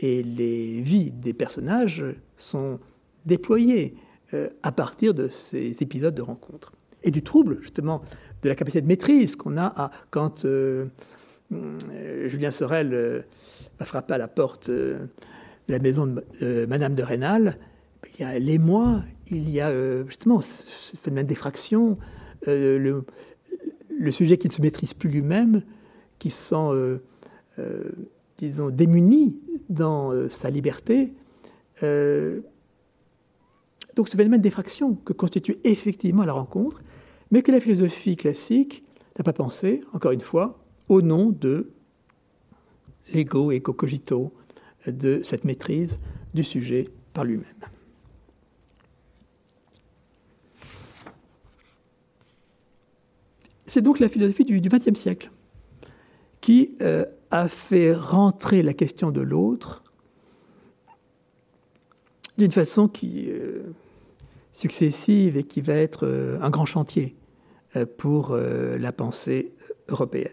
Et 0.00 0.22
les 0.22 0.80
vies 0.80 1.12
des 1.12 1.32
personnages 1.32 2.04
sont 2.36 2.80
déployées 3.24 3.94
à 4.62 4.72
partir 4.72 5.14
de 5.14 5.28
ces 5.28 5.76
épisodes 5.80 6.14
de 6.14 6.20
rencontres. 6.20 6.72
Et 7.04 7.10
du 7.10 7.22
trouble, 7.22 7.58
justement, 7.62 8.02
de 8.42 8.48
la 8.48 8.54
capacité 8.54 8.82
de 8.82 8.86
maîtrise 8.86 9.36
qu'on 9.36 9.56
a 9.56 9.66
à, 9.66 9.90
quand 10.10 10.44
euh, 10.44 10.86
euh, 11.52 12.28
Julien 12.28 12.50
Sorel 12.50 12.92
euh, 12.92 13.22
va 13.78 13.86
frapper 13.86 14.14
à 14.14 14.18
la 14.18 14.28
porte 14.28 14.70
de 14.70 15.08
la 15.68 15.78
maison 15.78 16.06
de 16.06 16.66
Madame 16.66 16.94
de 16.94 17.02
Rênal. 17.02 17.58
Il 18.14 18.20
y 18.20 18.24
a 18.24 18.38
l'émoi, 18.38 19.02
il 19.30 19.50
y 19.50 19.60
a 19.60 19.72
justement 20.04 20.40
ce 20.40 20.96
phénomène 20.96 21.26
d'effraction, 21.26 21.98
le, 22.46 23.04
le, 23.98 24.10
sujet 24.12 24.38
qui 24.38 24.48
ne 24.48 24.52
se 24.52 24.62
maîtrise 24.62 24.94
plus 24.94 25.10
lui-même, 25.10 25.62
qui 26.18 26.30
se 26.30 26.54
sent, 26.54 27.00
disons, 28.36 28.70
démuni 28.70 29.36
dans 29.68 30.12
sa 30.30 30.50
liberté. 30.50 31.12
donc 31.82 32.48
ce 34.08 34.16
phénomène 34.16 34.40
d'effraction 34.40 34.94
que 34.94 35.12
constitue 35.12 35.58
effectivement 35.64 36.24
la 36.24 36.32
rencontre, 36.32 36.80
mais 37.30 37.42
que 37.42 37.52
la 37.52 37.60
philosophie 37.60 38.16
classique 38.16 38.84
n'a 39.18 39.24
pas 39.24 39.32
pensé, 39.32 39.82
encore 39.92 40.12
une 40.12 40.20
fois, 40.20 40.58
au 40.88 41.02
nom 41.02 41.30
de 41.30 41.70
l'ego 43.12 43.50
et 43.50 43.60
cogito, 43.60 44.32
de 44.86 45.20
cette 45.22 45.44
maîtrise 45.44 45.98
du 46.34 46.44
sujet 46.44 46.88
par 47.12 47.24
lui-même. 47.24 47.44
C'est 53.68 53.82
donc 53.82 54.00
la 54.00 54.08
philosophie 54.08 54.46
du 54.46 54.60
XXe 54.60 54.98
siècle 54.98 55.30
qui 56.40 56.74
euh, 56.80 57.04
a 57.30 57.48
fait 57.48 57.92
rentrer 57.92 58.62
la 58.62 58.72
question 58.72 59.10
de 59.10 59.20
l'autre 59.20 59.84
d'une 62.38 62.50
façon 62.50 62.88
qui 62.88 63.26
euh, 63.28 63.74
successive 64.54 65.36
et 65.36 65.44
qui 65.44 65.60
va 65.60 65.74
être 65.74 66.06
euh, 66.06 66.40
un 66.40 66.48
grand 66.48 66.64
chantier 66.64 67.14
pour 67.98 68.34
la 68.34 68.92
pensée 68.92 69.52
européenne. 69.88 70.32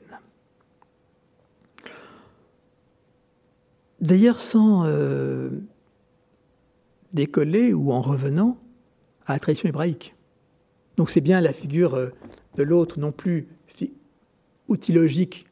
D'ailleurs, 3.99 4.39
sans 4.39 4.89
décoller 7.11 7.73
ou 7.73 7.91
en 7.91 8.01
revenant 8.01 8.57
à 9.25 9.33
la 9.33 9.39
tradition 9.39 9.67
hébraïque. 9.67 10.15
Donc 10.95 11.09
c'est 11.09 11.19
bien 11.19 11.41
la 11.41 11.51
figure 11.51 12.09
de 12.55 12.63
l'autre, 12.63 12.99
non 12.99 13.11
plus 13.11 13.47
outil 14.67 14.93
logique 14.93 15.45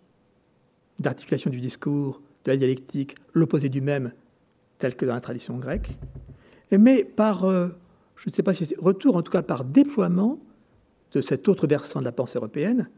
d'articulation 0.99 1.51
du 1.51 1.59
discours, 1.59 2.21
de 2.45 2.51
la 2.51 2.57
dialectique, 2.57 3.15
l'opposé 3.33 3.69
du 3.69 3.79
même, 3.79 4.11
tel 4.79 4.95
que 4.95 5.05
dans 5.05 5.13
la 5.13 5.21
tradition 5.21 5.57
grecque, 5.57 5.97
mais 6.71 7.03
par 7.03 7.45
je 8.23 8.29
ne 8.29 8.33
sais 8.33 8.43
pas 8.43 8.53
si 8.53 8.65
c'est 8.65 8.77
retour, 8.79 9.15
en 9.15 9.21
tout 9.21 9.31
cas 9.31 9.43
par 9.43 9.65
déploiement 9.65 10.39
de 11.11 11.21
cet 11.21 11.47
autre 11.47 11.67
versant 11.67 11.99
de 11.99 12.05
la 12.05 12.11
pensée 12.11 12.37
européenne, 12.37 12.89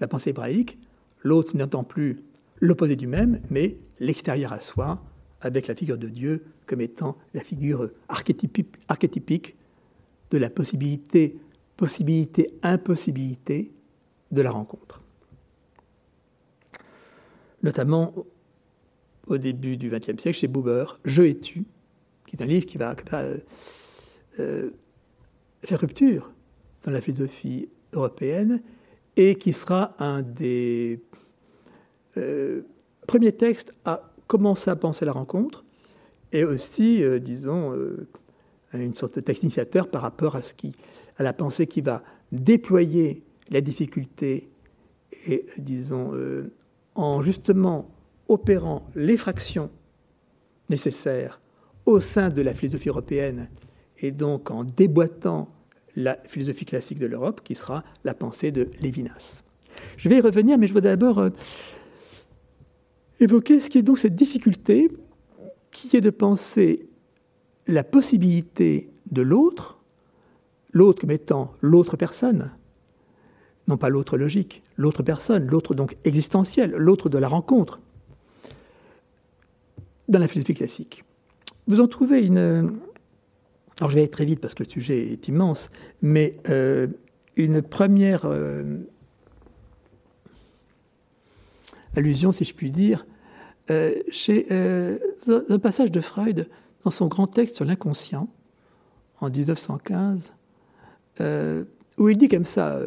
la 0.00 0.06
pensée 0.06 0.30
hébraïque, 0.30 0.78
l'autre 1.22 1.56
n'étant 1.56 1.82
plus 1.82 2.22
l'opposé 2.60 2.94
du 2.94 3.06
même, 3.06 3.40
mais 3.50 3.76
l'extérieur 4.00 4.52
à 4.52 4.60
soi, 4.60 5.02
avec 5.40 5.66
la 5.66 5.74
figure 5.74 5.98
de 5.98 6.08
Dieu 6.08 6.44
comme 6.66 6.80
étant 6.80 7.16
la 7.34 7.42
figure 7.42 7.90
archétypique 8.08 9.56
de 10.30 10.38
la 10.38 10.50
possibilité, 10.50 11.38
possibilité, 11.76 12.52
impossibilité 12.62 13.72
de 14.30 14.42
la 14.42 14.50
rencontre. 14.50 15.02
Notamment 17.62 18.14
au 19.26 19.38
début 19.38 19.76
du 19.76 19.90
XXe 19.90 20.20
siècle, 20.22 20.38
chez 20.38 20.48
Buber, 20.48 20.84
Je 21.04 21.22
et 21.22 21.38
tu, 21.38 21.64
qui 22.26 22.36
est 22.36 22.42
un 22.42 22.46
livre 22.46 22.66
qui 22.66 22.78
va 22.78 22.94
euh, 24.38 24.70
faire 25.60 25.80
rupture 25.80 26.32
dans 26.84 26.92
la 26.92 27.00
philosophie 27.00 27.68
européenne 27.92 28.62
et 29.16 29.34
qui 29.34 29.52
sera 29.52 29.94
un 29.98 30.22
des 30.22 31.00
euh, 32.16 32.62
premiers 33.06 33.32
textes 33.32 33.74
à 33.84 34.12
commencer 34.26 34.70
à 34.70 34.76
penser 34.76 35.04
la 35.04 35.12
rencontre 35.12 35.64
et 36.32 36.44
aussi, 36.44 37.02
euh, 37.02 37.18
disons, 37.18 37.72
une 38.72 38.94
sorte 38.94 39.16
de 39.16 39.20
texte 39.20 39.42
initiateur 39.42 39.88
par 39.88 40.02
rapport 40.02 40.36
à, 40.36 40.42
ce 40.42 40.54
qui, 40.54 40.72
à 41.16 41.22
la 41.22 41.32
pensée 41.32 41.66
qui 41.66 41.80
va 41.80 42.02
déployer 42.32 43.22
la 43.48 43.60
difficulté 43.60 44.48
et, 45.26 45.46
disons, 45.58 46.12
en 46.94 47.22
justement 47.22 47.88
opérant 48.28 48.86
l'effraction 48.94 49.70
nécessaire 50.68 51.40
au 51.84 52.00
sein 52.00 52.28
de 52.28 52.42
la 52.42 52.54
philosophie 52.54 52.88
européenne 52.88 53.48
et 53.98 54.10
donc 54.10 54.50
en 54.50 54.64
déboîtant 54.64 55.48
la 55.94 56.18
philosophie 56.26 56.66
classique 56.66 56.98
de 56.98 57.06
l'Europe, 57.06 57.40
qui 57.42 57.54
sera 57.54 57.82
la 58.04 58.12
pensée 58.12 58.50
de 58.52 58.68
Lévinas. 58.80 59.42
Je 59.96 60.08
vais 60.08 60.18
y 60.18 60.20
revenir, 60.20 60.58
mais 60.58 60.66
je 60.66 60.74
veux 60.74 60.80
d'abord 60.82 61.18
euh, 61.18 61.30
évoquer 63.18 63.60
ce 63.60 63.70
qui 63.70 63.78
est 63.78 63.82
donc 63.82 63.98
cette 63.98 64.14
difficulté, 64.14 64.90
qui 65.70 65.96
est 65.96 66.02
de 66.02 66.10
penser 66.10 66.88
la 67.66 67.84
possibilité 67.84 68.90
de 69.10 69.22
l'autre, 69.22 69.78
l'autre 70.72 71.00
comme 71.00 71.10
étant 71.10 71.52
l'autre 71.60 71.96
personne, 71.96 72.52
non 73.68 73.76
pas 73.76 73.88
l'autre 73.88 74.16
logique, 74.16 74.62
l'autre 74.76 75.02
personne, 75.02 75.46
l'autre 75.46 75.74
donc 75.74 75.96
existentiel, 76.04 76.70
l'autre 76.72 77.08
de 77.08 77.18
la 77.18 77.28
rencontre, 77.28 77.80
dans 80.08 80.18
la 80.18 80.28
philosophie 80.28 80.54
classique. 80.54 81.04
Vous 81.66 81.80
en 81.80 81.88
trouvez 81.88 82.24
une, 82.24 82.78
alors 83.78 83.90
je 83.90 83.96
vais 83.96 84.02
aller 84.02 84.10
très 84.10 84.24
vite 84.24 84.40
parce 84.40 84.54
que 84.54 84.62
le 84.62 84.68
sujet 84.68 85.12
est 85.12 85.26
immense, 85.26 85.70
mais 86.00 86.36
euh, 86.48 86.86
une 87.36 87.60
première 87.60 88.24
euh, 88.24 88.78
allusion, 91.96 92.30
si 92.30 92.44
je 92.44 92.54
puis 92.54 92.70
dire, 92.70 93.04
euh, 93.70 93.94
chez 94.12 94.46
un 94.52 95.58
passage 95.58 95.90
de 95.90 96.00
Freud 96.00 96.48
dans 96.86 96.92
son 96.92 97.08
grand 97.08 97.26
texte 97.26 97.56
sur 97.56 97.64
l'inconscient, 97.64 98.28
en 99.20 99.28
1915, 99.28 100.32
où 101.98 102.08
il 102.08 102.16
dit 102.16 102.28
comme 102.28 102.44
ça, 102.44 102.80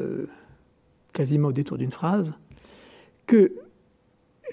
quasiment 1.11 1.49
au 1.49 1.51
détour 1.51 1.77
d'une 1.77 1.91
phrase, 1.91 2.31
que 3.27 3.51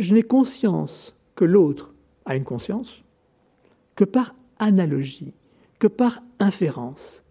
je 0.00 0.14
n'ai 0.14 0.24
conscience 0.24 1.14
que 1.36 1.44
l'autre 1.44 1.94
a 2.24 2.34
une 2.34 2.42
conscience 2.42 3.04
que 3.94 4.02
par 4.02 4.34
analogie 4.58 5.32
que 5.78 5.86
par 5.86 6.22
inférence. 6.40 7.22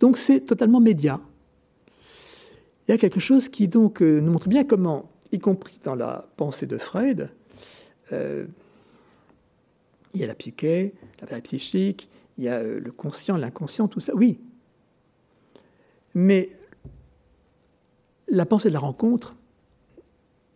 Donc 0.00 0.18
c'est 0.18 0.40
totalement 0.40 0.80
média. 0.80 1.18
Il 2.86 2.90
y 2.90 2.94
a 2.94 2.98
quelque 2.98 3.20
chose 3.20 3.48
qui 3.48 3.68
donc 3.68 4.02
euh, 4.02 4.20
nous 4.20 4.32
montre 4.32 4.48
bien 4.48 4.64
comment, 4.64 5.10
y 5.32 5.38
compris 5.38 5.78
dans 5.84 5.94
la 5.94 6.28
pensée 6.36 6.66
de 6.66 6.76
Freud, 6.76 7.30
euh, 8.12 8.46
il 10.14 10.20
y 10.20 10.24
a 10.24 10.26
la 10.26 10.34
psyché, 10.34 10.94
la 11.30 11.40
psychique, 11.40 12.08
il 12.36 12.44
y 12.44 12.48
a 12.48 12.58
euh, 12.58 12.80
le 12.80 12.92
conscient, 12.92 13.36
l'inconscient, 13.36 13.88
tout 13.88 14.00
ça, 14.00 14.14
oui. 14.14 14.40
Mais 16.14 16.50
la 18.28 18.46
pensée 18.46 18.68
de 18.68 18.74
la 18.74 18.78
rencontre 18.78 19.36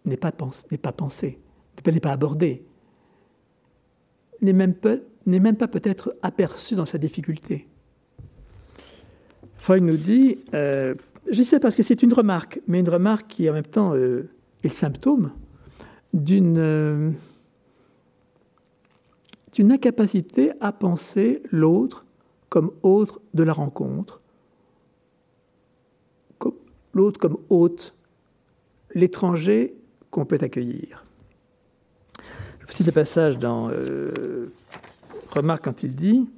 n'est 0.04 0.16
pas, 0.16 0.32
pas 0.32 0.92
pensée, 0.92 1.38
n'est 1.86 2.00
pas 2.00 2.12
abordée, 2.12 2.64
n'est 4.40 4.52
même, 4.52 4.74
pas 4.74 5.68
peut-être 5.68 6.16
aperçue 6.22 6.74
dans 6.74 6.86
sa 6.86 6.98
difficulté. 6.98 7.68
Freud 9.56 9.84
nous 9.84 9.96
dit, 9.96 10.38
euh, 10.54 10.94
je 11.30 11.42
sais 11.44 11.60
parce 11.60 11.76
que 11.76 11.84
c'est 11.84 12.02
une 12.02 12.12
remarque, 12.12 12.60
mais 12.66 12.80
une 12.80 12.88
remarque 12.88 13.28
qui 13.28 13.48
en 13.48 13.52
même 13.52 13.64
temps 13.64 13.94
euh, 13.94 14.28
est 14.64 14.68
le 14.68 14.74
symptôme 14.74 15.32
d'une 16.12 17.14
d'une 19.52 19.72
incapacité 19.72 20.52
à 20.60 20.72
penser 20.72 21.42
l'autre 21.50 22.04
comme 22.48 22.72
autre 22.82 23.20
de 23.34 23.42
la 23.42 23.52
rencontre, 23.52 24.20
l'autre 26.94 27.18
comme 27.18 27.38
hôte, 27.48 27.94
l'étranger 28.94 29.74
qu'on 30.10 30.26
peut 30.26 30.38
accueillir. 30.40 31.04
Je 32.60 32.74
cite 32.74 32.86
le 32.86 32.92
passage 32.92 33.38
dans 33.38 33.70
euh, 33.70 34.46
Remarque 35.30 35.64
quand 35.64 35.82
il 35.82 35.94
dit 35.94 36.18
Vous 36.18 36.28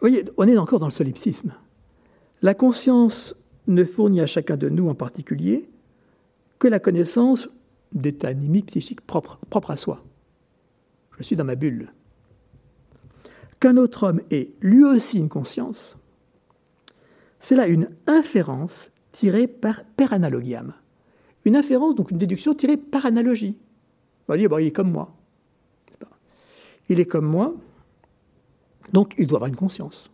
voyez, 0.00 0.24
on 0.36 0.46
est 0.46 0.56
encore 0.56 0.78
dans 0.78 0.86
le 0.86 0.92
solipsisme. 0.92 1.54
La 2.42 2.54
conscience 2.54 3.34
ne 3.66 3.84
fournit 3.84 4.20
à 4.20 4.26
chacun 4.26 4.56
de 4.56 4.68
nous 4.68 4.88
en 4.88 4.94
particulier 4.94 5.68
que 6.58 6.68
la 6.68 6.78
connaissance 6.78 7.48
d'état 7.92 8.28
animiques 8.28 8.66
psychiques 8.66 9.00
propres 9.00 9.38
propre 9.48 9.70
à 9.70 9.76
soi. 9.76 10.04
Je 11.18 11.22
suis 11.22 11.36
dans 11.36 11.44
ma 11.44 11.54
bulle. 11.54 11.92
Qu'un 13.60 13.76
autre 13.76 14.08
homme 14.08 14.20
ait 14.30 14.50
lui 14.60 14.84
aussi 14.84 15.18
une 15.18 15.28
conscience, 15.28 15.96
c'est 17.38 17.56
là 17.56 17.66
une 17.66 17.90
inférence 18.06 18.90
tirée 19.12 19.46
par, 19.46 19.84
per 19.96 20.06
analogiam. 20.10 20.74
Une 21.44 21.56
inférence, 21.56 21.94
donc 21.94 22.10
une 22.10 22.18
déduction 22.18 22.54
tirée 22.54 22.76
par 22.76 23.06
analogie. 23.06 23.56
On 24.26 24.32
va 24.32 24.38
dire, 24.38 24.48
bon, 24.48 24.58
il 24.58 24.66
est 24.66 24.72
comme 24.72 24.90
moi. 24.90 25.14
Il 26.88 26.98
est 26.98 27.06
comme 27.06 27.26
moi, 27.26 27.54
donc 28.92 29.14
il 29.18 29.26
doit 29.26 29.38
avoir 29.38 29.48
une 29.48 29.56
conscience. 29.56 30.10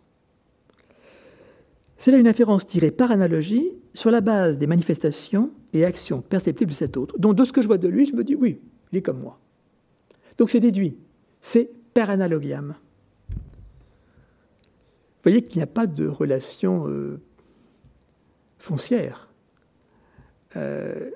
C'est 1.96 2.12
là 2.12 2.18
une 2.18 2.28
inférence 2.28 2.66
tirée 2.66 2.90
par 2.90 3.10
analogie 3.10 3.72
sur 3.94 4.10
la 4.10 4.20
base 4.20 4.58
des 4.58 4.66
manifestations 4.66 5.50
et 5.72 5.84
actions 5.84 6.20
perceptibles 6.20 6.70
de 6.70 6.76
cet 6.76 6.96
autre. 6.96 7.18
Donc 7.18 7.34
de 7.34 7.44
ce 7.44 7.52
que 7.52 7.62
je 7.62 7.66
vois 7.66 7.78
de 7.78 7.88
lui, 7.88 8.06
je 8.06 8.14
me 8.14 8.22
dis, 8.22 8.34
oui, 8.34 8.60
il 8.92 8.98
est 8.98 9.02
comme 9.02 9.20
moi. 9.20 9.40
Donc 10.38 10.50
c'est 10.50 10.60
déduit. 10.60 10.96
C'est 11.40 11.70
per 11.92 12.08
analogiam. 12.08 12.74
Vous 13.28 13.34
voyez 15.24 15.42
qu'il 15.42 15.56
n'y 15.56 15.62
a 15.62 15.66
pas 15.66 15.86
de 15.86 16.06
relation 16.06 16.88
euh, 16.88 17.20
foncière 18.58 19.28
euh, 20.56 21.10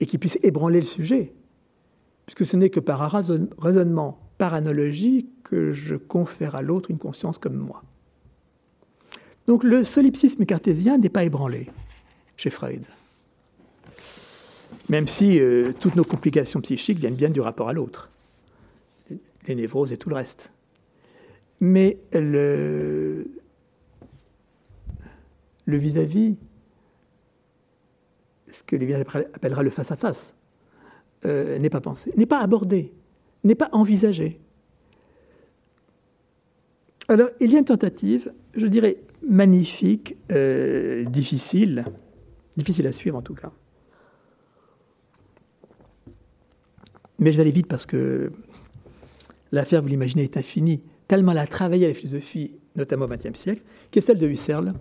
et 0.00 0.06
qui 0.06 0.18
puisse 0.18 0.38
ébranler 0.42 0.80
le 0.80 0.86
sujet, 0.86 1.34
puisque 2.26 2.46
ce 2.46 2.56
n'est 2.56 2.70
que 2.70 2.80
par 2.80 3.02
un 3.02 3.22
raisonnement, 3.58 4.18
par 4.38 4.54
analogie, 4.54 5.28
que 5.44 5.72
je 5.72 5.94
confère 5.94 6.56
à 6.56 6.62
l'autre 6.62 6.90
une 6.90 6.98
conscience 6.98 7.38
comme 7.38 7.56
moi. 7.56 7.84
Donc 9.46 9.62
le 9.62 9.84
solipsisme 9.84 10.46
cartésien 10.46 10.96
n'est 10.98 11.10
pas 11.10 11.24
ébranlé 11.24 11.70
chez 12.36 12.50
Freud 12.50 12.84
même 14.88 15.08
si 15.08 15.38
euh, 15.38 15.72
toutes 15.78 15.96
nos 15.96 16.04
complications 16.04 16.60
psychiques 16.60 16.98
viennent 16.98 17.14
bien 17.14 17.30
du 17.30 17.40
rapport 17.40 17.68
à 17.68 17.72
l'autre, 17.72 18.10
les 19.46 19.54
névroses 19.54 19.92
et 19.92 19.96
tout 19.96 20.08
le 20.08 20.16
reste. 20.16 20.52
Mais 21.60 21.98
le, 22.12 23.26
vis-à-vis, 25.66 26.36
ce 28.48 28.62
que 28.62 28.76
les 28.76 28.92
appellera 28.94 29.62
le 29.62 29.70
face-à-face, 29.70 30.34
euh, 31.24 31.58
n'est 31.58 31.70
pas 31.70 31.80
pensé, 31.80 32.12
n'est 32.16 32.26
pas 32.26 32.40
abordé, 32.40 32.92
n'est 33.44 33.54
pas 33.54 33.70
envisagé. 33.72 34.38
Alors, 37.08 37.28
il 37.40 37.50
y 37.50 37.56
a 37.56 37.58
une 37.58 37.64
tentative, 37.64 38.32
je 38.54 38.66
dirais, 38.66 38.98
magnifique, 39.22 40.16
euh, 40.32 41.04
difficile, 41.04 41.84
difficile 42.56 42.86
à 42.86 42.92
suivre 42.92 43.16
en 43.16 43.22
tout 43.22 43.34
cas, 43.34 43.52
Mais 47.18 47.32
je 47.32 47.36
vais 47.36 47.42
aller 47.42 47.50
vite 47.50 47.66
parce 47.66 47.86
que 47.86 48.32
l'affaire, 49.52 49.82
vous 49.82 49.88
l'imaginez, 49.88 50.24
est 50.24 50.36
infinie, 50.36 50.80
tellement 51.08 51.32
elle 51.32 51.38
a 51.38 51.46
travaillé 51.46 51.86
à 51.86 51.88
la 51.88 51.94
philosophie, 51.94 52.56
notamment 52.76 53.04
au 53.06 53.08
XXe 53.08 53.38
siècle, 53.38 53.62
qui 53.90 53.98
est 53.98 54.02
celle 54.02 54.18
de 54.18 54.26
Husserl, 54.26 54.72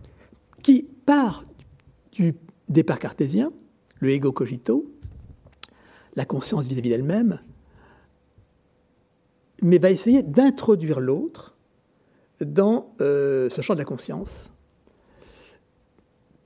qui 0.61 0.87
part 1.05 1.45
du 2.11 2.33
départ 2.69 2.99
cartésien, 2.99 3.51
le 3.99 4.09
ego 4.09 4.31
cogito, 4.31 4.91
la 6.15 6.25
conscience 6.25 6.65
vis-à-vis 6.65 6.89
d'elle-même, 6.89 7.39
mais 9.61 9.77
va 9.77 9.91
essayer 9.91 10.23
d'introduire 10.23 10.99
l'autre 10.99 11.55
dans 12.41 12.93
euh, 13.01 13.49
ce 13.49 13.61
champ 13.61 13.73
de 13.73 13.79
la 13.79 13.85
conscience 13.85 14.51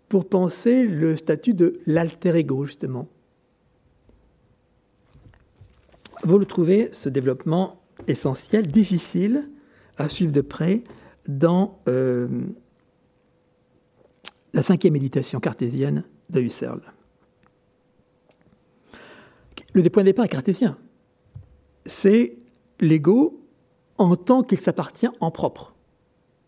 pour 0.09 0.29
penser 0.29 0.83
le 0.83 1.15
statut 1.17 1.53
de 1.53 1.79
l'alter 1.85 2.35
ego, 2.35 2.65
justement, 2.65 3.07
vous 6.23 6.37
le 6.37 6.45
trouvez, 6.45 6.89
ce 6.93 7.09
développement 7.09 7.81
essentiel, 8.07 8.67
difficile 8.67 9.49
à 9.97 10.09
suivre 10.09 10.31
de 10.31 10.41
près 10.41 10.83
dans 11.27 11.79
euh, 11.87 12.27
la 14.53 14.63
cinquième 14.63 14.93
méditation 14.93 15.39
cartésienne 15.39 16.03
de 16.29 16.41
Husserl. 16.41 16.81
Le 19.73 19.89
point 19.89 20.03
de 20.03 20.09
départ 20.09 20.25
est 20.25 20.29
cartésien. 20.29 20.77
C'est 21.85 22.37
l'ego 22.79 23.43
en 23.97 24.15
tant 24.15 24.43
qu'il 24.43 24.59
s'appartient 24.59 25.09
en 25.19 25.31
propre, 25.31 25.75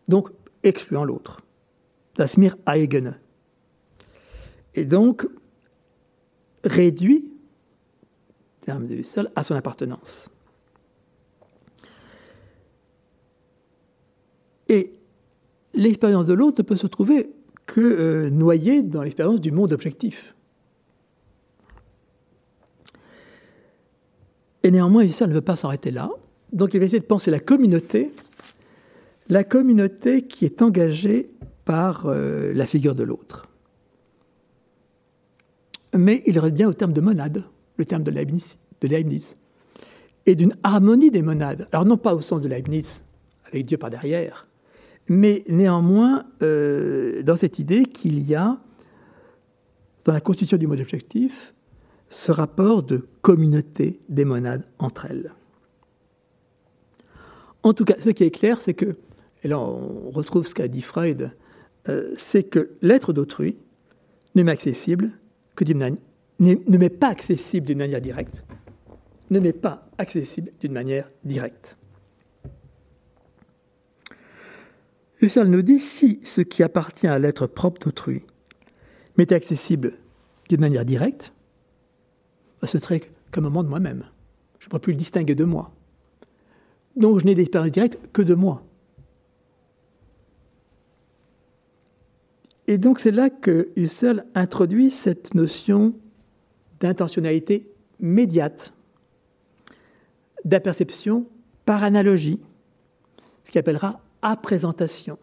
donc 0.07 0.29
excluant 0.63 1.03
l'autre. 1.03 1.41
Das 2.15 2.37
mir. 2.37 2.57
Et 4.75 4.85
donc 4.85 5.27
réduit 6.63 7.31
de 8.87 8.95
Husserl, 8.95 9.29
à 9.35 9.43
son 9.43 9.55
appartenance. 9.55 10.29
Et 14.67 14.93
l'expérience 15.73 16.27
de 16.27 16.33
l'autre 16.33 16.61
ne 16.61 16.63
peut 16.63 16.75
se 16.75 16.87
trouver 16.87 17.31
que 17.65 17.81
euh, 17.81 18.29
noyée 18.29 18.83
dans 18.83 19.03
l'expérience 19.03 19.41
du 19.41 19.51
monde 19.51 19.73
objectif. 19.73 20.35
Et 24.63 24.71
néanmoins, 24.71 25.03
Husserl 25.03 25.29
ne 25.29 25.35
veut 25.35 25.41
pas 25.41 25.55
s'arrêter 25.55 25.91
là. 25.91 26.09
Donc 26.51 26.73
il 26.73 26.79
va 26.79 26.85
essayer 26.85 26.99
de 26.99 27.05
penser 27.05 27.31
la 27.31 27.39
communauté, 27.39 28.11
la 29.29 29.43
communauté 29.43 30.23
qui 30.23 30.45
est 30.45 30.61
engagée 30.61 31.29
par 31.65 32.05
euh, 32.05 32.51
la 32.53 32.65
figure 32.65 32.95
de 32.95 33.03
l'autre. 33.03 33.47
Mais 35.97 36.23
il 36.25 36.39
bien 36.51 36.67
au 36.67 36.73
terme 36.73 36.93
de 36.93 37.01
monade 37.01 37.43
le 37.79 37.85
terme 37.85 38.03
de 38.03 38.11
Leibniz, 38.11 38.57
et 40.25 40.35
d'une 40.35 40.55
harmonie 40.63 41.09
des 41.09 41.23
monades. 41.23 41.67
Alors 41.71 41.85
non 41.85 41.97
pas 41.97 42.13
au 42.13 42.21
sens 42.21 42.41
de 42.41 42.47
Leibniz, 42.47 43.03
avec 43.45 43.65
Dieu 43.65 43.77
par 43.77 43.89
derrière, 43.89 44.47
mais 45.07 45.43
néanmoins 45.47 46.25
euh, 46.43 47.23
dans 47.23 47.35
cette 47.35 47.57
idée 47.57 47.85
qu'il 47.85 48.19
y 48.19 48.35
a, 48.35 48.59
dans 50.05 50.13
la 50.13 50.21
constitution 50.21 50.57
du 50.57 50.67
mode 50.67 50.81
objectif, 50.81 51.53
ce 52.09 52.31
rapport 52.31 52.83
de 52.83 53.07
communauté 53.21 53.99
des 54.09 54.25
monades 54.25 54.65
entre 54.77 55.05
elles. 55.05 55.33
En 57.63 57.73
tout 57.73 57.85
cas, 57.85 57.95
ce 58.03 58.09
qui 58.09 58.23
est 58.23 58.31
clair, 58.31 58.61
c'est 58.61 58.73
que, 58.73 58.97
et 59.43 59.47
là 59.47 59.59
on 59.59 60.11
retrouve 60.11 60.47
ce 60.47 60.53
qu'a 60.53 60.67
dit 60.67 60.81
Freud, 60.81 61.31
euh, 61.87 62.13
c'est 62.17 62.43
que 62.43 62.71
l'être 62.81 63.13
d'autrui 63.13 63.57
ne 64.35 64.43
m'est 64.43 64.51
accessible 64.51 65.11
que 65.55 65.63
d'une 65.63 65.97
ne 66.39 66.77
m'est 66.77 66.89
pas 66.89 67.09
accessible 67.09 67.67
d'une 67.67 67.77
manière 67.77 68.01
directe, 68.01 68.43
ne 69.29 69.39
m'est 69.39 69.53
pas 69.53 69.87
accessible 69.97 70.51
d'une 70.61 70.73
manière 70.73 71.09
directe. 71.23 71.77
Husserl 75.21 75.47
nous 75.47 75.61
dit 75.61 75.79
si 75.79 76.21
ce 76.23 76.41
qui 76.41 76.63
appartient 76.63 77.07
à 77.07 77.19
l'être 77.19 77.45
propre 77.45 77.81
d'autrui 77.81 78.23
m'était 79.17 79.35
accessible 79.35 79.97
d'une 80.47 80.61
manière 80.61 80.85
directe, 80.85 81.33
ce 82.63 82.79
serait 82.79 83.01
comme 83.31 83.45
un 83.45 83.49
moment 83.49 83.63
de 83.63 83.69
moi-même. 83.69 84.05
Je 84.59 84.65
ne 84.65 84.69
pourrais 84.69 84.81
plus 84.81 84.93
le 84.93 84.97
distinguer 84.97 85.35
de 85.35 85.43
moi. 85.43 85.71
Donc 86.95 87.19
je 87.19 87.25
n'ai 87.25 87.35
d'expérience 87.35 87.71
directe 87.71 87.99
que 88.13 88.21
de 88.21 88.33
moi. 88.33 88.63
Et 92.67 92.77
donc 92.77 92.99
c'est 92.99 93.11
là 93.11 93.29
que 93.29 93.69
Husserl 93.75 94.25
introduit 94.35 94.91
cette 94.91 95.33
notion 95.33 95.95
d'intentionnalité 96.79 97.69
médiate, 97.99 98.73
d'aperception 100.45 101.25
par 101.65 101.83
analogie, 101.83 102.39
ce 103.43 103.51
qu'il 103.51 103.59
appellera 103.59 104.01
apprésentation. 104.21 105.17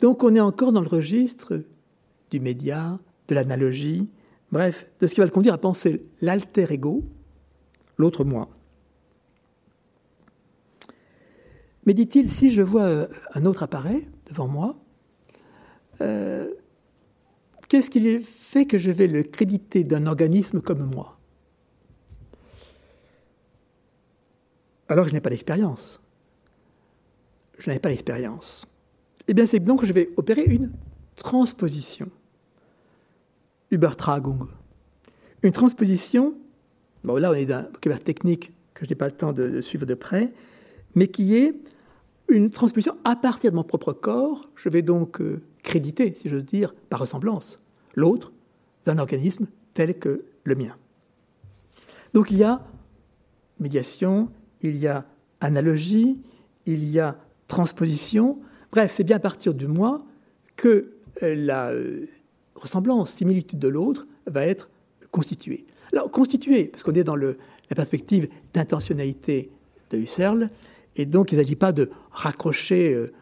Donc 0.00 0.22
on 0.22 0.34
est 0.34 0.40
encore 0.40 0.72
dans 0.72 0.80
le 0.80 0.88
registre 0.88 1.62
du 2.30 2.40
média, 2.40 2.98
de 3.28 3.34
l'analogie, 3.34 4.08
bref, 4.52 4.86
de 5.00 5.06
ce 5.06 5.14
qui 5.14 5.20
va 5.20 5.26
le 5.26 5.32
conduire 5.32 5.54
à 5.54 5.58
penser 5.58 6.04
l'alter 6.20 6.70
ego, 6.72 7.04
l'autre 7.96 8.24
moi. 8.24 8.48
Mais 11.86 11.94
dit-il, 11.94 12.30
si 12.30 12.50
je 12.50 12.62
vois 12.62 12.82
euh, 12.82 13.06
un 13.34 13.44
autre 13.44 13.62
appareil 13.62 14.08
devant 14.26 14.48
moi, 14.48 14.76
euh, 16.00 16.50
qu'est-ce 17.74 17.90
qui 17.90 18.20
fait 18.20 18.66
que 18.66 18.78
je 18.78 18.92
vais 18.92 19.08
le 19.08 19.24
créditer 19.24 19.82
d'un 19.82 20.06
organisme 20.06 20.60
comme 20.60 20.88
moi? 20.94 21.18
Alors 24.88 25.08
je 25.08 25.12
n'ai 25.12 25.20
pas 25.20 25.30
d'expérience. 25.30 26.00
Je 27.58 27.68
n'ai 27.68 27.80
pas 27.80 27.88
d'expérience. 27.88 28.64
Eh 29.26 29.34
bien, 29.34 29.44
c'est 29.44 29.58
donc 29.58 29.80
que 29.80 29.86
je 29.86 29.92
vais 29.92 30.10
opérer 30.16 30.44
une 30.44 30.70
transposition. 31.16 32.08
Übertragung. 33.72 34.46
Une 35.42 35.50
transposition, 35.50 36.34
bon 37.02 37.16
là 37.16 37.32
on 37.32 37.34
est 37.34 37.46
dans 37.46 37.56
un 37.56 37.62
vocabulaire 37.62 38.04
technique 38.04 38.52
que 38.74 38.84
je 38.84 38.90
n'ai 38.90 38.94
pas 38.94 39.06
le 39.06 39.16
temps 39.16 39.32
de, 39.32 39.60
suivre 39.62 39.84
de 39.84 39.94
près, 39.94 40.32
mais 40.94 41.08
qui 41.08 41.34
est 41.34 41.54
une 42.28 42.50
transposition 42.50 42.96
à 43.02 43.16
partir 43.16 43.50
de 43.50 43.56
mon 43.56 43.64
propre 43.64 43.92
corps. 43.92 44.48
Je 44.54 44.68
vais 44.68 44.82
donc 44.82 45.20
euh, 45.20 45.42
créditer, 45.64 46.14
si 46.14 46.28
j'ose 46.28 46.44
dire, 46.44 46.72
par 46.88 47.00
ressemblance, 47.00 47.58
l'autre 47.94 48.32
d'un 48.84 48.98
organisme 48.98 49.46
tel 49.74 49.98
que 49.98 50.24
le 50.44 50.54
mien. 50.54 50.76
Donc 52.12 52.30
il 52.30 52.36
y 52.36 52.44
a 52.44 52.64
médiation, 53.58 54.30
il 54.60 54.76
y 54.76 54.86
a 54.86 55.06
analogie, 55.40 56.18
il 56.66 56.84
y 56.84 57.00
a 57.00 57.18
transposition. 57.48 58.38
Bref, 58.72 58.92
c'est 58.92 59.04
bien 59.04 59.16
à 59.16 59.20
partir 59.20 59.54
du 59.54 59.66
moi 59.66 60.04
que 60.56 60.94
euh, 61.22 61.34
la 61.34 61.70
euh, 61.70 62.06
ressemblance, 62.54 63.12
similitude 63.12 63.58
de 63.58 63.68
l'autre 63.68 64.06
va 64.26 64.46
être 64.46 64.68
constituée. 65.10 65.66
Alors, 65.92 66.10
constituée, 66.10 66.64
parce 66.64 66.82
qu'on 66.82 66.94
est 66.94 67.04
dans 67.04 67.16
la 67.16 67.34
perspective 67.76 68.28
d'intentionnalité 68.52 69.50
de 69.90 69.98
Husserl, 69.98 70.50
et 70.96 71.06
donc 71.06 71.32
il 71.32 71.38
ne 71.38 71.42
s'agit 71.42 71.56
pas 71.56 71.72
de 71.72 71.90
raccrocher, 72.10 72.94
euh, 72.94 73.12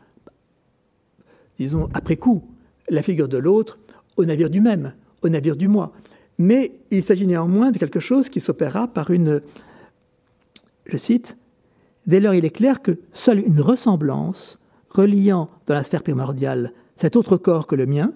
disons, 1.59 1.89
après 1.93 2.16
coup, 2.16 2.45
la 2.89 3.03
figure 3.03 3.29
de 3.29 3.39
l'autre 3.39 3.79
au 4.17 4.25
navire 4.25 4.51
du 4.51 4.61
même, 4.61 4.95
au 5.23 5.29
navire 5.29 5.57
du 5.57 5.69
moi. 5.69 5.93
Mais 6.39 6.73
il 6.91 7.03
s'agit 7.03 7.27
néanmoins 7.27 7.71
de 7.71 7.79
quelque 7.79 8.01
chose 8.01 8.29
qui 8.29 8.41
s'opérera 8.41 8.89
par 8.89 9.11
une, 9.11 9.41
je 10.87 10.97
cite, 10.97 11.37
Dès 12.07 12.21
lors, 12.21 12.35
il 12.35 12.45
est 12.45 12.51
clair 12.51 12.83
que 12.83 12.99
seule 13.13 13.39
une 13.39 13.61
ressemblance 13.61 14.59
reliant 14.89 15.49
dans 15.67 15.75
la 15.75 15.85
sphère 15.85 16.03
primordiale 16.03 16.73
cet 16.97 17.17
autre 17.17 17.37
corps 17.37 17.67
que 17.67 17.77
le 17.77 17.87
mien 17.87 18.13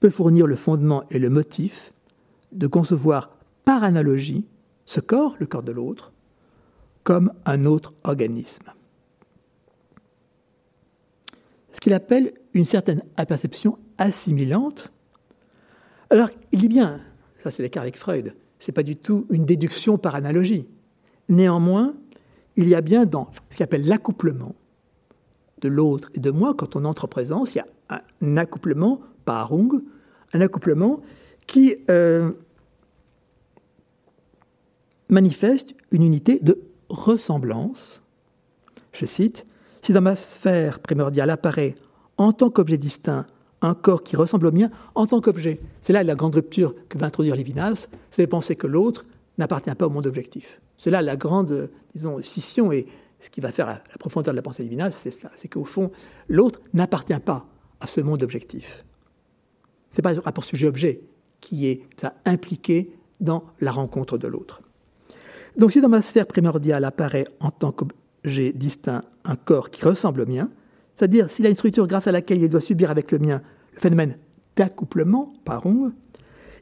peut 0.00 0.10
fournir 0.10 0.46
le 0.46 0.56
fondement 0.56 1.04
et 1.10 1.18
le 1.18 1.28
motif 1.28 1.92
de 2.52 2.66
concevoir 2.66 3.30
par 3.64 3.84
analogie 3.84 4.46
ce 4.86 5.00
corps, 5.00 5.36
le 5.38 5.46
corps 5.46 5.62
de 5.62 5.72
l'autre, 5.72 6.12
comme 7.04 7.32
un 7.44 7.64
autre 7.64 7.94
organisme. 8.02 8.72
Ce 11.72 11.80
qu'il 11.80 11.92
appelle 11.92 12.32
une 12.54 12.64
certaine 12.64 13.02
aperception 13.16 13.78
assimilante. 13.98 14.90
Alors, 16.10 16.28
il 16.50 16.58
dit 16.58 16.68
bien, 16.68 17.00
ça 17.42 17.50
c'est 17.50 17.62
l'écart 17.62 17.82
avec 17.82 17.96
Freud, 17.96 18.34
ce 18.58 18.70
n'est 18.70 18.74
pas 18.74 18.82
du 18.82 18.96
tout 18.96 19.26
une 19.30 19.44
déduction 19.44 19.96
par 19.96 20.16
analogie. 20.16 20.66
Néanmoins, 21.28 21.94
il 22.56 22.68
y 22.68 22.74
a 22.74 22.80
bien 22.80 23.06
dans 23.06 23.30
ce 23.50 23.56
qu'il 23.56 23.62
appelle 23.62 23.86
l'accouplement 23.86 24.54
de 25.60 25.68
l'autre 25.68 26.10
et 26.14 26.20
de 26.20 26.30
moi, 26.30 26.54
quand 26.54 26.74
on 26.74 26.84
entre 26.84 27.04
en 27.04 27.08
présence, 27.08 27.54
il 27.54 27.58
y 27.58 27.60
a 27.60 28.02
un 28.20 28.36
accouplement, 28.36 29.00
Paarung, 29.24 29.82
un 30.32 30.40
accouplement 30.40 31.00
qui 31.46 31.76
euh, 31.88 32.32
manifeste 35.08 35.74
une 35.92 36.02
unité 36.02 36.40
de 36.40 36.60
ressemblance. 36.88 38.02
Je 38.92 39.06
cite, 39.06 39.46
Si 39.84 39.92
dans 39.92 40.00
ma 40.00 40.16
sphère 40.16 40.80
primordiale 40.80 41.30
apparaît 41.30 41.76
en 42.16 42.32
tant 42.32 42.50
qu'objet 42.50 42.78
distinct 42.78 43.26
un 43.62 43.74
corps 43.74 44.02
qui 44.02 44.16
ressemble 44.16 44.46
au 44.46 44.52
mien 44.52 44.70
en 44.94 45.06
tant 45.06 45.20
qu'objet, 45.20 45.60
c'est 45.80 45.92
là 45.92 46.02
la 46.02 46.14
grande 46.14 46.34
rupture 46.34 46.74
que 46.88 46.98
va 46.98 47.06
introduire 47.06 47.36
Lévinas, 47.36 47.88
c'est 48.10 48.22
de 48.22 48.28
penser 48.28 48.56
que 48.56 48.66
l'autre 48.66 49.04
n'appartient 49.38 49.74
pas 49.74 49.86
au 49.86 49.90
monde 49.90 50.06
objectif. 50.06 50.60
C'est 50.76 50.90
là 50.90 51.02
la 51.02 51.16
grande, 51.16 51.70
disons, 51.94 52.22
scission 52.22 52.72
et 52.72 52.86
ce 53.20 53.28
qui 53.28 53.40
va 53.40 53.52
faire 53.52 53.66
la, 53.66 53.82
profondeur 53.98 54.32
de 54.32 54.36
la 54.36 54.42
pensée 54.42 54.62
divine, 54.62 54.88
c'est. 54.92 55.14
C'est 55.36 55.48
qu'au 55.48 55.64
fond, 55.64 55.90
l'autre 56.28 56.60
n'appartient 56.72 57.18
pas 57.18 57.46
à 57.80 57.86
ce 57.86 58.00
monde 58.00 58.22
objectif. 58.22 58.84
Ce 59.90 59.96
n'est 59.96 60.02
pas 60.02 60.14
le 60.14 60.20
rapport 60.20 60.44
sujet-objet 60.44 61.02
qui 61.40 61.66
est 61.66 61.82
impliqué 62.24 62.92
dans 63.20 63.44
la 63.60 63.72
rencontre 63.72 64.18
de 64.18 64.26
l'autre. 64.26 64.62
Donc 65.56 65.72
si 65.72 65.80
dans 65.80 65.88
ma 65.88 66.00
sphère 66.00 66.26
primordiale 66.26 66.84
apparaît 66.84 67.26
en 67.40 67.50
tant 67.50 67.72
qu'objet 67.72 68.52
distinct 68.52 69.04
un 69.24 69.36
corps 69.36 69.70
qui 69.70 69.84
ressemble 69.84 70.22
au 70.22 70.26
mien, 70.26 70.50
c'est-à-dire 71.00 71.32
s'il 71.32 71.46
a 71.46 71.48
une 71.48 71.54
structure 71.54 71.86
grâce 71.86 72.08
à 72.08 72.12
laquelle 72.12 72.42
il 72.42 72.50
doit 72.50 72.60
subir 72.60 72.90
avec 72.90 73.10
le 73.10 73.18
mien 73.18 73.40
le 73.72 73.80
phénomène 73.80 74.18
d'accouplement 74.54 75.32
par 75.46 75.64
ongle, 75.64 75.94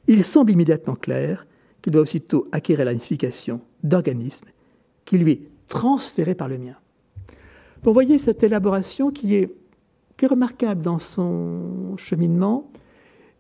il 0.07 0.25
semble 0.25 0.53
immédiatement 0.53 0.95
clair 0.95 1.45
qu'il 1.83 1.93
doit 1.93 2.03
aussitôt 2.03 2.47
acquérir 2.53 2.85
la 2.85 2.93
signification 2.93 3.61
d'organisme 3.83 4.45
qui 5.05 5.19
lui 5.19 5.33
est 5.33 5.43
transféré 5.67 6.37
par 6.37 6.47
le 6.47 6.59
mien. 6.59 6.77
vous 7.83 7.93
voyez 7.93 8.21
cette 8.21 8.45
élaboration 8.45 9.11
qui 9.11 9.35
est, 9.35 9.51
remarquable 10.23 10.83
dans 10.83 11.01
son 11.01 11.97
cheminement, 11.97 12.71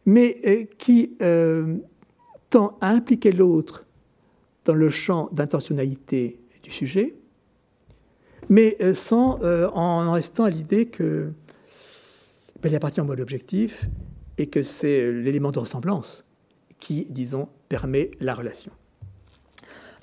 mais 0.04 0.40
euh, 0.46 0.64
qui 0.78 1.16
euh, 1.22 1.76
tend 2.50 2.76
à 2.80 2.90
impliquer 2.90 3.30
l'autre 3.30 3.84
dans 4.64 4.74
le 4.74 4.90
champ 4.90 5.28
d'intentionnalité 5.30 6.40
du 6.64 6.72
sujet, 6.72 7.14
mais 8.48 8.76
euh, 8.80 8.94
sans, 8.94 9.38
en 9.74 10.12
restant 10.12 10.44
à 10.44 10.50
l'idée 10.50 10.86
que 10.86 11.32
ben, 12.62 12.70
il 12.70 12.74
appartient 12.74 13.00
au 13.00 13.04
mode 13.04 13.20
objectif 13.20 13.86
et 14.36 14.46
que 14.46 14.62
c'est 14.62 15.12
l'élément 15.12 15.52
de 15.52 15.58
ressemblance 15.58 16.24
qui, 16.80 17.06
disons, 17.10 17.48
permet 17.68 18.10
la 18.20 18.34
relation. 18.34 18.72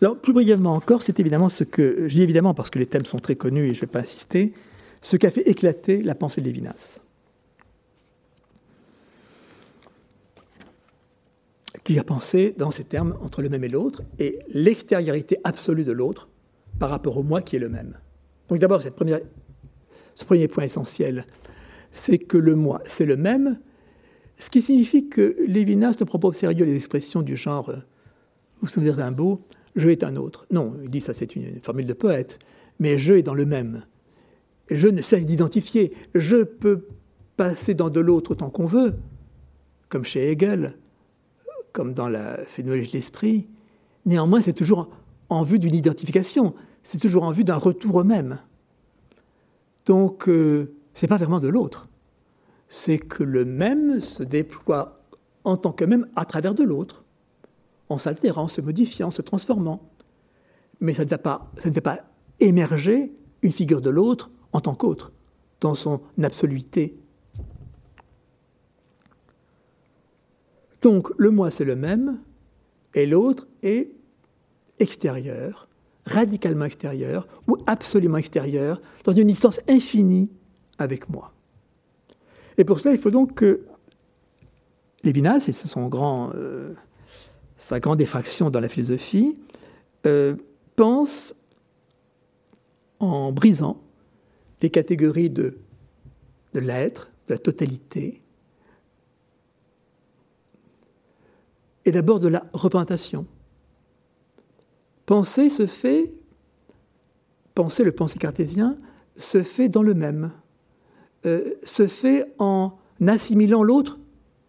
Alors, 0.01 0.17
plus 0.17 0.33
brièvement 0.33 0.73
encore, 0.73 1.03
c'est 1.03 1.19
évidemment 1.19 1.49
ce 1.49 1.63
que, 1.63 2.07
je 2.07 2.15
dis 2.15 2.21
évidemment 2.21 2.53
parce 2.53 2.69
que 2.69 2.79
les 2.79 2.85
thèmes 2.85 3.05
sont 3.05 3.17
très 3.17 3.35
connus 3.35 3.69
et 3.69 3.73
je 3.73 3.79
ne 3.79 3.81
vais 3.81 3.91
pas 3.91 3.99
insister, 3.99 4.53
ce 5.01 5.15
qui 5.15 5.25
a 5.25 5.31
fait 5.31 5.47
éclater 5.49 6.01
la 6.03 6.15
pensée 6.15 6.41
de 6.41 6.47
Lévinas. 6.47 6.99
Qui 11.83 11.99
a 11.99 12.03
pensé 12.03 12.53
dans 12.57 12.71
ces 12.71 12.83
termes 12.83 13.15
entre 13.21 13.41
le 13.41 13.49
même 13.49 13.63
et 13.63 13.69
l'autre 13.69 14.01
et 14.19 14.39
l'extériorité 14.49 15.37
absolue 15.43 15.83
de 15.83 15.91
l'autre 15.91 16.27
par 16.79 16.89
rapport 16.89 17.17
au 17.17 17.23
moi 17.23 17.41
qui 17.41 17.55
est 17.55 17.59
le 17.59 17.69
même. 17.69 17.97
Donc 18.49 18.59
d'abord, 18.59 18.81
ce 18.81 20.25
premier 20.25 20.47
point 20.47 20.63
essentiel, 20.63 21.25
c'est 21.91 22.17
que 22.17 22.37
le 22.37 22.55
moi, 22.55 22.81
c'est 22.85 23.05
le 23.05 23.17
même, 23.17 23.59
ce 24.37 24.49
qui 24.49 24.61
signifie 24.61 25.07
que 25.07 25.35
Lévinas 25.47 25.95
ne 25.99 26.05
prend 26.05 26.19
pas 26.19 26.27
au 26.27 26.33
sérieux 26.33 26.65
les 26.65 26.75
expressions 26.75 27.21
du 27.21 27.37
genre, 27.37 27.69
euh, 27.69 27.75
vous 27.75 28.61
vous 28.61 28.67
souvenez 28.67 28.91
d'un 28.91 29.11
beau, 29.11 29.41
je 29.75 29.89
est 29.89 30.03
un 30.03 30.15
autre. 30.15 30.45
Non, 30.51 30.75
il 30.83 30.89
dit 30.89 31.01
ça 31.01 31.13
c'est 31.13 31.35
une 31.35 31.61
formule 31.61 31.85
de 31.85 31.93
poète, 31.93 32.39
mais 32.79 32.99
je 32.99 33.13
est 33.13 33.23
dans 33.23 33.33
le 33.33 33.45
même. 33.45 33.85
Je 34.69 34.87
ne 34.87 35.01
cesse 35.01 35.25
d'identifier. 35.25 35.93
Je 36.15 36.43
peux 36.43 36.87
passer 37.37 37.75
dans 37.75 37.89
de 37.89 37.99
l'autre 37.99 38.31
autant 38.31 38.49
qu'on 38.49 38.65
veut, 38.65 38.95
comme 39.89 40.05
chez 40.05 40.31
Hegel, 40.31 40.77
comme 41.71 41.93
dans 41.93 42.09
la 42.09 42.37
phénoménologie 42.45 42.91
de 42.91 42.97
l'esprit. 42.97 43.47
Néanmoins, 44.05 44.41
c'est 44.41 44.53
toujours 44.53 44.89
en 45.29 45.43
vue 45.43 45.59
d'une 45.59 45.75
identification, 45.75 46.55
c'est 46.86 46.99
toujours 46.99 47.23
en 47.23 47.31
vue 47.31 47.43
d'un 47.43 47.57
retour 47.57 47.95
au 47.95 48.03
même. 48.03 48.38
Donc, 49.88 50.29
euh, 50.29 50.75
ce 50.93 51.01
n'est 51.01 51.09
pas 51.09 51.17
vraiment 51.17 51.39
de 51.39 51.47
l'autre. 51.47 51.89
C'est 52.69 52.99
que 52.99 53.23
le 53.23 53.43
même 53.43 53.99
se 53.99 54.21
déploie 54.21 55.01
en 55.43 55.57
tant 55.57 55.71
que 55.71 55.83
même 55.83 56.07
à 56.15 56.25
travers 56.25 56.53
de 56.53 56.63
l'autre 56.63 57.03
en 57.89 57.97
s'altérant, 57.97 58.47
se 58.47 58.61
modifiant, 58.61 59.11
se 59.11 59.21
transformant. 59.23 59.89
Mais 60.79 60.93
ça 60.93 61.03
ne, 61.05 61.09
va 61.09 61.17
pas, 61.17 61.51
ça 61.57 61.69
pas 61.81 61.99
émerger 62.39 63.13
une 63.41 63.51
figure 63.51 63.81
de 63.81 63.89
l'autre 63.89 64.29
en 64.53 64.61
tant 64.61 64.75
qu'autre, 64.75 65.11
dans 65.61 65.75
son 65.75 66.01
absoluité. 66.21 66.97
Donc 70.81 71.09
le 71.17 71.31
moi 71.31 71.49
c'est 71.49 71.65
le 71.65 71.75
même, 71.75 72.19
et 72.93 73.05
l'autre 73.05 73.47
est 73.63 73.91
extérieur, 74.79 75.67
radicalement 76.05 76.65
extérieur 76.65 77.27
ou 77.47 77.57
absolument 77.65 78.17
extérieur, 78.17 78.81
dans 79.03 79.11
une 79.11 79.27
distance 79.27 79.59
infinie 79.67 80.29
avec 80.77 81.09
moi. 81.09 81.33
Et 82.57 82.63
pour 82.63 82.79
cela, 82.79 82.93
il 82.93 82.99
faut 82.99 83.11
donc 83.11 83.33
que 83.35 83.61
Lévinas, 85.03 85.45
et 85.47 85.51
c'est 85.51 85.67
son 85.67 85.87
grand, 85.87 86.31
euh, 86.35 86.73
sa 87.57 87.79
grande 87.79 88.01
effraction 88.01 88.49
dans 88.49 88.59
la 88.59 88.69
philosophie, 88.69 89.39
euh, 90.05 90.35
pense 90.75 91.35
en 92.99 93.31
brisant 93.31 93.81
les 94.61 94.69
catégories 94.69 95.29
de, 95.29 95.57
de 96.53 96.59
l'être, 96.59 97.09
de 97.27 97.33
la 97.33 97.39
totalité, 97.39 98.21
et 101.85 101.91
d'abord 101.91 102.19
de 102.19 102.27
la 102.27 102.45
représentation. 102.53 103.27
Penser 105.05 105.49
se 105.49 105.67
fait, 105.67 106.13
penser 107.53 107.83
le 107.83 107.91
pensée 107.91 108.17
cartésien, 108.17 108.77
se 109.15 109.43
fait 109.43 109.69
dans 109.69 109.83
le 109.83 109.93
même, 109.93 110.31
euh, 111.25 111.53
se 111.63 111.87
fait 111.87 112.25
en 112.39 112.77
assimilant 113.05 113.63
l'autre 113.63 113.99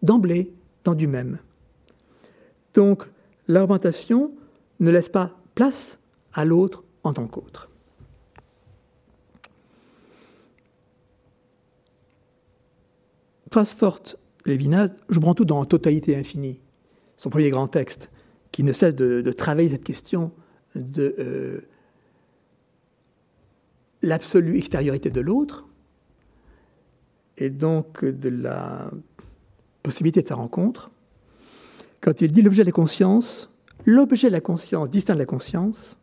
d'emblée 0.01 0.53
dans 0.83 0.95
du 0.95 1.07
même. 1.07 1.39
Donc 2.73 3.07
l'argumentation 3.47 4.31
ne 4.79 4.91
laisse 4.91 5.09
pas 5.09 5.37
place 5.55 5.99
à 6.33 6.45
l'autre 6.45 6.83
en 7.03 7.13
tant 7.13 7.27
qu'autre. 7.27 7.69
Phrase 13.51 13.69
forte, 13.69 14.19
Lévinas, 14.45 14.89
je 15.09 15.19
prends 15.19 15.33
tout 15.33 15.45
dans 15.45 15.65
Totalité 15.65 16.15
infinie, 16.15 16.59
son 17.15 17.29
premier 17.29 17.49
grand 17.49 17.67
texte, 17.67 18.11
qui 18.51 18.63
ne 18.63 18.73
cesse 18.73 18.95
de, 18.95 19.31
travailler 19.31 19.69
cette 19.69 19.83
question 19.83 20.31
de 20.75 21.15
euh, 21.19 21.61
l'absolue 24.01 24.57
extériorité 24.57 25.09
de 25.09 25.21
l'autre, 25.21 25.67
et 27.37 27.49
donc 27.49 28.03
de 28.03 28.29
la 28.29 28.89
possibilité 29.83 30.21
de 30.21 30.27
sa 30.27 30.35
rencontre, 30.35 30.89
quand 32.01 32.21
il 32.21 32.31
dit 32.31 32.41
l'objet 32.41 32.63
de 32.63 32.67
la 32.67 32.73
conscience, 32.73 33.51
l'objet 33.85 34.27
de 34.27 34.33
la 34.33 34.41
conscience, 34.41 34.89
distinct 34.89 35.13
de 35.13 35.19
la 35.19 35.25
conscience, 35.25 35.97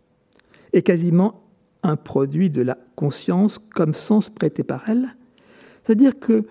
est 0.72 0.82
quasiment 0.82 1.42
un 1.82 1.96
produit 1.96 2.50
de 2.50 2.62
la 2.62 2.78
conscience 2.96 3.58
comme 3.58 3.94
sens 3.94 4.30
prêté 4.30 4.64
par 4.64 4.88
elle. 4.88 5.16
C'est-à-dire 5.82 6.18
que 6.18 6.46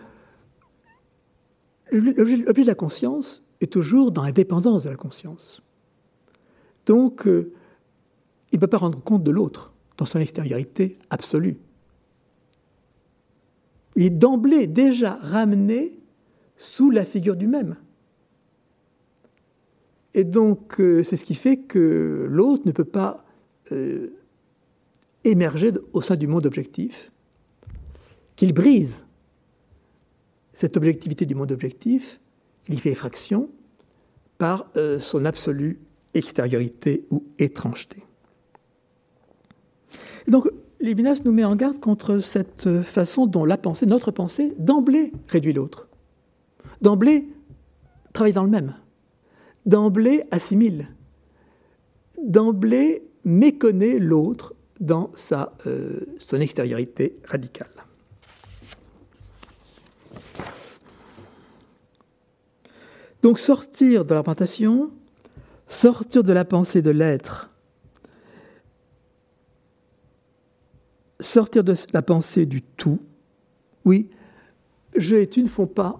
l'objet 1.91 2.63
de 2.63 2.67
la 2.67 2.75
conscience 2.75 3.45
est 3.61 3.71
toujours 3.71 4.11
dans 4.11 4.23
la 4.23 4.31
dépendance 4.31 4.83
de 4.83 4.89
la 4.89 4.95
conscience. 4.95 5.61
Donc, 6.85 7.27
euh, 7.27 7.51
il 8.53 8.57
ne 8.57 8.59
peut 8.61 8.67
pas 8.67 8.77
rendre 8.77 9.01
compte 9.01 9.23
de 9.23 9.31
l'autre 9.31 9.73
dans 9.97 10.05
son 10.05 10.19
extériorité 10.19 10.95
absolue. 11.09 11.57
Il 13.95 14.03
est 14.03 14.09
d'emblée 14.09 14.67
déjà 14.67 15.15
ramené 15.15 15.99
sous 16.57 16.91
la 16.91 17.03
figure 17.03 17.35
du 17.35 17.47
même. 17.47 17.75
Et 20.13 20.23
donc, 20.23 20.79
euh, 20.79 21.03
c'est 21.03 21.17
ce 21.17 21.25
qui 21.25 21.35
fait 21.35 21.57
que 21.57 22.27
l'autre 22.29 22.63
ne 22.65 22.71
peut 22.71 22.85
pas 22.85 23.25
euh, 23.71 24.09
émerger 25.23 25.71
au 25.93 26.01
sein 26.01 26.15
du 26.15 26.27
monde 26.27 26.45
objectif, 26.45 27.11
qu'il 28.35 28.53
brise 28.53 29.05
cette 30.53 30.77
objectivité 30.77 31.25
du 31.25 31.33
monde 31.33 31.51
objectif, 31.51 32.19
il 32.67 32.75
y 32.75 32.77
fait 32.77 32.91
effraction 32.91 33.49
par 34.37 34.69
euh, 34.77 34.99
son 34.99 35.25
absolue 35.25 35.79
extériorité 36.13 37.05
ou 37.09 37.25
étrangeté. 37.39 38.03
Donc, 40.27 40.49
Lévinas 40.79 41.21
nous 41.25 41.31
met 41.31 41.43
en 41.43 41.55
garde 41.55 41.79
contre 41.79 42.19
cette 42.19 42.81
façon 42.81 43.25
dont 43.25 43.45
la 43.45 43.57
pensée, 43.57 43.85
notre 43.85 44.11
pensée, 44.11 44.53
d'emblée 44.57 45.11
réduit 45.27 45.53
l'autre. 45.53 45.87
D'emblée 46.81 47.27
travaille 48.11 48.33
dans 48.33 48.43
le 48.43 48.49
même, 48.49 48.73
d'emblée 49.65 50.23
assimile, 50.31 50.87
d'emblée 52.21 53.03
méconnaît 53.23 53.99
l'autre 53.99 54.53
dans 54.79 55.11
sa, 55.15 55.53
euh, 55.65 56.01
son 56.19 56.39
extériorité 56.41 57.17
radicale. 57.25 57.69
Donc 63.21 63.39
sortir 63.39 64.03
de 64.03 64.13
la 64.13 64.21
plantation, 64.21 64.91
sortir 65.67 66.23
de 66.23 66.33
la 66.33 66.43
pensée 66.43 66.81
de 66.81 66.91
l'être, 66.91 67.52
sortir 71.23 71.63
de 71.63 71.75
la 71.93 72.01
pensée 72.01 72.45
du 72.45 72.61
tout, 72.61 72.99
oui, 73.85 74.09
je 74.95 75.15
et 75.15 75.27
tu 75.27 75.41
ne 75.43 75.47
font 75.47 75.67
pas 75.67 75.99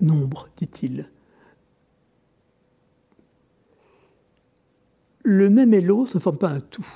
nombre, 0.00 0.48
dit-il. 0.56 1.10
Le 5.22 5.48
même 5.48 5.72
et 5.72 5.80
l'autre 5.80 6.12
ne 6.14 6.20
forment 6.20 6.38
pas 6.38 6.50
un 6.50 6.60
tout, 6.60 6.86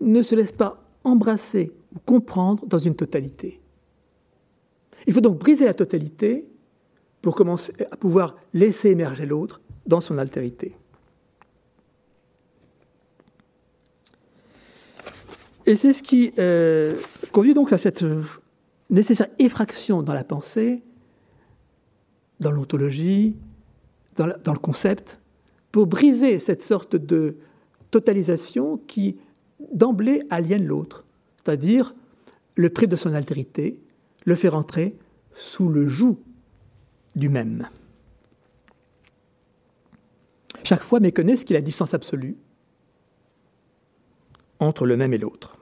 ne 0.00 0.22
se 0.22 0.34
laissent 0.34 0.52
pas 0.52 0.84
embrasser 1.04 1.72
ou 1.94 1.98
comprendre 2.00 2.66
dans 2.66 2.78
une 2.78 2.94
totalité. 2.94 3.60
Il 5.06 5.14
faut 5.14 5.20
donc 5.20 5.38
briser 5.38 5.64
la 5.64 5.74
totalité 5.74 6.46
pour 7.22 7.34
commencer 7.34 7.72
à 7.90 7.96
pouvoir 7.96 8.36
laisser 8.52 8.90
émerger 8.90 9.26
l'autre 9.26 9.60
dans 9.86 10.00
son 10.00 10.18
altérité. 10.18 10.76
Et 15.68 15.76
c'est 15.76 15.92
ce 15.92 16.02
qui 16.02 16.32
euh, 16.38 16.98
conduit 17.30 17.52
donc 17.52 17.74
à 17.74 17.78
cette 17.78 18.02
nécessaire 18.88 19.28
effraction 19.38 20.02
dans 20.02 20.14
la 20.14 20.24
pensée 20.24 20.82
dans 22.40 22.50
l'ontologie, 22.50 23.36
dans, 24.16 24.26
le 24.26 24.58
concept, 24.58 25.20
pour 25.70 25.86
briser 25.86 26.38
cette 26.38 26.62
sorte 26.62 26.96
de 26.96 27.36
totalisation 27.90 28.78
qui, 28.86 29.18
d'emblée, 29.72 30.22
aliène 30.30 30.64
l'autre, 30.64 31.04
c'est-à-dire 31.36 31.94
le 32.54 32.70
prive 32.70 32.88
de 32.88 32.96
son 32.96 33.12
altérité, 33.12 33.78
le 34.24 34.34
fait 34.34 34.48
rentrer 34.48 34.96
sous 35.34 35.68
le 35.68 35.86
joug 35.86 36.16
du 37.14 37.28
même. 37.28 37.68
Chaque 40.64 40.82
fois 40.82 41.00
méconnaît 41.00 41.36
ce 41.36 41.44
qu'il 41.44 41.56
a 41.56 41.60
distance 41.60 41.92
absolue 41.92 42.38
entre 44.58 44.86
le 44.86 44.96
même 44.96 45.12
et 45.12 45.18
l'autre. 45.18 45.57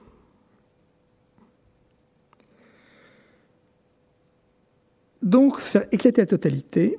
Donc 5.27 5.59
faire 5.59 5.85
éclater 5.91 6.21
la 6.21 6.25
totalité 6.25 6.97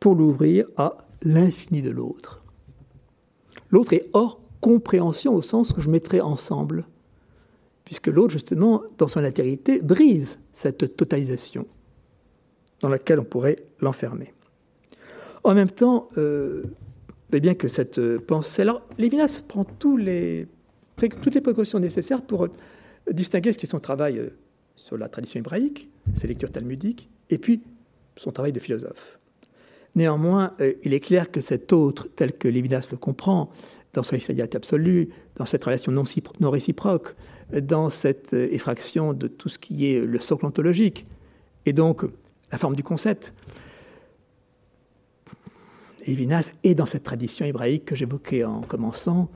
pour 0.00 0.14
l'ouvrir 0.14 0.64
à 0.78 0.96
l'infini 1.20 1.82
de 1.82 1.90
l'autre. 1.90 2.42
L'autre 3.68 3.92
est 3.92 4.08
hors 4.14 4.40
compréhension 4.62 5.34
au 5.34 5.42
sens 5.42 5.74
que 5.74 5.82
je 5.82 5.90
mettrai 5.90 6.22
ensemble, 6.22 6.86
puisque 7.84 8.06
l'autre, 8.06 8.32
justement, 8.32 8.84
dans 8.96 9.06
son 9.06 9.22
altérité, 9.22 9.82
brise 9.82 10.38
cette 10.54 10.96
totalisation 10.96 11.66
dans 12.80 12.88
laquelle 12.88 13.20
on 13.20 13.24
pourrait 13.24 13.58
l'enfermer. 13.80 14.32
En 15.44 15.52
même 15.52 15.70
temps, 15.70 16.08
euh, 16.16 16.62
bien 17.30 17.54
que 17.54 17.68
cette 17.68 18.00
pensée... 18.20 18.62
Alors, 18.62 18.80
Lévinas 18.96 19.42
prend 19.46 19.66
les, 19.98 20.48
toutes 20.96 21.34
les 21.34 21.42
précautions 21.42 21.80
nécessaires 21.80 22.22
pour 22.22 22.48
distinguer 23.12 23.52
ce 23.52 23.58
qui 23.58 23.66
est 23.66 23.70
son 23.70 23.78
travail 23.78 24.18
euh, 24.18 24.30
sur 24.74 24.96
la 24.96 25.10
tradition 25.10 25.38
hébraïque, 25.40 25.90
ses 26.16 26.28
lectures 26.28 26.50
talmudiques, 26.50 27.10
et 27.30 27.38
puis 27.38 27.62
son 28.16 28.32
travail 28.32 28.52
de 28.52 28.60
philosophe. 28.60 29.18
Néanmoins, 29.94 30.52
euh, 30.60 30.74
il 30.84 30.94
est 30.94 31.00
clair 31.00 31.30
que 31.30 31.40
cet 31.40 31.72
autre, 31.72 32.08
tel 32.14 32.32
que 32.32 32.46
Lévinas 32.46 32.88
le 32.90 32.96
comprend, 32.96 33.50
dans 33.94 34.02
son 34.02 34.16
extériorité 34.16 34.56
absolue, 34.56 35.08
dans 35.36 35.46
cette 35.46 35.64
relation 35.64 35.90
non, 35.92 36.50
réciproque, 36.50 37.14
dans 37.50 37.90
cette 37.90 38.34
euh, 38.34 38.48
effraction 38.52 39.12
de 39.12 39.28
tout 39.28 39.48
ce 39.48 39.58
qui 39.58 39.92
est 39.92 40.00
le 40.00 40.20
socle 40.20 40.46
ontologique, 40.46 41.04
et 41.66 41.72
donc 41.72 42.04
la 42.52 42.58
forme 42.58 42.76
du 42.76 42.82
concept, 42.82 43.34
Lévinas 46.06 46.52
est 46.64 46.74
dans 46.74 46.86
cette 46.86 47.02
tradition 47.02 47.44
hébraïque 47.44 47.84
que 47.84 47.96
j'évoquais 47.96 48.44
en 48.44 48.62
commençant, 48.62 49.28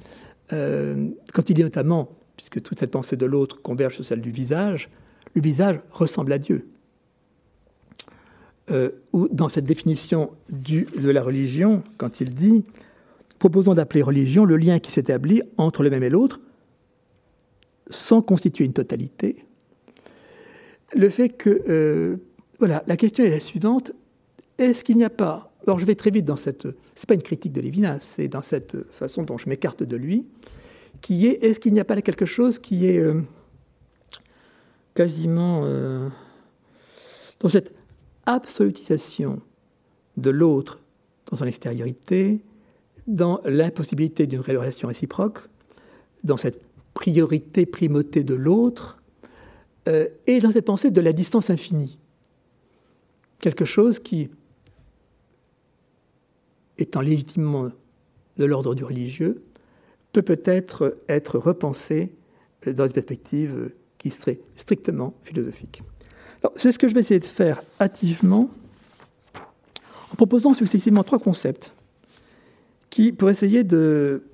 euh, 0.52 1.08
quand 1.34 1.50
il 1.50 1.54
dit 1.54 1.62
notamment, 1.62 2.10
puisque 2.36 2.62
toute 2.62 2.78
cette 2.78 2.90
pensée 2.90 3.16
de 3.16 3.26
l'autre 3.26 3.60
converge 3.62 3.96
sur 3.96 4.04
celle 4.04 4.20
du 4.20 4.30
visage, 4.30 4.90
le 5.34 5.42
visage 5.42 5.80
ressemble 5.90 6.32
à 6.32 6.38
Dieu. 6.38 6.68
Euh, 8.70 8.90
dans 9.12 9.48
cette 9.48 9.64
définition 9.64 10.30
de 10.48 11.10
la 11.10 11.22
religion, 11.22 11.82
quand 11.98 12.20
il 12.20 12.34
dit 12.34 12.64
Proposons 13.38 13.74
d'appeler 13.74 14.02
religion 14.02 14.44
le 14.44 14.56
lien 14.56 14.78
qui 14.78 14.92
s'établit 14.92 15.42
entre 15.56 15.82
le 15.82 15.90
même 15.90 16.04
et 16.04 16.10
l'autre, 16.10 16.40
sans 17.90 18.22
constituer 18.22 18.64
une 18.64 18.72
totalité. 18.72 19.44
Le 20.94 21.10
fait 21.10 21.28
que. 21.28 21.62
Euh, 21.68 22.16
voilà, 22.60 22.84
la 22.86 22.96
question 22.96 23.24
est 23.24 23.30
la 23.30 23.40
suivante 23.40 23.90
est-ce 24.58 24.84
qu'il 24.84 24.96
n'y 24.96 25.04
a 25.04 25.10
pas. 25.10 25.52
Alors 25.66 25.78
je 25.78 25.86
vais 25.86 25.94
très 25.94 26.10
vite 26.10 26.24
dans 26.24 26.36
cette. 26.36 26.62
Ce 26.62 26.68
n'est 26.68 27.06
pas 27.08 27.14
une 27.14 27.22
critique 27.22 27.52
de 27.52 27.60
Lévinas, 27.60 27.98
c'est 28.00 28.28
dans 28.28 28.42
cette 28.42 28.76
façon 28.92 29.22
dont 29.22 29.38
je 29.38 29.48
m'écarte 29.48 29.82
de 29.82 29.96
lui, 29.96 30.26
qui 31.00 31.26
est, 31.26 31.42
est-ce 31.42 31.60
qu'il 31.60 31.72
n'y 31.72 31.80
a 31.80 31.84
pas 31.84 31.94
là 31.94 32.02
quelque 32.02 32.26
chose 32.26 32.58
qui 32.58 32.86
est 32.86 32.98
euh, 32.98 33.20
quasiment 34.94 35.62
euh, 35.64 36.08
dans 37.40 37.48
cette 37.48 37.72
absolutisation 38.26 39.40
de 40.16 40.30
l'autre 40.30 40.80
dans 41.30 41.36
son 41.36 41.46
extériorité, 41.46 42.40
dans 43.06 43.40
l'impossibilité 43.44 44.26
d'une 44.26 44.40
relation 44.40 44.88
réciproque, 44.88 45.38
dans 46.24 46.36
cette 46.36 46.60
priorité, 46.94 47.66
primauté 47.66 48.22
de 48.22 48.34
l'autre, 48.34 49.02
euh, 49.88 50.06
et 50.26 50.40
dans 50.40 50.52
cette 50.52 50.66
pensée 50.66 50.90
de 50.90 51.00
la 51.00 51.12
distance 51.12 51.50
infinie. 51.50 51.98
Quelque 53.40 53.64
chose 53.64 53.98
qui, 53.98 54.30
étant 56.78 57.00
légitimement 57.00 57.70
de 58.36 58.44
l'ordre 58.44 58.74
du 58.74 58.84
religieux, 58.84 59.42
peut 60.12 60.22
peut-être 60.22 60.98
être 61.08 61.38
repensé 61.38 62.12
dans 62.66 62.86
une 62.86 62.92
perspective 62.92 63.72
qui 63.98 64.10
serait 64.10 64.40
strictement 64.56 65.14
philosophique. 65.22 65.82
C'est 66.56 66.72
ce 66.72 66.78
que 66.78 66.88
je 66.88 66.94
vais 66.94 67.00
essayer 67.00 67.20
de 67.20 67.24
faire 67.24 67.62
hâtivement 67.80 68.50
en 70.12 70.14
proposant 70.16 70.54
successivement 70.54 71.04
trois 71.04 71.18
concepts 71.18 71.72
qui, 72.90 73.12
pour 73.12 73.30
essayer 73.30 73.64
de 73.64 74.24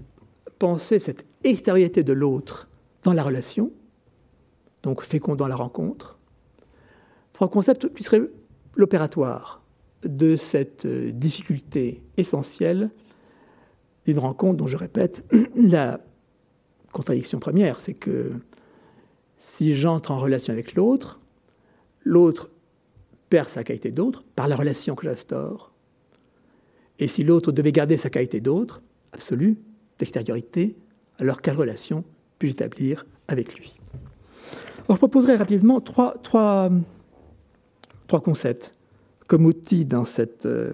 penser 0.59 0.99
cette 0.99 1.25
extériorité 1.45 2.03
de 2.03 2.13
l'autre 2.13 2.69
dans 3.05 3.13
la 3.13 3.23
relation, 3.23 3.71
donc 4.83 5.03
fécondant 5.03 5.47
la 5.47 5.55
rencontre, 5.55 6.19
trois 7.33 7.49
concepts 7.49 7.95
qui 7.95 8.03
seraient 8.03 8.23
l'opératoire 8.75 9.63
de 10.03 10.37
cette 10.37 10.87
difficulté 10.87 12.03
essentielle 12.17 12.91
d'une 14.07 14.19
rencontre 14.19 14.57
dont 14.57 14.67
je 14.67 14.77
répète, 14.77 15.25
la 15.55 16.01
contradiction 16.93 17.39
première, 17.39 17.81
c'est 17.81 17.95
que 17.95 18.33
si 19.37 19.75
j'entre 19.75 20.11
en 20.11 20.19
relation 20.19 20.53
avec 20.53 20.75
l'autre, 20.75 21.18
l'autre 22.05 22.51
perd 23.29 23.49
sa 23.49 23.65
qualité 23.65 23.91
d'autre 23.93 24.25
par 24.35 24.49
la 24.49 24.57
relation 24.57 24.95
que 24.95 25.07
j'instaure. 25.07 25.73
Et 26.99 27.09
si 27.09 27.23
l'autre 27.23 27.53
devait 27.53 27.73
garder 27.73 27.97
sa 27.97 28.11
qualité 28.11 28.41
d'autre, 28.41 28.83
absolue, 29.13 29.59
d'extériorité, 29.99 30.77
alors 31.19 31.41
quelle 31.41 31.57
relation 31.57 32.05
puis-je 32.39 32.53
établir 32.53 33.07
avec 33.29 33.59
lui? 33.59 33.77
Alors 34.87 34.97
je 34.97 35.01
proposerai 35.01 35.37
rapidement 35.37 35.81
trois, 35.81 36.15
concepts 38.09 38.75
comme 39.27 39.45
outil 39.45 39.85
dans 39.85 40.07
cette, 40.07 40.47
euh, 40.47 40.73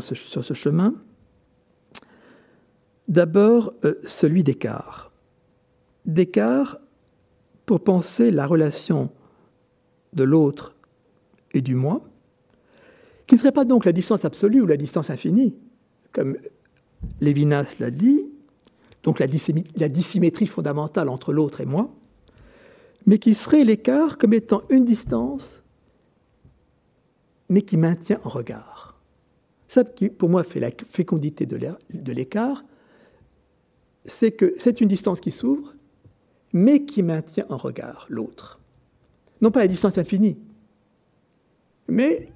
sur 0.00 0.44
ce 0.44 0.54
chemin. 0.54 0.94
D'abord, 3.08 3.72
euh, 3.84 3.94
celui 4.06 4.44
d'écart. 4.44 5.10
D'écart 6.04 6.78
pour 7.64 7.82
penser 7.82 8.30
la 8.30 8.46
relation 8.46 9.10
de 10.12 10.24
l'autre 10.24 10.74
et 11.52 11.60
du 11.60 11.74
moi, 11.74 12.02
qui 13.26 13.34
ne 13.36 13.40
serait 13.40 13.52
pas 13.52 13.64
donc 13.64 13.84
la 13.84 13.92
distance 13.92 14.24
absolue 14.24 14.60
ou 14.60 14.66
la 14.66 14.76
distance 14.76 15.10
infinie, 15.10 15.54
comme 16.12 16.36
Lévinas 17.20 17.78
l'a 17.78 17.90
dit, 17.90 18.28
donc 19.02 19.18
la, 19.18 19.26
dissymétrie 19.26 20.46
fondamentale 20.46 21.08
entre 21.08 21.32
l'autre 21.32 21.60
et 21.60 21.66
moi, 21.66 21.94
mais 23.06 23.18
qui 23.18 23.34
serait 23.34 23.64
l'écart 23.64 24.18
comme 24.18 24.34
étant 24.34 24.62
une 24.68 24.84
distance, 24.84 25.62
mais 27.48 27.62
qui 27.62 27.76
maintient 27.76 28.20
en 28.24 28.28
regard. 28.28 29.00
Ça 29.68 29.84
qui, 29.84 30.08
pour 30.08 30.28
moi, 30.28 30.44
fait 30.44 30.60
la 30.60 30.70
fécondité 30.70 31.46
de 31.46 32.12
l'écart, 32.12 32.64
c'est 34.04 34.32
que 34.32 34.54
c'est 34.58 34.80
une 34.80 34.88
distance 34.88 35.20
qui 35.20 35.30
s'ouvre, 35.30 35.74
mais 36.52 36.84
qui 36.84 37.02
maintient 37.02 37.46
en 37.48 37.56
regard 37.56 38.06
l'autre. 38.08 38.59
Non 39.40 39.50
pas 39.50 39.60
la 39.60 39.68
distance 39.68 39.96
infinie, 39.98 40.38
mais 41.88 42.30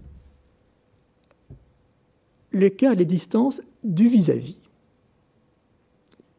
l'écart, 2.53 2.95
les 2.95 3.05
distances 3.05 3.61
du 3.83 4.09
vis-à-vis, 4.09 4.63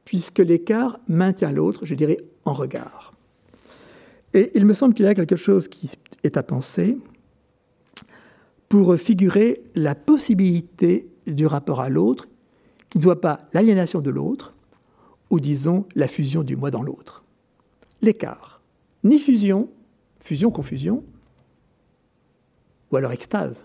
puisque 0.06 0.40
l'écart 0.40 1.00
maintient 1.08 1.52
l'autre, 1.52 1.86
je 1.86 1.96
dirais, 1.96 2.18
en 2.46 2.54
regard. 2.54 3.14
Et 4.34 4.52
il 4.56 4.66
me 4.66 4.74
semble 4.74 4.94
qu'il 4.94 5.06
y 5.06 5.08
a 5.08 5.16
quelque 5.16 5.36
chose 5.36 5.68
qui 5.68 5.90
est 6.24 6.38
à 6.38 6.44
penser 6.44 6.98
pour 8.68 8.96
figurer 8.98 9.64
la 9.76 9.96
possibilité 9.96 11.08
du 11.28 11.46
rapport 11.46 11.80
à 11.80 11.90
l'autre, 11.90 12.28
qui 12.90 12.98
ne 12.98 13.04
voit 13.04 13.22
pas 13.22 13.48
l'aliénation 13.54 14.02
de 14.02 14.10
l'autre, 14.10 14.54
ou 15.30 15.40
disons 15.40 15.86
la 15.96 16.08
fusion 16.08 16.44
du 16.44 16.56
moi 16.56 16.72
dans 16.72 16.84
l'autre. 16.84 17.24
L'écart. 18.02 18.62
Ni 19.04 19.20
fusion, 19.20 19.70
fusion, 20.26 20.50
confusion, 20.50 21.04
ou 22.92 22.98
alors 22.98 23.12
extase, 23.12 23.64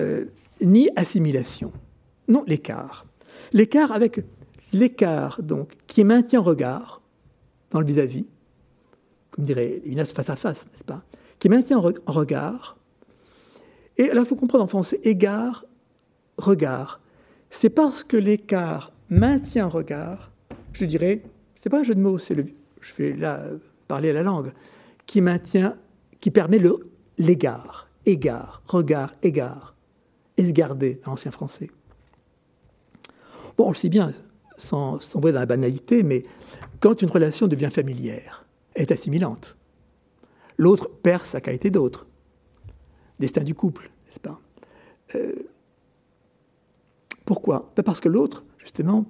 euh, 0.00 0.24
ni 0.60 0.90
assimilation. 0.96 1.72
Non, 2.26 2.42
l'écart. 2.48 3.06
L'écart 3.52 3.92
avec 3.92 4.24
l'écart, 4.72 5.40
donc, 5.40 5.76
qui 5.86 6.02
maintient 6.02 6.40
regard 6.40 7.00
dans 7.70 7.78
le 7.78 7.86
vis-à-vis, 7.86 8.26
comme 9.30 9.44
dirait 9.44 9.80
Lévinas 9.84 10.06
face 10.06 10.30
à 10.30 10.36
face, 10.36 10.66
n'est-ce 10.72 10.82
pas 10.84 11.04
Qui 11.38 11.48
maintient 11.48 11.78
en 11.78 12.12
regard. 12.12 12.76
Et 13.98 14.08
là, 14.08 14.22
il 14.22 14.26
faut 14.26 14.34
comprendre 14.34 14.64
en 14.64 14.66
français, 14.68 14.98
égard, 15.04 15.64
regard. 16.38 17.00
C'est 17.50 17.70
parce 17.70 18.02
que 18.02 18.16
l'écart 18.16 18.92
maintient 19.10 19.66
regard, 19.66 20.32
je 20.72 20.84
dirais, 20.86 21.22
c'est 21.54 21.68
pas 21.68 21.80
un 21.80 21.84
jeu 21.84 21.94
de 21.94 22.00
mots, 22.00 22.18
c'est 22.18 22.34
le, 22.34 22.46
je 22.80 22.94
vais 22.94 23.12
là 23.12 23.44
parler 23.86 24.12
la 24.12 24.24
langue, 24.24 24.52
qui 26.20 26.30
permet 26.30 26.58
le 26.58 26.90
l'égard, 27.18 27.88
égard, 28.06 28.62
regard, 28.66 29.14
égard, 29.22 29.76
esgarder 30.36 31.00
dans 31.04 31.12
l'ancien 31.12 31.30
français. 31.30 31.70
Bon, 33.56 33.66
on 33.66 33.70
le 33.70 33.74
sait 33.74 33.88
bien, 33.88 34.12
sans 34.56 35.00
sombrer 35.00 35.32
dans 35.32 35.40
la 35.40 35.46
banalité, 35.46 36.02
mais 36.02 36.22
quand 36.80 37.02
une 37.02 37.10
relation 37.10 37.46
devient 37.46 37.70
familière, 37.70 38.46
elle 38.74 38.82
est 38.82 38.92
assimilante. 38.92 39.56
L'autre 40.56 40.88
perd 40.88 41.26
sa 41.26 41.40
qualité 41.40 41.70
d'autre. 41.70 42.06
Destin 43.18 43.42
du 43.42 43.54
couple, 43.54 43.90
n'est-ce 44.06 44.20
pas? 44.20 44.40
Euh, 45.14 45.34
Pourquoi? 47.24 47.72
Ben 47.76 47.82
Parce 47.82 48.00
que 48.00 48.08
l'autre 48.08 48.44
justement, 48.58 49.04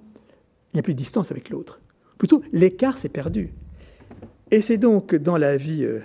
il 0.72 0.76
n'y 0.76 0.80
a 0.80 0.82
plus 0.82 0.94
de 0.94 0.98
distance 0.98 1.30
avec 1.30 1.50
l'autre. 1.50 1.80
Plutôt, 2.18 2.42
l'écart 2.52 2.98
s'est 2.98 3.08
perdu. 3.08 3.52
Et 4.50 4.60
c'est 4.62 4.78
donc 4.78 5.14
dans 5.14 5.36
la 5.36 5.56
vie, 5.56 5.84
euh, 5.84 6.00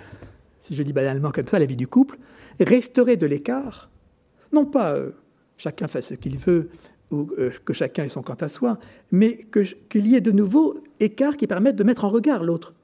si 0.60 0.74
je 0.74 0.82
dis 0.82 0.92
banalement 0.92 1.32
comme 1.32 1.48
ça, 1.48 1.58
la 1.58 1.66
vie 1.66 1.76
du 1.76 1.88
couple, 1.88 2.18
restaurer 2.60 3.16
de 3.16 3.26
l'écart, 3.26 3.90
non 4.52 4.64
pas 4.64 4.94
euh, 4.94 5.10
chacun 5.56 5.88
fasse 5.88 6.08
ce 6.08 6.14
qu'il 6.14 6.38
veut 6.38 6.70
ou 7.10 7.28
euh, 7.38 7.50
que 7.64 7.72
chacun 7.72 8.04
ait 8.04 8.08
son 8.08 8.22
quant 8.22 8.34
à 8.34 8.48
soi, 8.48 8.78
mais 9.10 9.46
qu'il 9.90 10.06
y 10.06 10.14
ait 10.14 10.20
de 10.20 10.30
nouveaux 10.30 10.76
écarts 11.00 11.36
qui 11.36 11.46
permettent 11.46 11.76
de 11.76 11.84
mettre 11.84 12.04
en 12.04 12.08
regard 12.08 12.44
l'autre, 12.44 12.74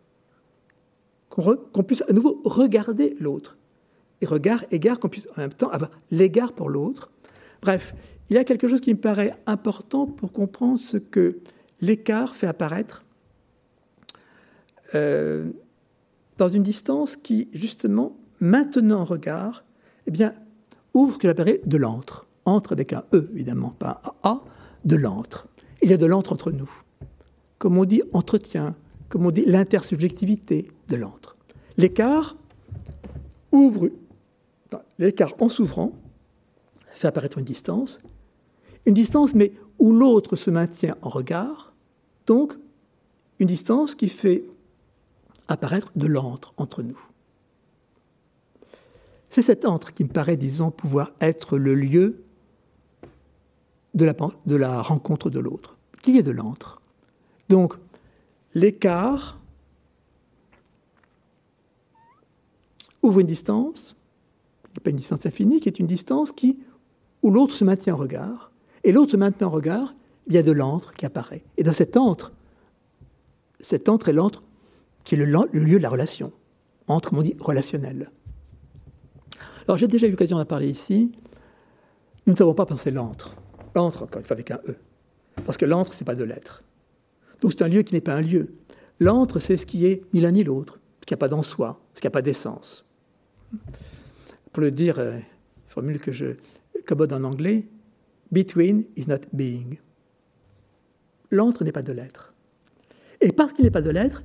qu'on 1.29 1.83
puisse 1.83 2.03
à 2.09 2.13
nouveau 2.13 2.41
regarder 2.45 3.17
l'autre. 3.21 3.57
Et 4.21 4.27
regard, 4.27 4.65
égard, 4.71 5.01
qu'on 5.01 5.09
puisse 5.09 5.27
en 5.37 5.41
même 5.41 5.53
temps 5.53 5.71
avoir 5.71 5.91
l'égard 6.11 6.53
pour 6.53 6.69
l'autre. 6.69 7.11
Bref, 7.61 7.95
il 8.31 8.37
y 8.37 8.39
a 8.39 8.45
quelque 8.45 8.69
chose 8.69 8.81
qui 8.81 8.95
me 8.95 9.01
paraît 9.01 9.35
important 9.47 10.07
pour 10.07 10.33
comprendre 10.33 10.79
ce 10.79 10.97
que 10.97 11.39
l'écart 11.81 12.37
fait 12.37 12.47
apparaître 12.47 13.03
euh, 14.95 15.51
dans 16.39 16.49
une 16.49 16.63
distance 16.63 17.17
qui, 17.17 17.49
justement, 17.53 18.17
maintenant 18.41 19.01
en 19.01 19.05
regard, 19.05 19.65
eh 20.07 20.11
bien, 20.11 20.35
ouvre 20.95 21.15
ce 21.15 21.19
que 21.19 21.29
j'appellerais 21.29 21.61
de 21.65 21.77
l'antre. 21.77 22.27
Entre 22.45 22.73
avec 22.73 22.93
un 22.93 23.05
E, 23.13 23.29
évidemment, 23.33 23.71
pas 23.79 24.03
un 24.05 24.29
A, 24.29 24.41
de 24.85 24.97
l'antre. 24.97 25.47
Il 25.81 25.91
y 25.91 25.93
a 25.93 25.97
de 25.97 26.07
l'antre 26.07 26.33
entre 26.33 26.51
nous. 26.51 26.71
Comme 27.59 27.79
on 27.79 27.85
dit 27.85 28.03
entretien, 28.13 28.75
comme 29.09 29.27
on 29.27 29.31
dit 29.31 29.45
l'intersubjectivité 29.45 30.71
de 30.89 30.97
l'antre. 30.97 31.37
L'écart 31.77 32.37
ouvre, 33.53 33.91
l'écart 34.99 35.35
en 35.39 35.49
s'ouvrant, 35.49 35.93
fait 36.95 37.09
apparaître 37.09 37.39
une 37.39 37.45
distance, 37.45 38.01
une 38.87 38.95
distance, 38.95 39.35
mais 39.35 39.53
où 39.79 39.93
l'autre 39.93 40.37
se 40.37 40.51
maintient 40.51 40.97
en 41.03 41.09
regard, 41.09 41.73
donc 42.27 42.55
une 43.39 43.47
distance 43.47 43.95
qui 43.95 44.09
fait 44.09 44.45
apparaître 45.49 45.93
de 45.97 46.07
l'antre 46.07 46.53
entre 46.57 46.83
nous. 46.83 46.99
C'est 49.29 49.43
cet 49.43 49.65
antre 49.65 49.95
qui 49.95 50.05
me 50.05 50.11
paraît, 50.11 50.37
disons, 50.37 50.71
pouvoir 50.71 51.13
être 51.21 51.57
le 51.57 51.75
lieu 51.75 52.23
de 53.95 54.05
la, 54.05 54.83
rencontre 54.83 55.31
de 55.31 55.39
l'autre. 55.39 55.77
Qui 56.03 56.19
est 56.19 56.23
de 56.23 56.31
l'antre 56.31 56.83
Donc, 57.49 57.75
l'écart 58.55 59.41
ouvre 63.03 63.21
une 63.21 63.27
distance, 63.27 63.97
pas 64.83 64.91
une 64.91 64.97
distance 64.97 65.25
infinie, 65.27 65.61
qui 65.61 65.69
est 65.69 65.79
une 65.79 65.87
distance 65.87 66.33
qui, 66.33 66.59
où 67.23 67.31
l'autre 67.31 67.55
se 67.55 67.65
maintient 67.65 67.95
en 67.95 67.99
regard, 67.99 68.51
et 68.85 68.93
l'autre 68.93 69.13
se 69.13 69.17
maintient 69.17 69.47
en 69.47 69.51
regard, 69.51 69.95
il 70.27 70.35
y 70.35 70.39
a 70.39 70.43
de 70.43 70.53
l'antre 70.53 70.93
qui 70.93 71.07
apparaît. 71.07 71.43
Et 71.57 71.63
dans 71.63 71.73
cet 71.73 71.97
antre, 71.97 72.33
cet 73.61 73.89
entre 73.89 74.09
et 74.09 74.13
l'entre 74.13 74.43
qui 75.05 75.15
est 75.15 75.19
le, 75.19 75.25
lieu 75.25 75.79
de 75.79 75.83
la 75.83 75.89
relation. 75.89 76.33
Entre, 76.87 77.15
on 77.15 77.23
dit, 77.23 77.37
relationnel. 77.39 78.11
Alors 79.67 79.79
j'ai 79.79 79.89
déjà 79.89 80.07
eu 80.07 80.11
l'occasion 80.11 80.39
d'en 80.39 80.45
parler 80.45 80.69
ici. 80.69 81.13
Nous 82.27 82.33
ne 82.33 82.39
savons 82.39 82.55
pas 82.55 82.67
penser 82.67 82.91
l'entre. 82.91 83.37
L'entre, 83.75 84.05
encore 84.05 84.21
une 84.21 84.27
fois, 84.27 84.35
avec 84.35 84.51
un 84.51 84.61
E. 84.69 84.77
Parce 85.47 85.57
que 85.57 85.65
l'entre, 85.65 85.95
ce 85.95 86.03
n'est 86.03 86.07
pas 86.07 86.15
de 86.15 86.25
l'être. 86.25 86.63
Donc 87.41 87.53
c'est 87.53 87.63
un 87.63 87.69
lieu 87.69 87.83
qui 87.83 87.95
n'est 87.95 88.01
pas 88.01 88.15
un 88.15 88.21
lieu. 88.21 88.55
L'entre, 89.01 89.39
c'est 89.39 89.57
ce 89.57 89.67
qui 89.67 89.87
est 89.87 90.03
ni 90.13 90.21
l'un 90.21 90.33
ni 90.33 90.45
l'autre, 90.45 90.79
ce 91.01 91.07
qui 91.07 91.13
n'a 91.13 91.19
pas 91.19 91.29
d'en 91.29 91.43
soi, 91.43 91.81
ce 91.95 92.01
qui 92.01 92.07
n'a 92.07 92.11
pas 92.11 92.23
d'essence. 92.23 92.85
Pour 94.53 94.63
le 94.63 94.71
dire, 94.71 94.99
euh, 94.99 95.19
formule 95.69 95.99
que 95.99 96.13
je 96.13 96.37
commode 96.87 97.13
en 97.13 97.25
anglais, 97.25 97.67
between 98.31 98.85
is 98.97 99.07
not 99.09 99.21
being. 99.33 99.79
L'entre 101.31 101.65
n'est 101.65 101.73
pas 101.73 101.83
de 101.83 101.93
l'être. 101.93 102.35
Et 103.21 103.33
parce 103.33 103.53
qu'il 103.53 103.65
n'est 103.65 103.71
pas 103.71 103.83
de 103.83 103.91
l'être, 103.91 104.23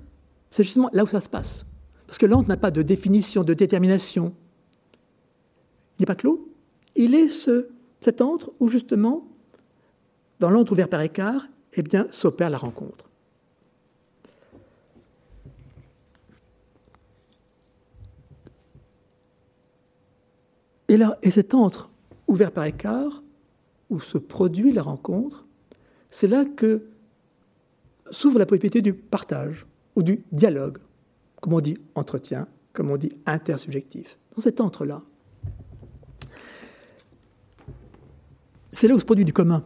c'est 0.52 0.64
justement 0.64 0.90
là 0.94 1.04
où 1.04 1.08
ça 1.08 1.22
se 1.22 1.30
passe. 1.30 1.66
Parce 2.08 2.18
que 2.18 2.26
l'entre 2.26 2.48
n'a 2.48 2.58
pas 2.58 2.72
de 2.72 2.82
définition, 2.82 3.44
de 3.44 3.54
détermination. 3.54 4.34
Il 5.98 6.02
n'est 6.02 6.06
pas 6.06 6.16
clos. 6.16 6.50
Il 6.96 7.14
est 7.16 7.28
ce, 7.28 7.68
cet 8.00 8.22
entre 8.22 8.54
où 8.60 8.70
justement, 8.70 9.28
dans 10.40 10.50
l'entre 10.50 10.72
ouvert 10.72 10.88
par 10.88 11.02
écart, 11.02 11.48
eh 11.74 11.84
bien, 11.84 12.08
s'opère 12.10 12.50
la 12.50 12.58
rencontre. 12.58 13.10
Et, 20.88 20.96
là, 20.96 21.20
et 21.22 21.32
cet 21.32 21.54
entre 21.54 21.90
ouvert 22.28 22.52
par 22.52 22.64
écart, 22.66 23.22
où 23.90 24.00
se 24.00 24.18
produit 24.18 24.72
la 24.72 24.82
rencontre, 24.82 25.46
c'est 26.10 26.28
là 26.28 26.46
que 26.46 26.88
s'ouvre 28.10 28.40
la 28.40 28.46
possibilité 28.46 28.82
du 28.82 28.94
partage 28.94 29.67
ou 29.98 30.04
du 30.04 30.24
dialogue, 30.32 30.78
comme 31.42 31.54
on 31.54 31.60
dit 31.60 31.76
entretien, 31.96 32.48
comme 32.72 32.92
on 32.92 32.98
dit 32.98 33.18
intersubjectif. 33.26 34.20
Dans 34.36 34.44
cet 34.44 34.62
entre-là, 34.62 35.02
c'est 38.72 38.88
là 38.88 38.94
où 38.94 39.00
se 39.00 39.06
produit 39.06 39.26
du 39.26 39.34
commun. 39.34 39.66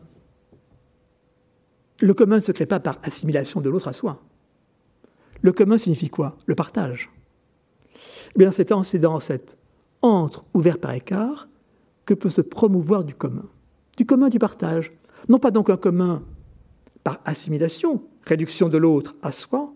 Le 2.00 2.14
commun 2.14 2.38
ne 2.38 2.42
se 2.42 2.54
crée 2.54 2.66
pas 2.66 2.80
par 2.80 2.98
assimilation 3.04 3.60
de 3.60 3.70
l'autre 3.70 3.90
à 3.90 3.94
soi. 3.94 4.24
Le 5.42 5.52
commun 5.52 5.78
signifie 5.78 6.10
quoi? 6.10 6.38
Le 6.46 6.56
partage. 6.56 7.12
Eh 8.34 8.40
bien, 8.40 8.54
c'est 8.54 8.64
dans 9.00 9.20
cet 9.20 9.58
entre 10.02 10.46
ouvert 10.54 10.80
par 10.80 10.94
écart 10.94 11.50
que 12.06 12.14
peut 12.14 12.30
se 12.30 12.40
promouvoir 12.40 13.04
du 13.04 13.14
commun. 13.14 13.50
Du 13.98 14.06
commun 14.06 14.30
du 14.30 14.40
partage. 14.40 14.94
Non 15.28 15.40
pas 15.40 15.52
donc 15.52 15.70
un 15.70 15.78
commun 15.78 16.24
par 17.04 17.20
assimilation, 17.26 18.02
réduction 18.24 18.70
de 18.70 18.78
l'autre 18.78 19.16
à 19.22 19.34
soi, 19.34 19.74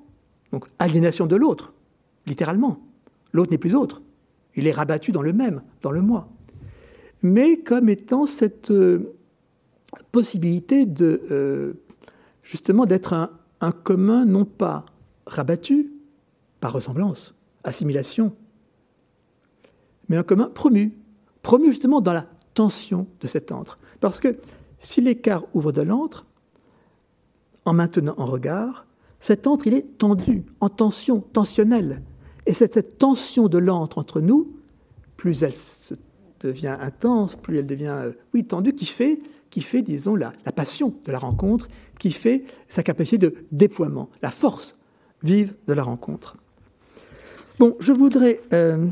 donc 0.56 0.68
aliénation 0.80 1.28
de 1.28 1.36
l'autre, 1.36 1.74
littéralement. 2.26 2.80
L'autre 3.34 3.52
n'est 3.52 3.58
plus 3.58 3.76
autre. 3.76 4.02
Il 4.56 4.68
est 4.68 4.72
rabattu 4.72 5.12
dans 5.12 5.22
le 5.22 5.34
même, 5.34 5.62
dans 5.82 5.92
le 5.92 6.02
moi. 6.02 6.30
Mais 7.22 7.58
comme 7.58 7.90
étant 7.90 8.26
cette 8.26 8.72
euh, 8.72 9.18
possibilité 10.14 10.86
de 10.86 11.24
euh, 11.30 11.74
justement 12.42 12.86
d'être 12.86 13.12
un, 13.12 13.32
un 13.60 13.74
commun 13.74 14.24
non 14.24 14.46
pas 14.46 14.86
rabattu 15.28 15.92
par 16.62 16.72
ressemblance, 16.72 17.36
assimilation, 17.66 18.34
mais 20.08 20.16
un 20.16 20.24
commun 20.24 20.50
promu, 20.50 20.98
promu 21.42 21.68
justement 21.68 22.00
dans 22.00 22.14
la 22.14 22.28
tension 22.54 23.08
de 23.20 23.28
cet 23.28 23.52
entre. 23.52 23.78
Parce 24.00 24.22
que 24.22 24.38
si 24.80 25.02
l'écart 25.02 25.44
ouvre 25.54 25.74
de 25.74 25.82
l'antre, 25.82 26.26
en 27.66 27.74
maintenant 27.74 28.16
en 28.18 28.26
regard, 28.26 28.85
cet 29.26 29.48
entre, 29.48 29.66
il 29.66 29.74
est 29.74 29.98
tendu, 29.98 30.44
en 30.60 30.70
tension, 30.70 31.20
tensionnel. 31.20 32.04
Et 32.46 32.54
cette 32.54 33.00
tension 33.00 33.48
de 33.48 33.58
l'antre 33.58 33.98
entre 33.98 34.22
nous, 34.22 34.54
plus 35.18 35.42
elle 35.42 35.56
devient 36.42 36.78
intense, 36.80 37.36
plus 37.36 37.58
elle 37.58 37.66
devient, 37.66 37.88
euh, 37.88 38.12
oui, 38.36 38.46
tendue, 38.46 38.76
qui 38.76 38.86
fait, 38.86 39.18
qui 39.50 39.62
fait 39.62 39.82
disons, 39.82 40.16
la, 40.16 40.32
passion 40.56 40.94
de 41.06 41.12
la 41.12 41.18
rencontre, 41.18 41.70
qui 41.98 42.12
fait 42.12 42.44
sa 42.70 42.84
capacité 42.84 43.18
de 43.18 43.34
déploiement, 43.52 44.12
la 44.22 44.30
force 44.30 44.76
vive 45.24 45.56
de 45.66 45.74
la 45.74 45.82
rencontre. 45.82 46.38
Bon, 47.58 47.76
je 47.80 47.94
voudrais... 47.94 48.42
Euh, 48.54 48.86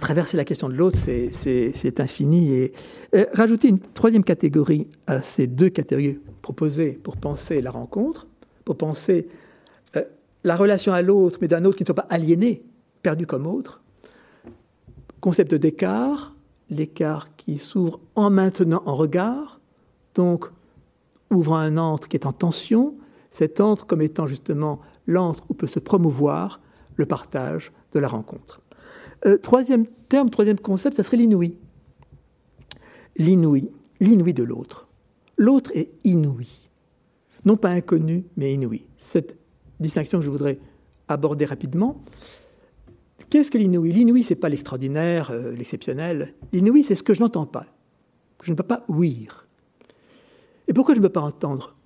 traverser 0.00 0.36
la 0.36 0.44
question 0.44 0.68
de 0.68 0.74
l'autre, 0.74 0.98
c'est 0.98 2.00
infini. 2.00 2.52
Et 2.52 2.72
euh, 3.16 3.26
rajouter 3.32 3.66
une 3.66 3.80
troisième 3.80 4.22
catégorie 4.22 4.86
à 5.08 5.20
ces 5.20 5.48
deux 5.48 5.68
catégories 5.68 6.20
proposées 6.44 6.92
pour 6.92 7.16
penser 7.16 7.62
la 7.62 7.70
rencontre, 7.70 8.26
pour 8.66 8.76
penser 8.76 9.28
euh, 9.96 10.04
la 10.44 10.56
relation 10.56 10.92
à 10.92 11.00
l'autre, 11.00 11.38
mais 11.40 11.48
d'un 11.48 11.64
autre 11.64 11.78
qui 11.78 11.84
ne 11.84 11.86
soit 11.86 11.94
pas 11.94 12.06
aliéné, 12.10 12.62
perdu 13.02 13.26
comme 13.26 13.46
autre. 13.46 13.80
Concept 15.22 15.54
d'écart, 15.54 16.34
l'écart 16.68 17.34
qui 17.36 17.56
s'ouvre 17.56 17.98
en 18.14 18.28
maintenant 18.28 18.82
en 18.84 18.94
regard, 18.94 19.58
donc 20.14 20.50
ouvrant 21.30 21.56
un 21.56 21.78
entre 21.78 22.08
qui 22.08 22.18
est 22.18 22.26
en 22.26 22.34
tension, 22.34 22.94
cet 23.30 23.58
entre 23.58 23.86
comme 23.86 24.02
étant 24.02 24.26
justement 24.26 24.80
l'entre 25.06 25.44
où 25.48 25.54
peut 25.54 25.66
se 25.66 25.78
promouvoir 25.80 26.60
le 26.96 27.06
partage 27.06 27.72
de 27.94 28.00
la 28.00 28.08
rencontre. 28.08 28.60
Euh, 29.24 29.38
troisième 29.38 29.86
terme, 30.10 30.28
troisième 30.28 30.58
concept, 30.58 30.98
ça 30.98 31.04
serait 31.04 31.16
l'inouï. 31.16 31.56
L'inouï, 33.16 33.70
l'inouï 33.98 34.34
de 34.34 34.42
l'autre. 34.42 34.83
L'autre 35.36 35.70
est 35.74 35.90
inouï. 36.04 36.48
Non 37.44 37.56
pas 37.56 37.70
inconnu, 37.70 38.24
mais 38.36 38.54
inouï. 38.54 38.86
Cette 38.96 39.36
distinction 39.80 40.18
que 40.18 40.24
je 40.24 40.30
voudrais 40.30 40.58
aborder 41.08 41.44
rapidement. 41.44 42.02
Qu'est-ce 43.30 43.50
que 43.50 43.58
l'inouï? 43.58 43.92
L'inouï, 43.92 44.22
ce 44.22 44.32
n'est 44.32 44.40
pas 44.40 44.48
l'extraordinaire, 44.48 45.30
euh, 45.30 45.54
l'exceptionnel. 45.54 46.34
L'inouï, 46.52 46.84
c'est 46.84 46.94
ce 46.94 47.02
que 47.02 47.14
je 47.14 47.20
n'entends 47.20 47.46
pas, 47.46 47.66
que 48.38 48.46
je 48.46 48.50
ne 48.50 48.56
peux 48.56 48.62
pas 48.62 48.84
ouïr. 48.88 49.46
Et 50.68 50.72
pourquoi 50.72 50.94
je 50.94 51.00
ne 51.00 51.06
peux 51.06 51.12
pas 51.12 51.20
entendre? 51.20 51.76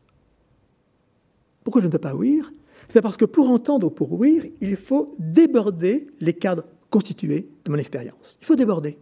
Pourquoi 1.64 1.80
je 1.80 1.86
ne 1.86 1.92
peux 1.92 1.98
pas 1.98 2.14
ouïr? 2.14 2.52
C'est 2.88 3.02
parce 3.02 3.16
que 3.16 3.24
pour 3.24 3.50
entendre 3.50 3.88
ou 3.88 3.90
pour 3.90 4.12
ouïr, 4.12 4.44
il 4.60 4.76
faut 4.76 5.10
déborder 5.18 6.06
les 6.20 6.34
cadres 6.34 6.64
constitué 6.90 7.48
de 7.64 7.70
mon 7.70 7.78
expérience. 7.78 8.36
Il 8.40 8.46
faut 8.46 8.56
déborder. 8.56 8.98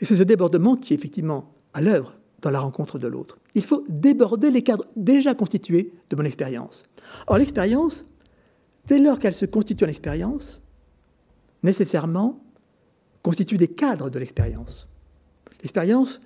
Et 0.00 0.04
c'est 0.04 0.16
ce 0.16 0.22
débordement 0.22 0.76
qui 0.76 0.92
est 0.92 0.96
effectivement 0.96 1.54
à 1.72 1.80
l'œuvre 1.80 2.16
dans 2.42 2.50
la 2.50 2.60
rencontre 2.60 2.98
de 2.98 3.06
l'autre. 3.06 3.38
Il 3.54 3.62
faut 3.62 3.84
déborder 3.88 4.50
les 4.50 4.62
cadres 4.62 4.86
déjà 4.96 5.34
constitués 5.34 5.92
de 6.08 6.16
mon 6.16 6.24
expérience. 6.24 6.84
Or, 7.26 7.38
l'expérience, 7.38 8.04
dès 8.86 8.98
lors 8.98 9.18
qu'elle 9.18 9.34
se 9.34 9.46
constitue 9.46 9.84
en 9.84 9.88
expérience, 9.88 10.60
nécessairement 11.62 12.40
constitue 13.22 13.58
des 13.58 13.68
cadres 13.68 14.10
de 14.10 14.18
l'expérience. 14.18 14.88
L'expérience 15.62 16.20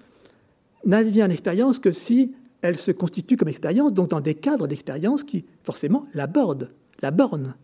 n'advient 0.85 1.25
en 1.25 1.31
expérience 1.31 1.79
que 1.79 1.93
si 1.93 2.35
elle 2.63 2.79
se 2.79 2.93
constitue 2.93 3.37
comme 3.37 3.49
expérience, 3.49 3.93
donc 3.93 4.11
dans 4.11 4.21
des 4.21 4.35
cadres 4.35 4.67
d'expérience 4.67 5.25
qui, 5.25 5.45
forcément, 5.63 6.07
l'abordent, 6.15 6.71
la 7.03 7.11
bornent. 7.11 7.55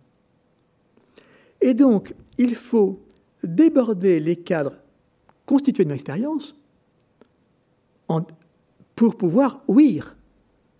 Et 1.60 1.74
donc, 1.74 2.14
il 2.38 2.54
faut 2.54 3.00
déborder 3.44 4.20
les 4.20 4.36
cadres 4.36 4.76
constitués 5.46 5.84
de 5.84 5.88
mon 5.88 5.94
expérience 5.94 6.54
pour 9.00 9.16
pouvoir 9.16 9.62
ouïr, 9.66 10.14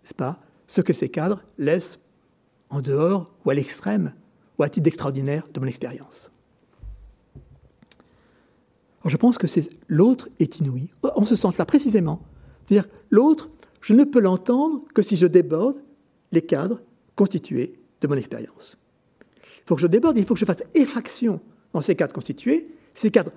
n'est-ce 0.02 0.12
pas, 0.14 0.38
ce 0.66 0.82
que 0.82 0.92
ces 0.92 1.08
cadres 1.08 1.42
laissent 1.56 1.98
en 2.68 2.82
dehors 2.82 3.32
ou 3.46 3.50
à 3.50 3.54
l'extrême 3.54 4.12
ou 4.58 4.62
à 4.62 4.68
titre 4.68 4.88
extraordinaire 4.88 5.48
de 5.54 5.58
mon 5.58 5.64
expérience. 5.64 6.30
je 9.06 9.16
pense 9.16 9.38
que 9.38 9.46
l'autre 9.88 10.28
est 10.38 10.58
inouï, 10.58 10.90
en 11.02 11.24
ce 11.24 11.34
sens-là 11.34 11.64
précisément. 11.64 12.20
C'est-à-dire, 12.66 12.90
l'autre, 13.08 13.48
je 13.80 13.94
ne 13.94 14.04
peux 14.04 14.20
l'entendre 14.20 14.84
que 14.92 15.00
si 15.00 15.16
je 15.16 15.26
déborde 15.26 15.82
les 16.30 16.42
cadres 16.42 16.82
constitués 17.16 17.80
de 18.02 18.06
mon 18.06 18.16
expérience. 18.16 18.76
Il 19.42 19.62
faut 19.64 19.76
que 19.76 19.80
je 19.80 19.86
déborde, 19.86 20.18
il 20.18 20.26
faut 20.26 20.34
que 20.34 20.40
je 20.40 20.44
fasse 20.44 20.62
effraction 20.74 21.40
dans 21.72 21.80
ces 21.80 21.96
cadres 21.96 22.12
constitués, 22.12 22.68
ces 22.92 23.10
cadres 23.10 23.32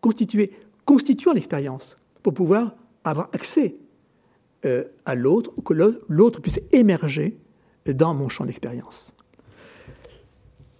constitués 0.00 0.50
constituant 0.84 1.32
l'expérience, 1.32 1.96
pour 2.24 2.34
pouvoir 2.34 2.74
avoir 3.04 3.28
accès 3.32 3.76
euh, 4.64 4.84
à 5.04 5.14
l'autre, 5.14 5.52
ou 5.56 5.62
que 5.62 5.74
l'autre 6.08 6.40
puisse 6.40 6.60
émerger 6.72 7.36
dans 7.86 8.14
mon 8.14 8.28
champ 8.28 8.44
d'expérience. 8.44 9.12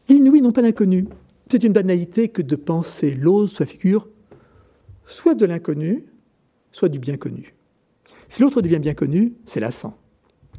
L'inouï 0.08 0.40
n'ont 0.40 0.52
pas 0.52 0.62
l'inconnu. 0.62 1.06
C'est 1.50 1.62
une 1.62 1.72
banalité 1.72 2.28
que 2.28 2.42
de 2.42 2.56
penser 2.56 3.12
l'autre 3.12 3.52
soit 3.52 3.66
figure 3.66 4.08
soit 5.06 5.34
de 5.34 5.46
l'inconnu, 5.46 6.04
soit 6.72 6.88
du 6.88 6.98
bien 6.98 7.16
connu. 7.16 7.54
Si 8.28 8.42
l'autre 8.42 8.60
devient 8.60 8.80
bien 8.80 8.94
connu, 8.94 9.34
c'est 9.46 9.60
lassant, 9.60 9.96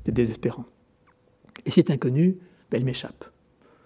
c'est 0.05 0.13
désespérant. 0.13 0.65
Et 1.65 1.69
si 1.69 1.81
c'est 1.81 1.91
inconnu, 1.91 2.37
ben, 2.71 2.77
elle 2.77 2.85
m'échappe. 2.85 3.25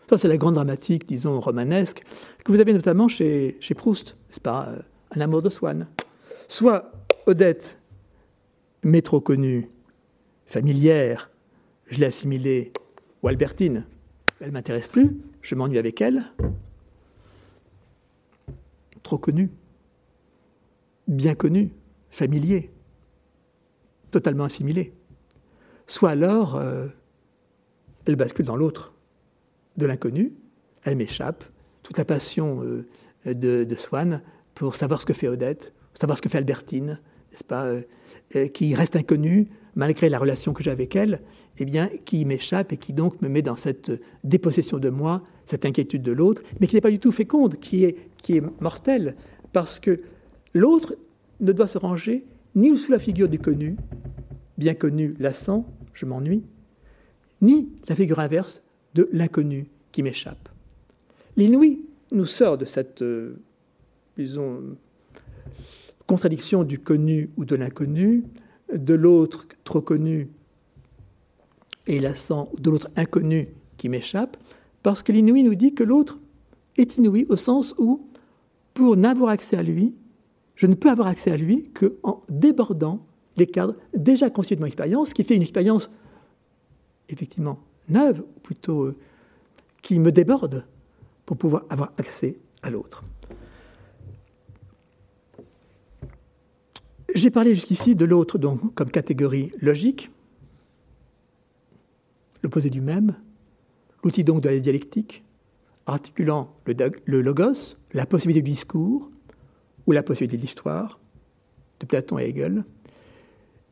Ça, 0.09 0.17
c'est 0.17 0.27
la 0.27 0.37
grande 0.37 0.55
dramatique, 0.55 1.07
disons, 1.07 1.39
romanesque, 1.39 2.03
que 2.43 2.51
vous 2.51 2.59
avez 2.59 2.73
notamment 2.73 3.07
chez, 3.07 3.57
chez 3.59 3.73
Proust, 3.73 4.17
n'est-ce 4.29 4.41
pas 4.41 4.67
euh, 4.69 4.79
Un 5.15 5.21
amour 5.21 5.41
de 5.41 5.49
Swann. 5.49 5.87
Soit 6.47 6.91
Odette, 7.25 7.79
mais 8.83 9.01
trop 9.01 9.21
connue, 9.21 9.69
familière, 10.45 11.29
je 11.87 11.99
l'ai 11.99 12.05
assimilée, 12.07 12.71
ou 13.21 13.27
Albertine, 13.27 13.85
elle 14.39 14.51
m'intéresse 14.51 14.87
plus, 14.87 15.17
je 15.41 15.55
m'ennuie 15.55 15.77
avec 15.77 16.01
elle. 16.01 16.25
Trop 19.03 19.17
connu, 19.17 19.51
bien 21.07 21.35
connu, 21.35 21.71
familier, 22.09 22.71
totalement 24.09 24.45
assimilé. 24.45 24.93
Soit 25.87 26.11
alors, 26.11 26.55
euh, 26.55 26.87
elle 28.05 28.15
bascule 28.15 28.45
dans 28.45 28.55
l'autre, 28.55 28.93
de 29.77 29.85
l'inconnu, 29.85 30.33
elle 30.83 30.95
m'échappe, 30.97 31.43
toute 31.83 31.97
la 31.97 32.05
passion 32.05 32.63
euh, 32.63 32.85
de, 33.25 33.63
de, 33.63 33.75
Swann 33.75 34.21
pour 34.55 34.75
savoir 34.75 35.01
ce 35.01 35.05
que 35.05 35.13
fait 35.13 35.27
Odette, 35.27 35.73
savoir 35.93 36.17
ce 36.17 36.21
que 36.21 36.29
fait 36.29 36.37
Albertine, 36.37 36.99
pas, 37.47 37.65
euh, 38.35 38.47
qui 38.47 38.75
reste 38.75 38.95
inconnue 38.95 39.49
malgré 39.75 40.09
la 40.09 40.19
relation 40.19 40.53
que 40.53 40.63
j'ai 40.63 40.71
avec 40.71 40.95
elle, 40.95 41.21
eh 41.57 41.65
bien, 41.65 41.89
qui 42.05 42.25
m'échappe 42.25 42.73
et 42.73 42.77
qui 42.77 42.93
donc 42.93 43.21
me 43.21 43.29
met 43.29 43.41
dans 43.41 43.55
cette 43.55 43.91
dépossession 44.23 44.77
de 44.77 44.89
moi, 44.89 45.23
cette 45.45 45.65
inquiétude 45.65 46.01
de 46.01 46.11
l'autre, 46.11 46.41
mais 46.59 46.67
qui 46.67 46.75
n'est 46.75 46.81
pas 46.81 46.91
du 46.91 46.99
tout 46.99 47.11
féconde, 47.11 47.57
qui 47.57 47.85
est, 47.85 47.95
qui 48.21 48.37
est 48.37 48.61
mortelle, 48.61 49.15
parce 49.53 49.79
que 49.79 50.01
l'autre 50.53 50.95
ne 51.39 51.51
doit 51.51 51.67
se 51.67 51.77
ranger 51.77 52.25
ni 52.55 52.77
sous 52.77 52.91
la 52.91 52.99
figure 52.99 53.29
du 53.29 53.39
connu, 53.39 53.77
bien 54.57 54.73
connu, 54.73 55.15
lassant, 55.19 55.65
je 55.93 56.05
m'ennuie, 56.05 56.43
ni 57.41 57.69
la 57.87 57.95
figure 57.95 58.19
inverse 58.19 58.61
de 58.93 59.09
l'inconnu 59.11 59.67
qui 59.91 60.03
m'échappe. 60.03 60.49
L'inouï 61.37 61.81
nous 62.11 62.25
sort 62.25 62.57
de 62.57 62.65
cette, 62.65 63.01
euh, 63.01 63.35
disons, 64.17 64.61
contradiction 66.11 66.65
du 66.65 66.77
connu 66.77 67.29
ou 67.37 67.45
de 67.45 67.55
l'inconnu, 67.55 68.25
de 68.73 68.93
l'autre 68.93 69.47
trop 69.63 69.79
connu 69.79 70.27
et 71.87 72.01
lassant, 72.01 72.49
ou 72.51 72.59
de 72.59 72.69
l'autre 72.69 72.89
inconnu 72.97 73.47
qui 73.77 73.87
m'échappe, 73.87 74.35
parce 74.83 75.03
que 75.03 75.13
l'inouï 75.13 75.41
nous 75.41 75.55
dit 75.55 75.73
que 75.73 75.85
l'autre 75.85 76.19
est 76.75 76.97
inouï 76.97 77.25
au 77.29 77.37
sens 77.37 77.73
où, 77.77 78.09
pour 78.73 78.97
n'avoir 78.97 79.29
accès 79.29 79.55
à 79.55 79.63
lui, 79.63 79.95
je 80.55 80.67
ne 80.67 80.73
peux 80.73 80.89
avoir 80.89 81.07
accès 81.07 81.31
à 81.31 81.37
lui 81.37 81.71
qu'en 81.71 82.21
débordant 82.27 83.05
les 83.37 83.47
cadres 83.47 83.77
déjà 83.95 84.29
constitués 84.29 84.57
de 84.57 84.61
mon 84.61 84.67
expérience, 84.67 85.13
qui 85.13 85.23
fait 85.23 85.37
une 85.37 85.43
expérience 85.43 85.89
effectivement 87.07 87.57
neuve, 87.87 88.21
ou 88.35 88.39
plutôt 88.41 88.83
euh, 88.83 88.97
qui 89.81 89.97
me 89.97 90.11
déborde 90.11 90.65
pour 91.25 91.37
pouvoir 91.37 91.63
avoir 91.69 91.93
accès 91.97 92.37
à 92.63 92.69
l'autre. 92.69 93.01
J'ai 97.13 97.29
parlé 97.29 97.55
jusqu'ici 97.55 97.95
de 97.95 98.05
l'autre 98.05 98.37
donc 98.37 98.73
comme 98.73 98.89
catégorie 98.89 99.51
logique, 99.61 100.11
l'opposé 102.41 102.69
du 102.69 102.79
même, 102.79 103.15
l'outil 104.03 104.23
donc 104.23 104.41
de 104.41 104.49
la 104.49 104.59
dialectique, 104.59 105.23
articulant 105.85 106.55
le, 106.65 107.21
logos, 107.21 107.75
la 107.93 108.05
possibilité 108.05 108.41
du 108.41 108.51
discours 108.51 109.09
ou 109.87 109.91
la 109.91 110.03
possibilité 110.03 110.37
de 110.37 110.41
l'histoire, 110.41 110.99
de 111.81 111.85
Platon 111.85 112.17
et 112.17 112.29
Hegel. 112.29 112.63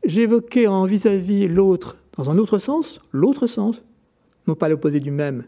J'évoquais 0.04 0.66
en 0.66 0.84
vis-à-vis 0.84 1.48
l'autre 1.48 1.96
dans 2.16 2.28
un 2.28 2.36
autre 2.36 2.58
sens, 2.58 3.00
l'autre 3.10 3.46
sens, 3.46 3.82
non 4.48 4.54
pas 4.54 4.68
l'opposé 4.68 5.00
du 5.00 5.10
même, 5.10 5.44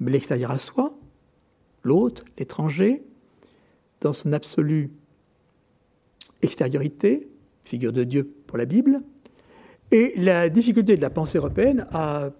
mais 0.00 0.10
l'extérieur 0.10 0.50
à 0.50 0.58
soi, 0.58 0.98
l'autre, 1.84 2.24
l'étranger, 2.38 3.04
dans 4.00 4.12
son 4.12 4.32
absolue 4.32 4.90
extériorité, 6.42 7.28
figure 7.66 7.92
de 7.92 8.04
Dieu 8.04 8.32
pour 8.46 8.56
la 8.56 8.64
Bible, 8.64 9.02
et 9.90 10.14
la 10.16 10.48
difficulté 10.48 10.96
de 10.96 11.02
la 11.02 11.10
pensée 11.10 11.38
européenne 11.38 11.86
à 11.92 12.30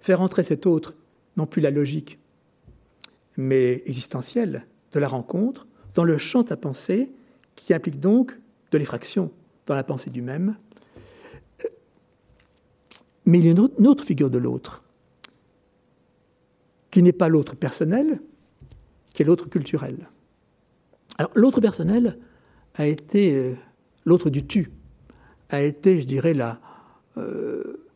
faire 0.00 0.20
entrer 0.20 0.42
cet 0.42 0.66
autre, 0.66 0.94
non 1.36 1.46
plus 1.46 1.60
la 1.60 1.70
logique, 1.70 2.18
mais 3.36 3.82
existentielle, 3.86 4.66
de 4.92 4.98
la 4.98 5.08
rencontre, 5.08 5.66
dans 5.94 6.04
le 6.04 6.18
champ 6.18 6.42
de 6.42 6.48
sa 6.48 6.56
pensée, 6.56 7.12
qui 7.56 7.74
implique 7.74 8.00
donc 8.00 8.38
de 8.72 8.78
l'effraction 8.78 9.30
dans 9.66 9.74
la 9.74 9.84
pensée 9.84 10.10
du 10.10 10.22
même. 10.22 10.56
Mais 13.26 13.38
il 13.38 13.44
y 13.44 13.48
a 13.48 13.50
une 13.50 13.86
autre 13.86 14.04
figure 14.04 14.30
de 14.30 14.38
l'autre, 14.38 14.82
qui 16.90 17.02
n'est 17.02 17.12
pas 17.12 17.28
l'autre 17.28 17.54
personnel, 17.54 18.20
qui 19.12 19.22
est 19.22 19.26
l'autre 19.26 19.48
culturel. 19.48 20.08
Alors 21.18 21.32
l'autre 21.34 21.60
personnel 21.60 22.18
a 22.74 22.86
été 22.86 23.34
euh, 23.34 23.54
l'autre 24.08 24.30
du 24.30 24.46
tu, 24.46 24.70
a 25.50 25.62
été, 25.62 26.00
je 26.00 26.06
dirais, 26.06 26.34
euh, 27.16 27.86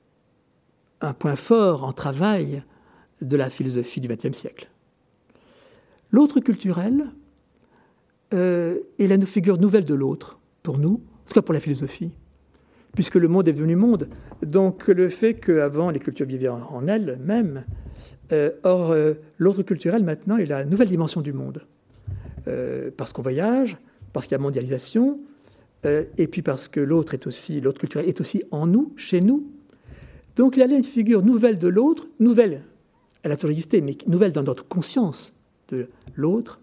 un 1.01 1.15
point 1.15 1.37
fort 1.37 1.85
en 1.85 1.93
travail 1.93 2.63
de 3.21 3.37
la 3.37 3.51
philosophie 3.51 4.01
du 4.01 4.09
XXe 4.09 4.37
siècle. 4.37 4.69
L'autre 6.11 6.41
culturel 6.41 7.07
euh, 8.35 8.79
est 8.99 9.07
la 9.07 9.19
figure 9.27 9.59
nouvelle 9.59 9.85
de 9.85 9.95
l'autre, 9.95 10.39
pour 10.63 10.79
nous, 10.79 10.95
en 11.25 11.29
tout 11.29 11.35
cas 11.35 11.43
pour 11.43 11.55
la 11.55 11.61
philosophie, 11.61 12.13
puisque 12.95 13.17
le 13.17 13.29
monde 13.29 13.49
est 13.49 13.53
devenu 13.53 13.77
monde. 13.77 14.09
Donc 14.43 14.89
le 14.89 15.09
fait 15.09 15.35
qu'avant 15.35 15.91
les 15.91 15.99
cultures 15.99 16.27
vivaient 16.27 16.49
en, 16.49 16.87
elles-mêmes, 16.87 17.65
euh, 18.33 18.51
or 18.63 18.95
l'autre 19.39 19.63
culturel 19.63 20.05
maintenant 20.05 20.37
est 20.37 20.47
la 20.47 20.65
nouvelle 20.65 20.89
dimension 20.89 21.21
du 21.21 21.33
monde. 21.33 21.63
parce 22.97 23.13
qu'on 23.13 23.23
voyage, 23.23 23.77
parce 24.13 24.27
qu'il 24.27 24.37
y 24.37 24.41
a 24.41 24.43
mondialisation, 24.43 25.21
euh, 25.85 26.05
et 26.17 26.29
puis 26.29 26.43
parce 26.43 26.69
que 26.69 26.81
l'autre 26.81 27.15
est 27.15 27.27
aussi, 27.27 27.61
l'autre 27.61 27.81
culturel 27.81 28.09
est 28.09 28.21
aussi 28.21 28.43
en 28.51 28.67
nous, 28.67 28.93
chez 28.97 29.21
nous. 29.21 29.47
Donc 30.37 30.57
il 30.57 30.61
y 30.61 30.63
a 30.63 30.67
une 30.67 30.85
figure 30.85 31.23
nouvelle 31.23 31.59
de 31.59 31.69
l'autre, 31.69 32.07
nouvelle, 32.21 32.63
elle 33.23 33.33
a 33.33 33.37
toujours 33.37 33.51
existé, 33.51 33.81
mais 33.81 33.97
nouvelle 34.07 34.33
dans 34.33 34.43
notre 34.43 34.67
conscience 34.67 35.33
de 35.69 35.89
l'autre. 36.17 36.61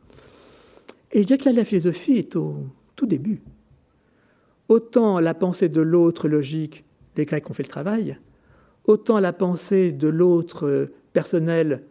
Et 1.11 1.21
je 1.21 1.27
dirais 1.27 1.37
que 1.37 1.45
là, 1.45 1.53
la 1.53 1.65
philosophie 1.65 2.13
est 2.13 2.35
au 2.35 2.67
tout 2.95 3.05
début. 3.05 3.41
Autant 4.67 5.19
la 5.19 5.33
pensée 5.33 5.69
de 5.69 5.81
l'autre 5.81 6.27
logique, 6.27 6.83
les 7.15 7.25
Grecs 7.25 7.49
ont 7.49 7.53
fait 7.53 7.63
le 7.63 7.69
travail, 7.69 8.17
autant 8.85 9.19
la 9.19 9.33
pensée 9.33 9.91
de 9.91 10.07
l'autre 10.07 10.67
euh, 10.67 10.93
personnel, 11.13 11.83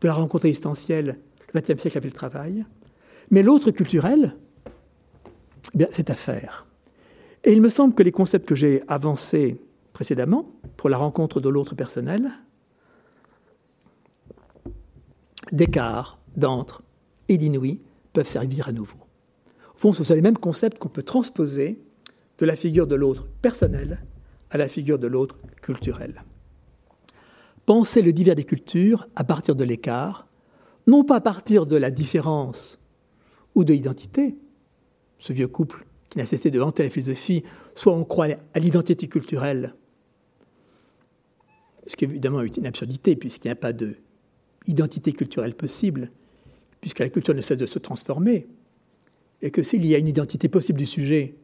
de 0.00 0.08
la 0.08 0.14
rencontre 0.14 0.46
existentielle, 0.46 1.18
le 1.54 1.60
XXe 1.60 1.80
siècle 1.80 1.98
a 1.98 2.00
fait 2.00 2.08
le 2.08 2.12
travail. 2.12 2.64
Mais 3.30 3.42
l'autre 3.42 3.70
culturel, 3.70 4.36
eh 5.78 5.86
c'est 5.90 6.10
à 6.10 6.14
faire. 6.14 6.65
Et 7.46 7.52
il 7.52 7.62
me 7.62 7.70
semble 7.70 7.94
que 7.94 8.02
les 8.02 8.10
concepts 8.10 8.44
que 8.44 8.56
j'ai 8.56 8.82
avancés 8.88 9.60
précédemment 9.92 10.50
pour 10.76 10.90
la 10.90 10.98
rencontre 10.98 11.40
de 11.40 11.48
l'autre 11.48 11.76
personnel, 11.76 12.32
d'écart, 15.52 16.18
d'entre 16.36 16.82
et 17.28 17.38
d'inouï, 17.38 17.80
peuvent 18.12 18.28
servir 18.28 18.68
à 18.68 18.72
nouveau. 18.72 18.98
Au 19.76 19.78
fond, 19.78 19.92
ce 19.92 20.02
sont 20.02 20.14
les 20.14 20.22
mêmes 20.22 20.36
concepts 20.36 20.78
qu'on 20.78 20.88
peut 20.88 21.04
transposer 21.04 21.78
de 22.38 22.46
la 22.46 22.56
figure 22.56 22.88
de 22.88 22.96
l'autre 22.96 23.28
personnel 23.42 24.02
à 24.50 24.58
la 24.58 24.68
figure 24.68 24.98
de 24.98 25.06
l'autre 25.06 25.38
culturel. 25.62 26.24
Penser 27.64 28.02
le 28.02 28.12
divers 28.12 28.34
des 28.34 28.44
cultures 28.44 29.06
à 29.14 29.22
partir 29.22 29.54
de 29.54 29.62
l'écart, 29.62 30.26
non 30.88 31.04
pas 31.04 31.16
à 31.16 31.20
partir 31.20 31.66
de 31.66 31.76
la 31.76 31.92
différence 31.92 32.82
ou 33.54 33.62
de 33.62 33.72
l'identité, 33.72 34.36
ce 35.18 35.32
vieux 35.32 35.48
couple 35.48 35.86
qui 36.16 36.20
n'a 36.20 36.26
cessé 36.26 36.50
de 36.50 36.58
vanter 36.58 36.82
la 36.82 36.88
philosophie, 36.88 37.42
soit 37.74 37.92
on 37.92 38.02
croit 38.02 38.28
à 38.54 38.58
l'identité 38.58 39.06
culturelle, 39.06 39.74
ce 41.86 41.94
qui 41.94 42.06
évidemment 42.06 42.40
est 42.40 42.56
une 42.56 42.64
absurdité, 42.64 43.16
puisqu'il 43.16 43.48
n'y 43.48 43.52
a 43.52 43.56
pas 43.56 43.74
d'identité 43.74 45.12
culturelle 45.12 45.54
possible, 45.54 46.10
puisque 46.80 47.00
la 47.00 47.10
culture 47.10 47.34
ne 47.34 47.42
cesse 47.42 47.58
de 47.58 47.66
se 47.66 47.78
transformer, 47.78 48.46
et 49.42 49.50
que 49.50 49.62
s'il 49.62 49.84
y 49.84 49.94
a 49.94 49.98
une 49.98 50.08
identité 50.08 50.48
possible 50.48 50.78
du 50.78 50.86
sujet, 50.86 51.34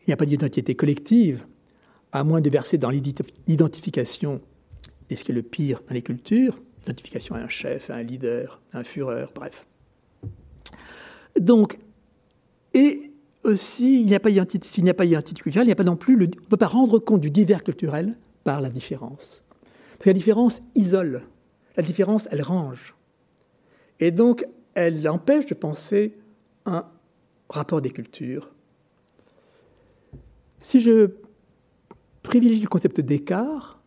il 0.00 0.04
n'y 0.08 0.12
a 0.12 0.16
pas 0.16 0.26
d'identité 0.26 0.74
collective, 0.74 1.46
à 2.10 2.24
moins 2.24 2.40
de 2.40 2.50
verser 2.50 2.78
dans 2.78 2.90
l'identification, 2.90 4.40
et 5.08 5.14
ce 5.14 5.22
qui 5.22 5.30
est 5.30 5.34
le 5.36 5.42
pire 5.44 5.82
dans 5.86 5.94
les 5.94 6.02
cultures, 6.02 6.60
l'identification 6.80 7.36
à 7.36 7.38
un 7.38 7.48
chef, 7.48 7.90
à 7.90 7.94
un 7.94 8.02
leader, 8.02 8.60
à 8.72 8.80
un 8.80 8.84
fureur, 8.84 9.30
bref. 9.36 9.68
Donc, 11.38 11.78
et 12.74 13.07
aussi, 13.48 14.00
il 14.00 14.06
n'y 14.06 14.14
a 14.14 14.20
pas 14.20 14.30
d'identité, 14.30 14.68
s'il 14.68 14.84
n'y 14.84 14.90
a 14.90 14.94
pas 14.94 15.06
d'identité 15.06 15.40
culturelle, 15.40 15.66
il 15.66 15.68
n'y 15.68 15.72
a 15.72 15.76
pas 15.76 15.84
non 15.84 15.96
plus, 15.96 16.14
on 16.14 16.20
ne 16.20 16.26
peut 16.26 16.56
pas 16.56 16.66
rendre 16.66 16.98
compte 16.98 17.20
du 17.20 17.30
divers 17.30 17.64
culturel 17.64 18.16
par 18.44 18.60
la 18.60 18.70
différence. 18.70 19.42
Parce 19.92 20.04
que 20.04 20.10
la 20.10 20.14
différence 20.14 20.62
isole, 20.74 21.22
la 21.76 21.82
différence, 21.82 22.28
elle 22.30 22.42
range. 22.42 22.94
Et 24.00 24.10
donc, 24.10 24.46
elle 24.74 25.08
empêche 25.08 25.46
de 25.46 25.54
penser 25.54 26.16
un 26.66 26.84
rapport 27.48 27.82
des 27.82 27.90
cultures. 27.90 28.50
Si 30.60 30.80
je 30.80 31.10
privilégie 32.22 32.62
le 32.62 32.68
concept 32.68 33.00
d'écart 33.00 33.80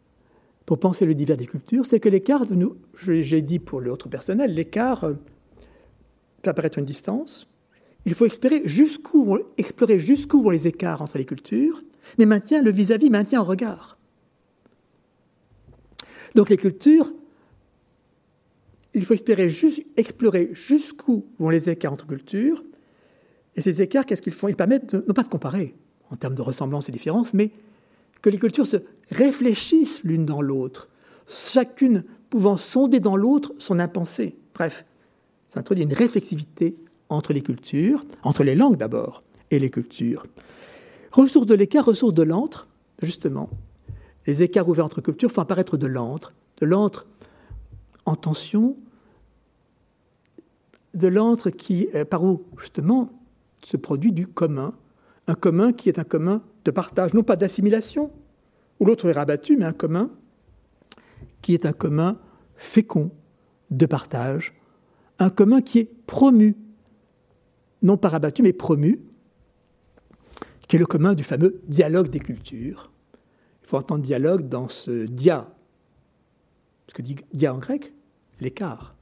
pour 0.66 0.80
penser 0.80 1.06
le 1.06 1.14
divers 1.16 1.38
des 1.38 1.48
cultures, 1.48 1.86
c'est 1.86 2.00
que 2.00 2.10
l'écart, 2.10 2.46
j'ai 3.06 3.42
dit 3.42 3.60
pour 3.60 3.82
l'autre 3.82 4.10
personnel, 4.10 4.54
l'écart 4.54 5.04
euh, 5.04 5.14
peut 6.42 6.50
apparaître 6.50 6.80
une 6.80 6.86
distance, 6.86 7.48
il 8.06 8.14
faut 8.14 8.26
explorer 8.26 8.62
jusqu'où 8.66 9.24
vont, 9.26 10.50
les 10.50 10.68
écarts 10.68 11.02
entre 11.02 11.18
les 11.18 11.26
cultures, 11.26 11.84
mais 12.18 12.26
maintient 12.26 12.62
le 12.62 12.72
vis-à-vis, 12.72 13.10
maintient 13.10 13.42
un 13.42 13.44
regard. 13.44 13.98
Donc 16.36 16.50
les 16.50 16.58
cultures, 16.58 17.12
il 18.94 19.06
faut 19.06 19.14
explorer, 19.14 20.50
jusqu'où 20.54 21.26
vont 21.38 21.50
les 21.50 21.70
écarts 21.70 21.94
entre 21.94 22.08
cultures. 22.08 22.64
Et 23.56 23.62
ces 23.62 23.82
écarts, 23.82 24.06
qu'est-ce 24.06 24.22
qu'ils 24.22 24.34
font? 24.34 24.48
Ils 24.48 24.56
permettent 24.56 24.94
non 24.94 25.14
pas 25.14 25.24
de 25.24 25.30
comparer 25.30 25.76
en 26.10 26.16
termes 26.16 26.36
de 26.36 26.42
ressemblance 26.42 26.90
et 26.90 26.92
différence, 26.92 27.34
mais 27.34 27.52
que 28.22 28.30
les 28.30 28.38
cultures 28.38 28.68
se 28.68 28.78
réfléchissent 29.10 30.04
l'une 30.04 30.26
dans 30.26 30.42
l'autre, 30.42 30.90
chacune 31.28 32.04
pouvant 32.30 32.58
sonder 32.58 33.00
dans 33.00 33.16
l'autre 33.16 33.54
son 33.60 33.80
impensé. 33.80 34.38
Bref, 34.54 34.86
ça 35.48 35.60
introduit 35.60 35.84
une 35.84 35.94
réflexivité 35.94 36.76
entre 37.12 37.34
les 37.34 37.42
cultures, 37.42 38.04
entre 38.24 38.44
les 38.44 38.56
langues 38.56 38.78
d'abord, 38.78 39.24
et 39.52 39.60
les 39.60 39.70
cultures. 39.70 40.26
Ressources 41.12 41.46
de 41.46 41.56
l'écart, 41.56 41.86
ressources 41.86 42.14
de 42.14 42.24
l'antre, 42.24 42.68
justement. 43.02 43.50
Les 44.28 44.42
écarts 44.42 44.68
ouverts 44.68 44.86
entre 44.86 45.02
cultures 45.02 45.32
font 45.32 45.42
apparaître 45.42 45.78
de 45.78 45.88
l'antre, 45.88 46.34
de 46.60 46.66
l'antre 46.66 47.08
en 48.06 48.16
tension, 48.16 48.78
de 50.94 51.08
l'antre 51.08 51.50
qui, 51.50 51.90
euh, 51.96 52.06
par 52.06 52.24
où 52.24 52.44
justement 52.58 53.10
se 53.64 53.78
produit 53.78 54.12
du 54.12 54.28
commun, 54.28 54.74
un 55.28 55.36
commun 55.36 55.72
qui 55.72 55.90
est 55.90 56.00
un 56.00 56.04
commun 56.04 56.42
de 56.66 56.72
partage, 56.72 57.14
non 57.14 57.24
pas 57.24 57.36
d'assimilation, 57.36 58.12
où 58.80 58.86
l'autre 58.86 59.08
est 59.08 59.14
rabattu, 59.14 59.58
mais 59.58 59.66
un 59.66 59.74
commun 59.74 60.10
qui 61.42 61.54
est 61.54 61.66
un 61.66 61.74
commun 61.74 62.18
fécond 62.56 63.12
de 63.70 63.86
partage, 63.86 64.54
un 65.20 65.30
commun 65.30 65.62
qui 65.62 65.80
est 65.80 65.90
promu, 66.06 66.56
non 67.82 67.98
pas 67.98 68.10
rabattu, 68.10 68.44
mais 68.44 68.54
promu, 68.54 69.02
qui 70.68 70.76
est 70.76 70.80
le 70.80 70.86
commun 70.86 71.14
du 71.14 71.24
fameux 71.24 71.62
dialogue 71.68 72.10
des 72.10 72.20
cultures. 72.20 72.92
Il 73.64 73.68
faut 73.68 73.78
entendre 73.78 74.04
dialogue 74.04 74.48
dans 74.48 74.70
ce 74.70 75.06
dia. 75.06 75.54
Ce 76.88 76.94
que 76.94 77.02
dit 77.02 77.18
dia 77.34 77.54
en 77.54 77.58
grec, 77.58 77.94
l'écart. 78.40 78.96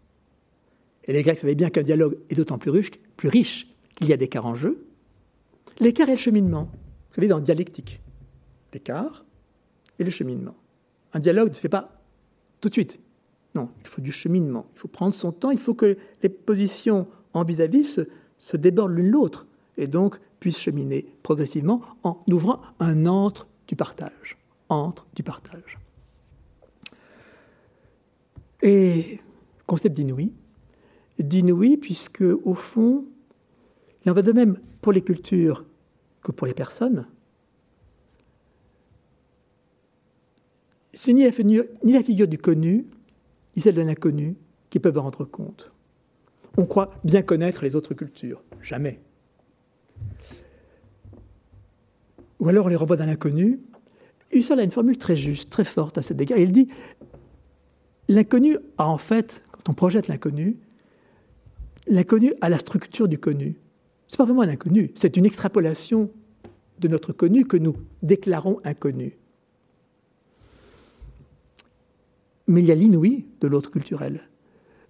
Et 1.05 1.13
les 1.13 1.23
Grecs 1.23 1.39
savaient 1.39 1.55
bien 1.55 1.69
qu'un 1.69 1.83
dialogue 1.83 2.17
est 2.29 2.35
d'autant 2.35 2.57
plus 2.57 2.69
riche, 2.71 3.67
qu'il 3.95 4.07
y 4.07 4.13
a 4.13 4.17
d'écart 4.17 4.45
en 4.45 4.55
jeu. 4.55 4.85
L'écart 5.79 6.09
est 6.09 6.13
le 6.13 6.17
cheminement. 6.17 6.69
Vous 7.09 7.15
savez, 7.15 7.27
dans 7.27 7.39
dialectique, 7.39 8.01
l'écart 8.73 9.25
et 9.97 10.03
le 10.03 10.11
cheminement. 10.11 10.55
Un 11.13 11.19
dialogue 11.19 11.49
ne 11.49 11.53
se 11.53 11.59
fait 11.59 11.69
pas 11.69 12.01
tout 12.61 12.69
de 12.69 12.73
suite. 12.73 12.99
Non, 13.55 13.69
il 13.81 13.87
faut 13.87 14.01
du 14.01 14.11
cheminement. 14.11 14.67
Il 14.73 14.79
faut 14.79 14.87
prendre 14.87 15.13
son 15.13 15.31
temps. 15.31 15.51
Il 15.51 15.57
faut 15.57 15.73
que 15.73 15.97
les 16.21 16.29
positions 16.29 17.07
en 17.33 17.43
vis-à-vis 17.43 17.83
se, 17.83 18.01
se 18.39 18.57
débordent 18.57 18.93
l'une 18.93 19.11
l'autre. 19.11 19.45
Et 19.77 19.87
donc, 19.87 20.19
puisse 20.39 20.57
cheminer 20.57 21.05
progressivement 21.23 21.81
en 22.03 22.23
ouvrant 22.29 22.61
un 22.79 23.05
entre 23.05 23.47
du 23.67 23.75
partage. 23.75 24.37
Entre 24.69 25.05
du 25.15 25.23
partage. 25.23 25.77
Et 28.61 29.19
concept 29.65 29.95
d'inouï. 29.95 30.33
D'inouï, 31.19 31.77
puisque 31.77 32.23
au 32.43 32.53
fond, 32.53 33.05
il 34.03 34.11
en 34.11 34.13
va 34.13 34.21
de 34.21 34.31
même 34.31 34.59
pour 34.81 34.93
les 34.93 35.01
cultures 35.01 35.65
que 36.21 36.31
pour 36.31 36.47
les 36.47 36.53
personnes. 36.53 37.05
Ni 41.07 41.23
la, 41.23 41.31
ni 41.83 41.93
la 41.93 42.03
figure 42.03 42.27
du 42.27 42.37
connu, 42.37 42.85
ni 43.55 43.61
celle 43.61 43.75
de 43.75 43.81
l'inconnu 43.81 44.35
qui 44.69 44.79
peuvent 44.79 44.97
en 44.97 45.03
rendre 45.03 45.25
compte. 45.25 45.71
On 46.57 46.65
croit 46.65 46.91
bien 47.03 47.21
connaître 47.21 47.63
les 47.63 47.75
autres 47.75 47.93
cultures. 47.93 48.43
Jamais. 48.61 48.99
ou 52.39 52.47
alors 52.47 52.65
on 52.65 52.69
les 52.69 52.75
renvoie 52.75 52.95
dans 52.95 53.05
l'inconnu. 53.05 53.59
Husserl 54.31 54.59
a 54.59 54.63
une 54.63 54.71
formule 54.71 54.97
très 54.97 55.15
juste, 55.15 55.49
très 55.49 55.63
forte 55.63 55.97
à 55.97 56.01
cet 56.01 56.19
égard. 56.21 56.37
Il 56.37 56.51
dit 56.51 56.69
l'inconnu 58.07 58.57
a 58.77 58.87
en 58.87 58.97
fait, 58.97 59.43
quand 59.51 59.69
on 59.69 59.73
projette 59.73 60.07
l'inconnu, 60.07 60.57
l'inconnu 61.87 62.33
a 62.41 62.49
la 62.49 62.59
structure 62.59 63.07
du 63.07 63.17
connu. 63.17 63.59
Ce 64.07 64.15
n'est 64.15 64.17
pas 64.17 64.25
vraiment 64.25 64.41
un 64.41 64.49
inconnu, 64.49 64.91
c'est 64.95 65.17
une 65.17 65.25
extrapolation 65.25 66.11
de 66.79 66.87
notre 66.87 67.13
connu 67.13 67.45
que 67.45 67.57
nous 67.57 67.75
déclarons 68.01 68.59
inconnu. 68.63 69.17
Mais 72.47 72.61
il 72.61 72.65
y 72.65 72.71
a 72.71 72.75
l'inouï 72.75 73.27
de 73.41 73.47
l'autre 73.47 73.69
culturel. 73.69 74.28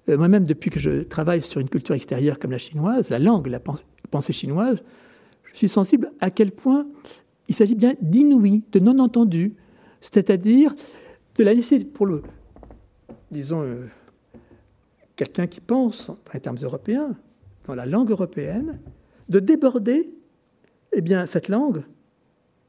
Euh, 0.10 0.18
moi-même, 0.18 0.45
depuis 0.45 0.69
que 0.69 0.80
je 0.80 1.03
travaille 1.03 1.41
sur 1.41 1.61
une 1.61 1.69
culture 1.69 1.95
extérieure 1.95 2.40
comme 2.40 2.52
la 2.52 2.57
chinoise, 2.57 3.10
la 3.10 3.19
langue, 3.19 3.48
la 3.48 3.60
pensée 3.60 4.34
chinoise, 4.34 4.77
je 5.52 5.57
suis 5.57 5.69
sensible 5.69 6.11
à 6.19 6.31
quel 6.31 6.52
point 6.52 6.88
il 7.48 7.56
s'agit 7.56 7.76
bien 7.76 7.94
d'inouï, 8.02 8.64
de 8.72 8.80
non-entendu, 8.80 9.56
c'est-à-dire 10.02 10.76
de 11.36 11.44
la 11.44 11.53
laisser 11.53 11.86
pour 11.86 12.06
le, 12.06 12.23
disons, 13.31 13.61
euh, 13.61 13.86
quelqu'un 15.15 15.48
qui 15.48 15.60
pense 15.60 16.10
en 16.10 16.40
termes 16.40 16.57
européens, 16.61 17.15
dans 17.65 17.76
la 17.76 17.86
langue 17.86 18.10
européenne, 18.10 18.80
de 19.27 19.40
déborder 19.40 20.11
eh 20.91 21.02
bien, 21.02 21.26
cette 21.27 21.49
langue 21.49 21.84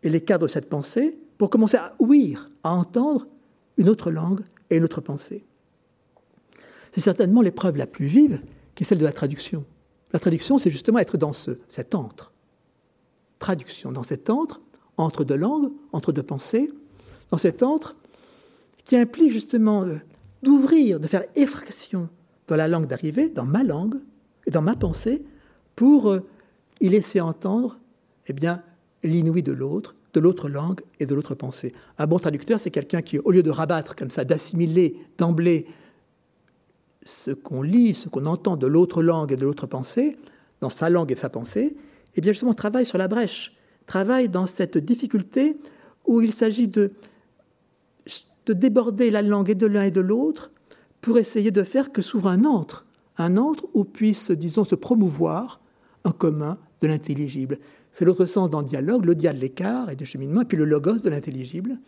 et 0.03 0.11
les 0.11 0.21
cadres 0.21 0.47
de 0.47 0.51
cette 0.51 0.69
pensée 0.69 1.19
pour 1.39 1.49
commencer 1.49 1.79
à 1.79 1.95
ouïr, 1.99 2.49
à 2.63 2.75
entendre 2.75 3.27
une 3.79 3.89
autre 3.89 4.11
langue 4.11 4.43
et 4.69 4.77
une 4.77 4.85
autre 4.85 5.01
pensée. 5.01 5.45
C'est 6.93 7.01
certainement 7.01 7.43
l'épreuve 7.43 7.77
la 7.77 7.87
plus 7.87 8.07
vive 8.07 8.41
qui 8.75 8.85
est 8.85 8.87
celle 8.87 8.99
de 8.99 9.05
la 9.05 9.13
traduction. 9.13 9.65
La 10.13 10.19
traduction, 10.19 10.59
c'est 10.59 10.71
justement 10.71 10.99
être 10.99 11.17
dans 11.17 11.33
ce, 11.33 11.53
cet 11.69 11.95
entre. 11.95 12.33
Traduction, 13.39 13.93
dans 13.93 14.03
cet 14.03 14.29
entre, 14.29 14.61
entre 14.97 15.25
deux 15.25 15.37
langues, 15.37 15.71
entre 15.93 16.13
deux 16.13 16.23
pensées, 16.23 16.71
dans 17.31 17.39
cet 17.39 17.63
entre 17.63 17.97
qui 18.85 18.97
implique 18.97 19.31
justement 19.31 19.85
euh, 19.85 19.97
d'ouvrir, 20.43 20.99
de 20.99 21.07
faire 21.07 21.25
effraction 21.37 22.09
dans 22.49 22.57
la 22.57 22.67
langue 22.67 22.87
d'arrivée, 22.87 23.29
dans 23.29 23.45
ma 23.45 23.63
langue 23.63 24.01
et 24.47 24.51
dans 24.51 24.63
ma 24.63 24.75
pensée, 24.75 25.23
pour 25.77 26.11
euh, 26.11 26.27
y 26.81 26.89
laisser 26.89 27.21
entendre 27.21 27.79
eh 28.27 28.33
bien, 28.33 28.63
l'inouï 29.03 29.43
de 29.43 29.53
l'autre, 29.53 29.95
de 30.13 30.21
l'autre 30.21 30.49
langue 30.49 30.81
et 30.99 31.07
de 31.07 31.15
l'autre 31.15 31.35
pensée. 31.35 31.73
Un 31.99 32.07
bon 32.07 32.19
traducteur, 32.19 32.59
c'est 32.59 32.71
quelqu'un 32.71 33.03
qui, 33.03 33.19
au 33.19 33.31
lieu 33.31 33.43
de 33.43 33.51
rabattre 33.51 33.95
comme 33.95 34.11
ça, 34.11 34.25
d'assimiler 34.25 34.97
d'emblée 35.19 35.67
ce 37.05 37.31
qu'on 37.31 37.63
lit, 37.63 37.95
ce 37.95 38.09
qu'on 38.09 38.27
entend 38.27 38.57
de 38.57 38.67
l'autre 38.67 39.03
langue 39.03 39.33
et 39.33 39.37
de 39.37 39.45
l'autre 39.45 39.67
pensée, 39.67 40.17
dans 40.61 40.71
sa 40.71 40.91
langue 40.91 41.11
et 41.13 41.17
sa 41.17 41.29
pensée, 41.29 41.77
eh 42.17 42.21
bien 42.21 42.33
justement 42.33 42.55
travaille 42.55 42.87
sur 42.87 42.99
la 42.99 43.09
brèche, 43.09 43.57
travaille 43.87 44.29
dans 44.29 44.47
cette 44.47 44.79
difficulté 44.79 45.57
où 46.07 46.21
il 46.21 46.33
s'agit 46.33 46.69
de, 46.69 46.93
de 48.47 48.53
déborder 48.53 49.11
la 49.11 49.23
langue 49.23 49.51
et 49.51 49.55
de 49.55 49.67
l'un 49.67 49.85
et 49.85 49.91
de 49.91 50.01
l'autre 50.01 50.51
pour 51.01 51.19
essayer 51.19 51.51
de 51.51 51.63
faire 51.63 51.93
que 51.93 52.03
s'ouvre 52.03 52.29
un 52.29 52.45
entre, 52.45 52.87
un 53.17 53.37
entre 53.37 53.67
où 53.75 53.85
puisse, 53.85 54.31
disons, 54.31 54.65
se 54.65 54.75
promouvoir 54.75 55.61
un 56.05 56.13
commun 56.13 56.59
de 56.81 56.87
l'intelligible. 56.87 57.59
C'est 57.93 58.05
l'autre 58.05 58.27
sens 58.27 58.51
dans 58.51 58.63
dialogue, 58.63 59.05
le 59.05 59.15
dia 59.15 59.33
de 59.33 59.39
l'écart 59.39 59.91
et 59.91 59.97
du 59.97 60.07
cheminement, 60.07 60.43
et 60.43 60.45
puis 60.45 60.57
le 60.57 60.65
logos 60.65 60.99
de 60.99 61.09
l'intelligible, 61.09 61.79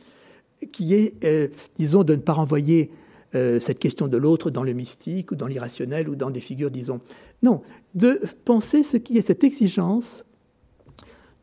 qui 0.72 0.94
est, 0.94 1.24
euh, 1.24 1.48
disons, 1.76 2.04
de 2.04 2.14
ne 2.14 2.20
pas 2.20 2.32
renvoyer 2.32 2.90
euh, 3.34 3.60
cette 3.60 3.78
question 3.78 4.08
de 4.08 4.16
l'autre 4.16 4.50
dans 4.50 4.62
le 4.62 4.72
mystique 4.72 5.32
ou 5.32 5.36
dans 5.36 5.46
l'irrationnel 5.46 6.08
ou 6.08 6.16
dans 6.16 6.30
des 6.30 6.40
figures, 6.40 6.70
disons. 6.70 7.00
Non, 7.42 7.62
de 7.94 8.20
penser 8.44 8.82
ce 8.82 8.96
qui 8.96 9.16
est 9.16 9.22
cette 9.22 9.44
exigence 9.44 10.24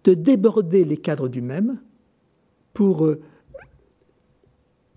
de 0.03 0.13
déborder 0.13 0.85
les 0.85 0.97
cadres 0.97 1.27
du 1.27 1.41
même 1.41 1.79
pour 2.73 3.05
euh, 3.05 3.19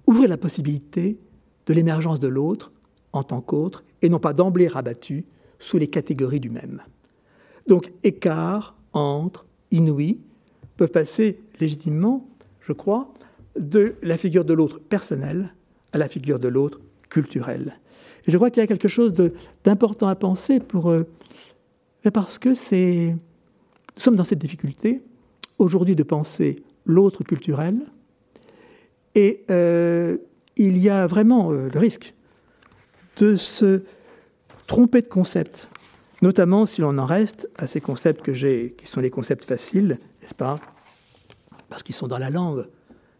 ouvrir 0.06 0.28
la 0.28 0.36
possibilité 0.36 1.18
de 1.66 1.74
l'émergence 1.74 2.20
de 2.20 2.28
l'autre 2.28 2.72
en 3.12 3.22
tant 3.22 3.40
qu'autre 3.40 3.84
et 4.02 4.08
non 4.08 4.18
pas 4.18 4.32
d'emblée 4.32 4.68
rabattu 4.68 5.24
sous 5.58 5.78
les 5.78 5.86
catégories 5.86 6.40
du 6.40 6.50
même. 6.50 6.82
Donc 7.66 7.92
écart, 8.02 8.76
entre, 8.92 9.46
inouï 9.70 10.20
peuvent 10.76 10.90
passer 10.90 11.40
légitimement, 11.60 12.28
je 12.60 12.72
crois, 12.72 13.12
de 13.58 13.94
la 14.02 14.16
figure 14.16 14.44
de 14.44 14.54
l'autre 14.54 14.78
personnelle 14.78 15.54
à 15.92 15.98
la 15.98 16.08
figure 16.08 16.38
de 16.38 16.48
l'autre 16.48 16.80
culturelle. 17.08 17.78
Et 18.26 18.30
je 18.30 18.36
crois 18.36 18.50
qu'il 18.50 18.60
y 18.60 18.64
a 18.64 18.66
quelque 18.66 18.88
chose 18.88 19.14
d'important 19.64 20.08
à 20.08 20.14
penser 20.14 20.60
pour, 20.60 20.90
euh, 20.90 21.04
parce 22.12 22.38
que 22.38 22.54
c'est 22.54 23.14
nous 23.94 24.00
sommes 24.00 24.16
dans 24.16 24.24
cette 24.24 24.38
difficulté 24.38 25.02
aujourd'hui 25.58 25.94
de 25.94 26.02
penser 26.02 26.62
l'autre 26.86 27.24
culturel 27.24 27.76
et 29.14 29.44
euh, 29.50 30.16
il 30.56 30.78
y 30.78 30.88
a 30.88 31.06
vraiment 31.06 31.52
euh, 31.52 31.68
le 31.72 31.78
risque 31.78 32.14
de 33.18 33.36
se 33.36 33.82
tromper 34.66 35.02
de 35.02 35.06
concept, 35.06 35.68
notamment 36.22 36.64
si 36.64 36.80
l'on 36.80 36.96
en 36.96 37.04
reste 37.04 37.50
à 37.56 37.66
ces 37.66 37.80
concepts 37.80 38.22
que 38.22 38.32
j'ai, 38.32 38.74
qui 38.78 38.86
sont 38.86 39.00
les 39.00 39.10
concepts 39.10 39.44
faciles, 39.44 39.98
n'est-ce 40.22 40.34
pas? 40.34 40.58
Parce 41.68 41.82
qu'ils 41.82 41.94
sont 41.94 42.08
dans 42.08 42.18
la 42.18 42.30
langue, 42.30 42.66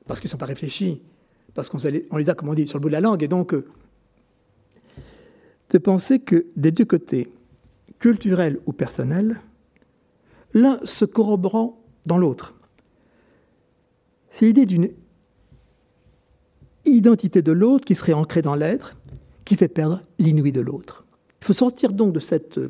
parce 0.07 0.21
qu'ils 0.21 0.29
ne 0.29 0.33
sont 0.33 0.39
pas 0.39 0.47
réfléchis, 0.47 1.03
parce 1.55 1.69
qu'on 1.69 1.79
les 2.17 2.31
a, 2.31 2.35
comme 2.35 2.49
on 2.49 2.55
dit, 2.55 2.67
sur 2.67 2.79
le 2.79 2.83
bout 2.83 2.89
de 2.89 2.95
la 2.95 3.01
langue, 3.01 3.23
et 3.23 3.29
donc 3.29 3.55
euh, 3.55 3.67
de 5.71 5.79
penser 5.79 6.19
que 6.19 6.47
des 6.57 6.71
deux 6.71 6.85
côtés, 6.85 7.33
culturel 7.99 8.59
ou 8.67 8.73
personnel, 8.73 9.41
l'un 10.55 10.81
se 10.85 11.05
corroborant 11.05 11.79
dans 12.07 12.19
l'autre. 12.19 12.55
C'est 14.31 14.47
l'idée 14.47 14.67
d'une 14.67 14.91
identité 16.85 17.43
de 17.43 17.53
l'autre 17.53 17.85
qui 17.85 17.95
serait 17.95 18.13
ancrée 18.13 18.43
dans 18.43 18.55
l'être, 18.55 18.97
qui 19.45 19.57
fait 19.57 19.69
perdre 19.69 20.03
l'inouï 20.19 20.53
de 20.53 20.61
l'autre. 20.61 21.05
Il 21.41 21.47
faut 21.47 21.53
sortir 21.53 21.93
donc 21.93 22.13
de 22.13 22.21
cette 22.21 22.61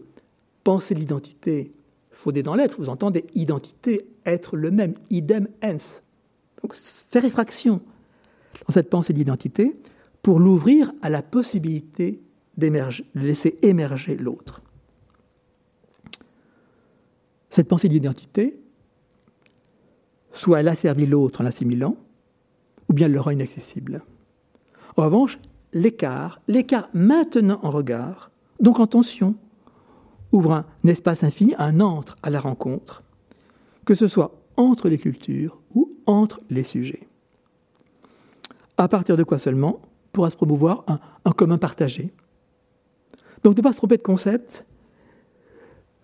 pensée 0.65 0.95
de 0.95 1.01
l'identité 1.01 1.73
fondée 2.11 2.43
dans 2.43 2.55
l'être. 2.55 2.79
Vous 2.79 2.89
entendez 2.89 3.25
identité, 3.35 4.07
être 4.27 4.57
le 4.57 4.71
même, 4.71 4.95
idem 5.11 5.49
ens. 5.63 6.03
Donc 6.63 6.75
faire 6.75 7.25
effraction 7.25 7.81
dans 8.67 8.73
cette 8.73 8.91
pensée 8.91 9.13
d'identité 9.13 9.77
pour 10.23 10.39
l'ouvrir 10.39 10.93
à 11.03 11.11
la 11.11 11.23
possibilité 11.23 12.21
d'émerger, 12.57 13.05
de 13.15 13.21
laisser 13.21 13.59
émerger 13.63 14.17
l'autre. 14.17 14.63
Cette 17.51 17.69
pensée 17.69 17.89
d'identité, 17.89 18.59
soit 20.33 20.61
elle 20.61 20.69
a 20.69 20.77
servi 20.77 21.07
l'autre 21.07 21.41
en 21.41 21.45
l'assimilant, 21.45 21.97
ou 22.89 22.93
bien 22.93 23.07
elle 23.07 23.13
le 23.13 23.21
rend 23.21 23.31
inaccessible. 23.31 24.03
En 24.97 25.05
revanche, 25.05 25.39
l'écart, 25.73 26.41
l'écart 26.49 26.89
maintenant 26.95 27.61
en 27.63 27.71
regard, 27.71 28.31
donc 28.61 28.81
en 28.81 28.87
tension, 28.87 29.35
ouvre 30.31 30.53
un 30.53 30.67
espace 30.85 31.25
infini, 31.25 31.55
un 31.59 31.81
entre 31.81 32.17
à 32.23 32.31
la 32.31 32.41
rencontre, 32.41 33.03
que 33.85 33.95
ce 33.95 34.09
soit 34.09 34.35
entre 34.57 34.89
les 34.89 34.99
cultures 34.99 35.61
ou 35.75 35.91
entre 36.07 36.41
les 36.51 36.65
sujets. 36.65 37.09
À 38.83 38.89
partir 38.89 39.17
de 39.17 39.23
quoi 39.23 39.39
seulement 39.39 39.81
pourra 40.13 40.31
se 40.31 40.37
promouvoir 40.37 40.85
un, 40.89 40.99
un 41.25 41.31
commun 41.33 41.59
partagé. 41.59 42.13
Donc 43.45 43.57
ne 43.57 43.63
pas 43.63 43.73
se 43.73 43.79
tromper 43.79 43.97
de 43.97 44.03
concept, 44.03 44.67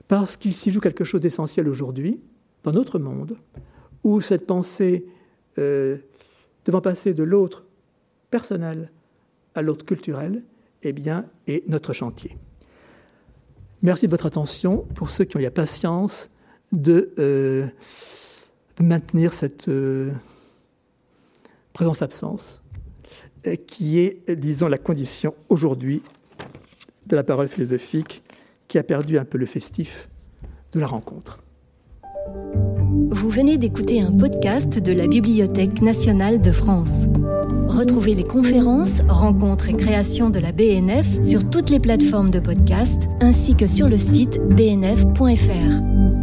parce 0.09 0.37
qu'il 0.37 0.55
s'y 0.55 0.71
joue 0.71 0.81
quelque 0.81 1.05
chose 1.05 1.21
d'essentiel 1.21 1.69
aujourd'hui, 1.69 2.21
dans 2.65 2.73
notre 2.73 2.99
monde, 2.99 3.37
où 4.05 4.21
cette 4.21 4.47
pensée 4.47 5.07
euh, 5.59 5.99
devant 6.65 6.81
passer 6.81 7.15
de 7.15 7.23
l'autre 7.23 7.65
personnel 8.31 8.91
à 9.55 9.63
l'autre 9.63 9.85
culturel, 9.85 10.43
eh 10.83 10.93
bien, 10.93 11.27
est 11.47 11.69
notre 11.69 11.93
chantier. 11.93 12.37
Merci 13.83 14.07
de 14.07 14.11
votre 14.11 14.27
attention. 14.27 14.87
Pour 14.95 15.11
ceux 15.11 15.25
qui 15.25 15.37
ont 15.37 15.41
eu 15.41 15.45
la 15.45 15.51
patience 15.51 16.29
de, 16.73 17.13
euh, 17.19 17.67
maintenir 18.81 19.33
cette 19.33 19.69
euh, 19.69 20.13
présence-absence, 21.73 22.63
qui 23.67 23.99
est, 24.01 24.31
disons, 24.31 24.69
la 24.69 24.79
condition 24.79 25.35
aujourd'hui 25.49 26.03
de 27.07 27.17
la 27.17 27.25
parole 27.25 27.49
philosophique, 27.49 28.23
qui 28.69 28.79
a 28.79 28.83
perdu 28.83 29.19
un 29.19 29.25
peu 29.25 29.39
le 29.39 29.47
festif 29.47 30.09
de 30.73 30.81
la 30.81 30.87
rencontre. 30.87 31.39
Vous 33.11 33.31
venez 33.31 33.57
d'écouter 33.57 34.01
un 34.01 34.13
podcast 34.13 34.79
de 34.79 34.93
la 34.93 35.07
Bibliothèque 35.07 35.81
nationale 35.81 36.41
de 36.41 36.53
France. 36.53 37.07
Retrouvez 37.67 38.15
les 38.15 38.25
conférences, 38.25 39.01
rencontres 39.09 39.71
et 39.71 39.75
créations 39.75 40.31
de 40.31 40.39
la 40.39 40.53
BNF 40.53 41.25
sur 41.25 41.49
toutes 41.49 41.71
les 41.71 41.81
plateformes 41.81 42.31
de 42.31 42.41
podcast 42.41 43.09
ainsi 43.21 43.55
que 43.55 43.67
sur 43.67 43.89
le 43.89 43.97
site 43.97 44.39
bnf.fr. 44.55 46.18